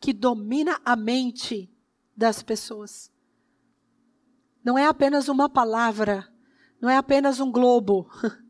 que 0.00 0.14
domina 0.14 0.80
a 0.84 0.96
mente 0.96 1.70
das 2.16 2.42
pessoas. 2.42 3.12
Não 4.68 4.76
é 4.76 4.84
apenas 4.84 5.28
uma 5.28 5.48
palavra, 5.48 6.30
não 6.78 6.90
é 6.90 6.96
apenas 6.98 7.40
um 7.40 7.50
globo. 7.50 8.06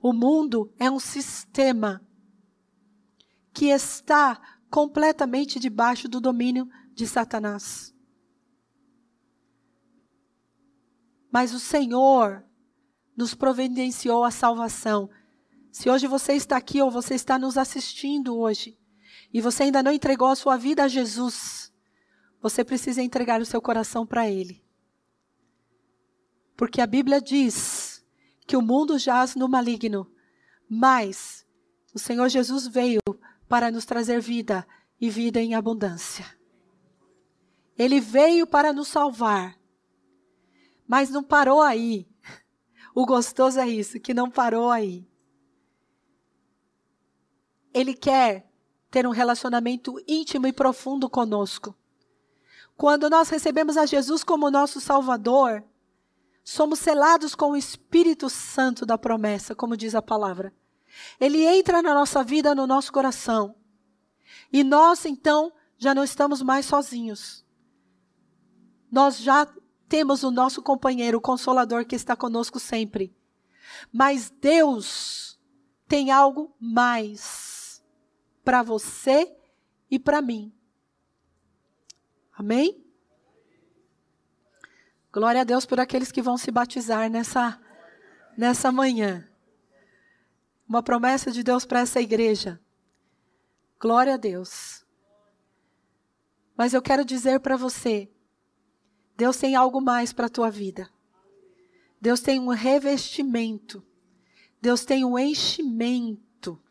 O 0.00 0.14
mundo 0.14 0.72
é 0.78 0.90
um 0.90 0.98
sistema 0.98 2.04
que 3.52 3.66
está 3.66 4.58
completamente 4.70 5.60
debaixo 5.60 6.08
do 6.08 6.20
domínio 6.20 6.68
de 6.94 7.06
Satanás. 7.06 7.94
Mas 11.30 11.52
o 11.52 11.60
Senhor 11.60 12.44
nos 13.14 13.34
providenciou 13.34 14.24
a 14.24 14.30
salvação. 14.30 15.10
Se 15.70 15.90
hoje 15.90 16.06
você 16.06 16.32
está 16.32 16.56
aqui 16.56 16.80
ou 16.80 16.90
você 16.90 17.14
está 17.14 17.38
nos 17.38 17.58
assistindo 17.58 18.36
hoje 18.36 18.78
e 19.32 19.40
você 19.40 19.64
ainda 19.64 19.82
não 19.82 19.92
entregou 19.92 20.28
a 20.28 20.36
sua 20.36 20.56
vida 20.56 20.84
a 20.84 20.88
Jesus, 20.88 21.70
você 22.40 22.64
precisa 22.64 23.02
entregar 23.02 23.40
o 23.40 23.46
seu 23.46 23.60
coração 23.60 24.06
para 24.06 24.28
Ele. 24.28 24.66
Porque 26.58 26.80
a 26.80 26.88
Bíblia 26.88 27.20
diz 27.20 28.04
que 28.44 28.56
o 28.56 28.60
mundo 28.60 28.98
jaz 28.98 29.36
no 29.36 29.48
maligno, 29.48 30.10
mas 30.68 31.46
o 31.94 32.00
Senhor 32.00 32.28
Jesus 32.28 32.66
veio 32.66 32.98
para 33.48 33.70
nos 33.70 33.84
trazer 33.84 34.20
vida 34.20 34.66
e 35.00 35.08
vida 35.08 35.40
em 35.40 35.54
abundância. 35.54 36.26
Ele 37.78 38.00
veio 38.00 38.44
para 38.44 38.72
nos 38.72 38.88
salvar, 38.88 39.56
mas 40.84 41.10
não 41.10 41.22
parou 41.22 41.62
aí. 41.62 42.08
O 42.92 43.06
gostoso 43.06 43.60
é 43.60 43.68
isso, 43.68 44.00
que 44.00 44.12
não 44.12 44.28
parou 44.28 44.68
aí. 44.68 45.08
Ele 47.72 47.94
quer 47.94 48.50
ter 48.90 49.06
um 49.06 49.12
relacionamento 49.12 49.94
íntimo 50.08 50.48
e 50.48 50.52
profundo 50.52 51.08
conosco. 51.08 51.72
Quando 52.76 53.08
nós 53.08 53.28
recebemos 53.28 53.76
a 53.76 53.86
Jesus 53.86 54.24
como 54.24 54.50
nosso 54.50 54.80
Salvador, 54.80 55.62
somos 56.48 56.78
selados 56.78 57.34
com 57.34 57.50
o 57.50 57.56
Espírito 57.56 58.30
Santo 58.30 58.86
da 58.86 58.96
promessa, 58.96 59.54
como 59.54 59.76
diz 59.76 59.94
a 59.94 60.00
palavra. 60.00 60.50
Ele 61.20 61.44
entra 61.44 61.82
na 61.82 61.92
nossa 61.92 62.24
vida, 62.24 62.54
no 62.54 62.66
nosso 62.66 62.90
coração. 62.90 63.54
E 64.50 64.64
nós, 64.64 65.04
então, 65.04 65.52
já 65.76 65.94
não 65.94 66.02
estamos 66.02 66.40
mais 66.40 66.64
sozinhos. 66.64 67.44
Nós 68.90 69.18
já 69.18 69.46
temos 69.90 70.22
o 70.22 70.30
nosso 70.30 70.62
companheiro, 70.62 71.18
o 71.18 71.20
consolador 71.20 71.84
que 71.84 71.94
está 71.94 72.16
conosco 72.16 72.58
sempre. 72.58 73.14
Mas 73.92 74.30
Deus 74.30 75.38
tem 75.86 76.10
algo 76.10 76.56
mais 76.58 77.84
para 78.42 78.62
você 78.62 79.36
e 79.90 79.98
para 79.98 80.22
mim. 80.22 80.50
Amém? 82.32 82.87
Glória 85.18 85.40
a 85.40 85.44
Deus 85.44 85.66
por 85.66 85.80
aqueles 85.80 86.12
que 86.12 86.22
vão 86.22 86.38
se 86.38 86.48
batizar 86.48 87.10
nessa, 87.10 87.60
nessa 88.36 88.70
manhã. 88.70 89.28
Uma 90.68 90.80
promessa 90.80 91.32
de 91.32 91.42
Deus 91.42 91.64
para 91.66 91.80
essa 91.80 92.00
igreja. 92.00 92.60
Glória 93.80 94.14
a 94.14 94.16
Deus. 94.16 94.86
Mas 96.56 96.72
eu 96.72 96.80
quero 96.80 97.04
dizer 97.04 97.40
para 97.40 97.56
você: 97.56 98.08
Deus 99.16 99.36
tem 99.36 99.56
algo 99.56 99.80
mais 99.80 100.12
para 100.12 100.26
a 100.26 100.30
tua 100.30 100.52
vida. 100.52 100.88
Deus 102.00 102.20
tem 102.20 102.38
um 102.38 102.50
revestimento. 102.50 103.84
Deus 104.62 104.84
tem 104.84 105.04
um 105.04 105.18
enchimento. 105.18 106.62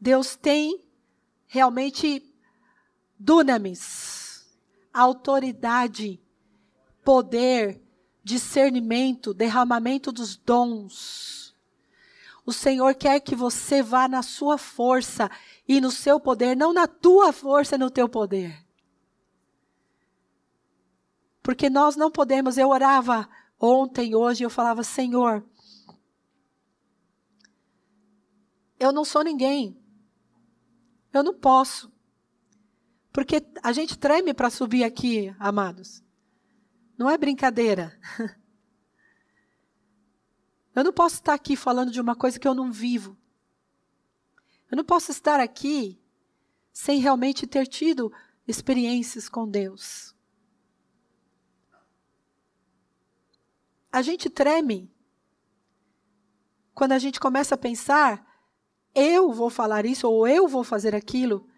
Deus 0.00 0.36
tem 0.36 0.88
realmente 1.48 2.32
dunamis, 3.18 4.48
autoridade, 4.94 6.21
poder, 7.04 7.82
discernimento, 8.22 9.34
derramamento 9.34 10.12
dos 10.12 10.36
dons. 10.36 11.54
O 12.44 12.52
Senhor 12.52 12.94
quer 12.94 13.20
que 13.20 13.36
você 13.36 13.82
vá 13.82 14.08
na 14.08 14.22
sua 14.22 14.58
força 14.58 15.30
e 15.66 15.80
no 15.80 15.90
seu 15.90 16.18
poder, 16.18 16.56
não 16.56 16.72
na 16.72 16.86
tua 16.86 17.32
força 17.32 17.76
e 17.76 17.78
no 17.78 17.90
teu 17.90 18.08
poder. 18.08 18.64
Porque 21.42 21.68
nós 21.68 21.96
não 21.96 22.10
podemos, 22.10 22.56
eu 22.56 22.68
orava 22.68 23.28
ontem, 23.58 24.14
hoje, 24.14 24.44
eu 24.44 24.50
falava, 24.50 24.82
Senhor, 24.82 25.44
eu 28.78 28.92
não 28.92 29.04
sou 29.04 29.22
ninguém. 29.22 29.80
Eu 31.12 31.22
não 31.22 31.34
posso. 31.34 31.92
Porque 33.12 33.44
a 33.62 33.72
gente 33.72 33.98
treme 33.98 34.32
para 34.34 34.50
subir 34.50 34.82
aqui, 34.82 35.34
amados. 35.38 36.02
Não 37.02 37.10
é 37.10 37.18
brincadeira. 37.18 37.98
Eu 40.72 40.84
não 40.84 40.92
posso 40.92 41.16
estar 41.16 41.34
aqui 41.34 41.56
falando 41.56 41.90
de 41.90 42.00
uma 42.00 42.14
coisa 42.14 42.38
que 42.38 42.46
eu 42.46 42.54
não 42.54 42.70
vivo. 42.70 43.18
Eu 44.70 44.76
não 44.76 44.84
posso 44.84 45.10
estar 45.10 45.40
aqui 45.40 46.00
sem 46.72 47.00
realmente 47.00 47.44
ter 47.44 47.66
tido 47.66 48.12
experiências 48.46 49.28
com 49.28 49.48
Deus. 49.48 50.14
A 53.90 54.00
gente 54.00 54.30
treme 54.30 54.88
quando 56.72 56.92
a 56.92 57.00
gente 57.00 57.18
começa 57.18 57.56
a 57.56 57.58
pensar, 57.58 58.24
eu 58.94 59.32
vou 59.32 59.50
falar 59.50 59.84
isso 59.84 60.08
ou 60.08 60.26
eu 60.28 60.46
vou 60.46 60.62
fazer 60.62 60.94
aquilo, 60.94 61.48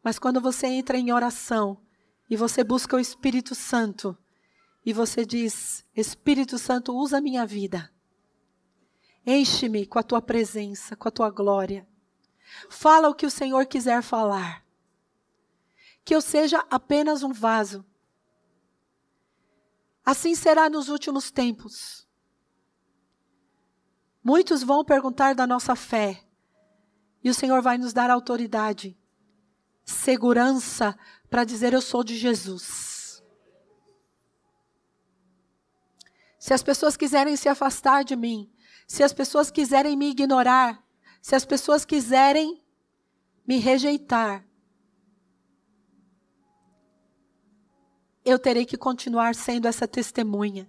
mas 0.00 0.16
quando 0.16 0.40
você 0.40 0.68
entra 0.68 0.96
em 0.96 1.12
oração 1.12 1.82
e 2.30 2.36
você 2.36 2.62
busca 2.62 2.96
o 2.96 3.00
Espírito 3.00 3.54
Santo 3.56 4.16
e 4.84 4.92
você 4.92 5.24
diz: 5.24 5.84
Espírito 5.94 6.58
Santo, 6.58 6.94
usa 6.96 7.18
a 7.18 7.20
minha 7.20 7.46
vida. 7.46 7.90
Enche-me 9.24 9.86
com 9.86 9.98
a 9.98 10.02
tua 10.02 10.20
presença, 10.20 10.96
com 10.96 11.08
a 11.08 11.12
tua 11.12 11.30
glória. 11.30 11.86
Fala 12.68 13.08
o 13.08 13.14
que 13.14 13.24
o 13.24 13.30
Senhor 13.30 13.66
quiser 13.66 14.02
falar. 14.02 14.64
Que 16.04 16.14
eu 16.14 16.20
seja 16.20 16.64
apenas 16.68 17.22
um 17.22 17.32
vaso. 17.32 17.84
Assim 20.04 20.34
será 20.34 20.68
nos 20.68 20.88
últimos 20.88 21.30
tempos. 21.30 22.08
Muitos 24.22 24.62
vão 24.62 24.84
perguntar 24.84 25.34
da 25.34 25.46
nossa 25.46 25.74
fé, 25.76 26.24
e 27.22 27.30
o 27.30 27.34
Senhor 27.34 27.62
vai 27.62 27.78
nos 27.78 27.92
dar 27.92 28.10
autoridade, 28.10 28.98
segurança 29.84 30.96
para 31.30 31.44
dizer: 31.44 31.72
Eu 31.72 31.80
sou 31.80 32.02
de 32.02 32.16
Jesus. 32.16 32.91
se 36.42 36.52
as 36.52 36.60
pessoas 36.60 36.96
quiserem 36.96 37.36
se 37.36 37.48
afastar 37.48 38.02
de 38.02 38.16
mim, 38.16 38.50
se 38.84 39.04
as 39.04 39.12
pessoas 39.12 39.48
quiserem 39.48 39.96
me 39.96 40.10
ignorar, 40.10 40.84
se 41.20 41.36
as 41.36 41.44
pessoas 41.44 41.84
quiserem 41.84 42.60
me 43.46 43.58
rejeitar, 43.58 44.44
eu 48.24 48.40
terei 48.40 48.66
que 48.66 48.76
continuar 48.76 49.36
sendo 49.36 49.68
essa 49.68 49.86
testemunha. 49.86 50.68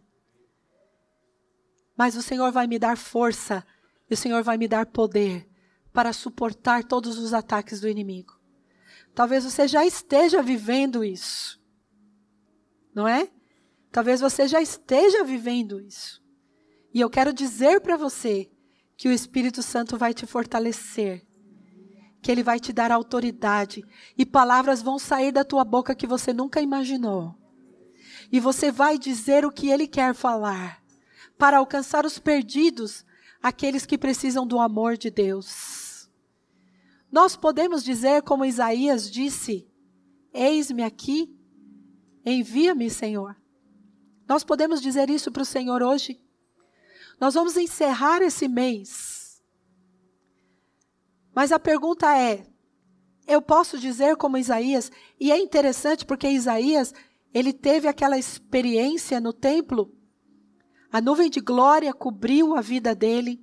Mas 1.98 2.16
o 2.16 2.22
Senhor 2.22 2.52
vai 2.52 2.68
me 2.68 2.78
dar 2.78 2.96
força 2.96 3.66
e 4.08 4.14
o 4.14 4.18
Senhor 4.18 4.44
vai 4.44 4.58
me 4.58 4.68
dar 4.68 4.86
poder 4.86 5.50
para 5.92 6.14
suportar 6.14 6.84
todos 6.84 7.18
os 7.18 7.34
ataques 7.34 7.82
do 7.82 7.90
inimigo. 7.90 8.40
Talvez 9.16 9.44
você 9.44 9.68
já 9.68 9.84
esteja 9.84 10.40
vivendo 10.40 11.04
isso, 11.04 11.60
não 12.94 13.08
é? 13.08 13.28
Talvez 13.94 14.20
você 14.20 14.48
já 14.48 14.60
esteja 14.60 15.24
vivendo 15.24 15.80
isso. 15.80 16.20
E 16.92 17.00
eu 17.00 17.12
quero 17.12 17.32
dizer 17.32 17.80
para 17.80 17.96
você 17.96 18.50
que 18.98 19.08
o 19.08 19.12
Espírito 19.12 19.62
Santo 19.62 20.00
vai 20.00 20.16
te 20.16 20.26
fortalecer, 20.26 21.24
que 22.20 22.32
ele 22.32 22.42
vai 22.42 22.60
te 22.60 22.74
dar 22.74 22.92
autoridade 22.92 23.84
e 24.18 24.26
palavras 24.26 24.82
vão 24.82 24.98
sair 24.98 25.32
da 25.32 25.44
tua 25.44 25.64
boca 25.64 25.94
que 25.94 26.08
você 26.08 26.34
nunca 26.34 26.60
imaginou. 26.60 27.36
E 28.32 28.40
você 28.40 28.72
vai 28.72 28.98
dizer 28.98 29.46
o 29.46 29.52
que 29.52 29.70
ele 29.70 29.88
quer 29.88 30.16
falar 30.16 30.84
para 31.38 31.60
alcançar 31.60 32.04
os 32.04 32.18
perdidos, 32.18 33.06
aqueles 33.44 33.86
que 33.86 33.96
precisam 33.96 34.48
do 34.48 34.60
amor 34.60 34.98
de 34.98 35.12
Deus. 35.12 36.10
Nós 37.12 37.36
podemos 37.36 37.84
dizer 37.84 38.24
como 38.24 38.44
Isaías 38.44 39.12
disse: 39.12 39.68
Eis-me 40.34 40.82
aqui, 40.82 41.32
envia-me, 42.26 42.90
Senhor. 42.90 43.43
Nós 44.28 44.44
podemos 44.44 44.82
dizer 44.82 45.10
isso 45.10 45.32
para 45.32 45.44
o 45.44 45.46
Senhor 45.46 45.82
hoje. 45.82 46.22
Nós 47.20 47.34
vamos 47.34 47.58
encerrar 47.58 48.22
esse 48.22 48.48
mês. 48.48 49.42
Mas 51.34 51.52
a 51.52 51.60
pergunta 51.60 52.18
é: 52.18 52.46
eu 53.28 53.42
posso 53.42 53.78
dizer 53.78 54.16
como 54.18 54.38
Isaías? 54.38 54.92
E 55.20 55.32
é 55.32 55.38
interessante 55.38 56.06
porque 56.06 56.28
Isaías, 56.28 56.94
ele 57.34 57.54
teve 57.54 57.88
aquela 57.88 58.18
experiência 58.18 59.20
no 59.20 59.34
templo. 59.34 59.94
A 60.92 61.02
nuvem 61.02 61.30
de 61.30 61.40
glória 61.40 61.94
cobriu 61.94 62.56
a 62.56 62.62
vida 62.62 62.94
dele. 62.94 63.42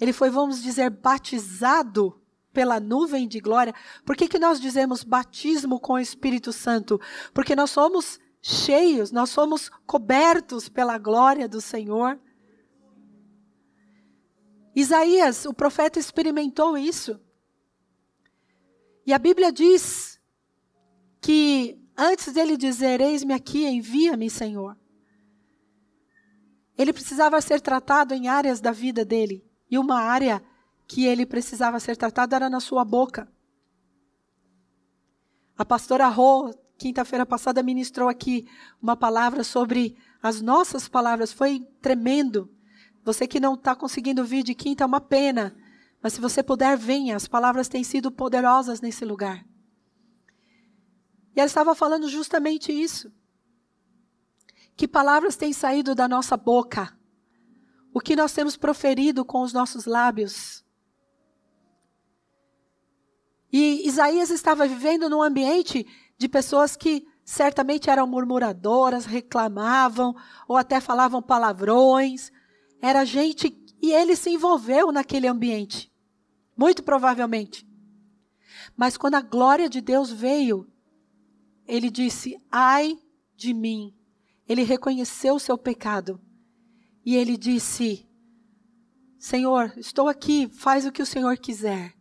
Ele 0.00 0.12
foi, 0.12 0.28
vamos 0.28 0.62
dizer, 0.62 0.90
batizado 0.90 2.20
pela 2.52 2.80
nuvem 2.80 3.28
de 3.28 3.38
glória. 3.38 3.74
Por 4.04 4.16
que, 4.16 4.28
que 4.28 4.38
nós 4.38 4.60
dizemos 4.60 5.04
batismo 5.04 5.78
com 5.78 5.94
o 5.94 5.98
Espírito 5.98 6.52
Santo? 6.52 7.00
Porque 7.32 7.54
nós 7.54 7.70
somos 7.70 8.18
cheios, 8.46 9.10
nós 9.10 9.30
somos 9.30 9.68
cobertos 9.84 10.68
pela 10.68 10.96
glória 10.98 11.48
do 11.48 11.60
Senhor. 11.60 12.18
Isaías, 14.74 15.44
o 15.46 15.52
profeta, 15.52 15.98
experimentou 15.98 16.78
isso. 16.78 17.20
E 19.04 19.12
a 19.12 19.18
Bíblia 19.18 19.50
diz 19.50 20.20
que 21.20 21.76
antes 21.96 22.32
dele 22.32 22.56
dizer: 22.56 23.00
Eis-me 23.00 23.34
aqui, 23.34 23.66
envia-me, 23.66 24.30
Senhor, 24.30 24.78
ele 26.78 26.92
precisava 26.92 27.40
ser 27.40 27.60
tratado 27.60 28.14
em 28.14 28.28
áreas 28.28 28.60
da 28.60 28.70
vida 28.70 29.04
dele. 29.04 29.44
E 29.68 29.76
uma 29.76 29.98
área 29.98 30.40
que 30.86 31.04
ele 31.04 31.26
precisava 31.26 31.80
ser 31.80 31.96
tratado 31.96 32.36
era 32.36 32.48
na 32.48 32.60
sua 32.60 32.84
boca. 32.84 33.28
A 35.58 35.64
pastora 35.64 36.06
Rô, 36.06 36.54
quinta-feira 36.78 37.24
passada, 37.24 37.62
ministrou 37.62 38.08
aqui 38.08 38.46
uma 38.80 38.96
palavra 38.96 39.42
sobre 39.42 39.96
as 40.22 40.40
nossas 40.40 40.88
palavras. 40.88 41.32
Foi 41.32 41.66
tremendo. 41.80 42.50
Você 43.04 43.26
que 43.26 43.40
não 43.40 43.54
está 43.54 43.74
conseguindo 43.74 44.24
vir 44.24 44.42
de 44.42 44.54
quinta, 44.54 44.84
é 44.84 44.86
uma 44.86 45.00
pena. 45.00 45.56
Mas 46.02 46.12
se 46.12 46.20
você 46.20 46.42
puder, 46.42 46.76
venha. 46.76 47.16
As 47.16 47.26
palavras 47.26 47.68
têm 47.68 47.84
sido 47.84 48.10
poderosas 48.10 48.80
nesse 48.80 49.04
lugar. 49.04 49.44
E 51.34 51.40
ela 51.40 51.46
estava 51.46 51.74
falando 51.74 52.08
justamente 52.08 52.72
isso. 52.72 53.12
Que 54.76 54.88
palavras 54.88 55.36
têm 55.36 55.52
saído 55.52 55.94
da 55.94 56.08
nossa 56.08 56.36
boca? 56.36 56.96
O 57.92 58.00
que 58.00 58.14
nós 58.14 58.32
temos 58.32 58.56
proferido 58.56 59.24
com 59.24 59.40
os 59.42 59.52
nossos 59.52 59.86
lábios? 59.86 60.64
E 63.50 63.86
Isaías 63.86 64.30
estava 64.30 64.66
vivendo 64.66 65.08
num 65.08 65.22
ambiente 65.22 65.86
de 66.18 66.28
pessoas 66.28 66.76
que 66.76 67.06
certamente 67.24 67.90
eram 67.90 68.06
murmuradoras, 68.06 69.04
reclamavam 69.04 70.14
ou 70.48 70.56
até 70.56 70.80
falavam 70.80 71.22
palavrões, 71.22 72.30
era 72.80 73.04
gente 73.04 73.56
e 73.82 73.92
ele 73.92 74.16
se 74.16 74.30
envolveu 74.30 74.90
naquele 74.90 75.26
ambiente, 75.26 75.92
muito 76.56 76.82
provavelmente. 76.82 77.66
Mas 78.76 78.96
quando 78.96 79.16
a 79.16 79.20
glória 79.20 79.68
de 79.68 79.80
Deus 79.80 80.10
veio, 80.10 80.66
ele 81.66 81.90
disse: 81.90 82.36
"Ai 82.50 82.98
de 83.36 83.52
mim". 83.52 83.96
Ele 84.48 84.62
reconheceu 84.62 85.34
o 85.34 85.40
seu 85.40 85.58
pecado. 85.58 86.20
E 87.04 87.16
ele 87.16 87.36
disse: 87.36 88.08
Senhor, 89.18 89.72
estou 89.76 90.08
aqui, 90.08 90.48
faz 90.48 90.86
o 90.86 90.92
que 90.92 91.02
o 91.02 91.06
Senhor 91.06 91.36
quiser. 91.36 91.94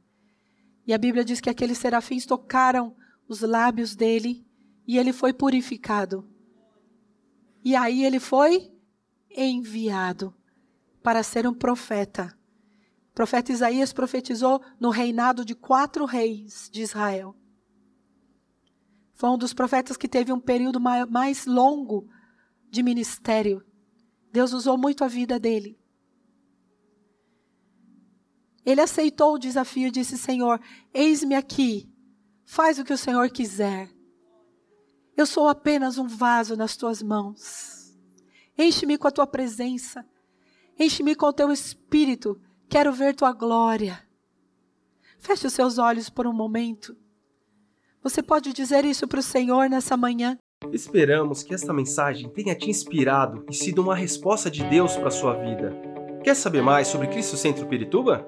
E 0.85 0.93
a 0.93 0.97
Bíblia 0.97 1.25
diz 1.25 1.41
que 1.41 1.49
aqueles 1.49 1.77
serafins 1.77 2.25
tocaram 2.25 2.95
os 3.27 3.41
lábios 3.41 3.95
dele 3.95 4.45
e 4.87 4.97
ele 4.97 5.11
foi 5.11 5.33
purificado. 5.33 6.27
E 7.63 7.75
aí 7.75 8.05
ele 8.05 8.19
foi 8.19 8.71
enviado 9.29 10.33
para 11.01 11.23
ser 11.23 11.47
um 11.47 11.53
profeta. 11.53 12.37
O 13.11 13.15
profeta 13.15 13.51
Isaías 13.51 13.91
profetizou 13.91 14.61
no 14.79 14.89
reinado 14.89 15.43
de 15.43 15.55
quatro 15.55 16.05
reis 16.05 16.69
de 16.71 16.81
Israel. 16.81 17.35
Foi 19.13 19.29
um 19.29 19.37
dos 19.37 19.53
profetas 19.53 19.95
que 19.95 20.07
teve 20.07 20.31
um 20.31 20.39
período 20.39 20.79
mais 20.79 21.45
longo 21.45 22.07
de 22.69 22.83
ministério. 22.83 23.65
Deus 24.31 24.51
usou 24.51 24.77
muito 24.77 25.03
a 25.03 25.07
vida 25.07 25.39
dele. 25.39 25.79
Ele 28.65 28.81
aceitou 28.81 29.35
o 29.35 29.39
desafio 29.39 29.87
e 29.87 29.91
disse: 29.91 30.17
Senhor, 30.17 30.59
eis-me 30.93 31.35
aqui, 31.35 31.89
faz 32.45 32.79
o 32.79 32.83
que 32.83 32.93
o 32.93 32.97
Senhor 32.97 33.29
quiser. 33.29 33.89
Eu 35.17 35.25
sou 35.25 35.47
apenas 35.47 35.97
um 35.97 36.07
vaso 36.07 36.55
nas 36.55 36.75
tuas 36.75 37.01
mãos. 37.01 37.97
Enche-me 38.57 38.97
com 38.97 39.07
a 39.07 39.11
tua 39.11 39.27
presença. 39.27 40.05
Enche-me 40.77 41.15
com 41.15 41.25
o 41.27 41.33
teu 41.33 41.51
espírito. 41.51 42.39
Quero 42.69 42.91
ver 42.91 43.15
tua 43.15 43.31
glória. 43.31 44.01
Feche 45.19 45.47
os 45.47 45.53
seus 45.53 45.77
olhos 45.77 46.09
por 46.09 46.27
um 46.27 46.33
momento. 46.33 46.95
Você 48.03 48.21
pode 48.21 48.53
dizer 48.53 48.85
isso 48.85 49.07
para 49.07 49.19
o 49.19 49.23
Senhor 49.23 49.69
nessa 49.69 49.97
manhã? 49.97 50.37
Esperamos 50.71 51.43
que 51.43 51.53
esta 51.53 51.73
mensagem 51.73 52.29
tenha 52.29 52.55
te 52.55 52.69
inspirado 52.69 53.45
e 53.49 53.53
sido 53.53 53.81
uma 53.81 53.95
resposta 53.95 54.49
de 54.49 54.63
Deus 54.65 54.95
para 54.95 55.07
a 55.07 55.11
sua 55.11 55.33
vida. 55.33 55.75
Quer 56.23 56.35
saber 56.35 56.61
mais 56.61 56.87
sobre 56.87 57.07
Cristo 57.07 57.37
Centro 57.37 57.67
Pirituba? 57.67 58.27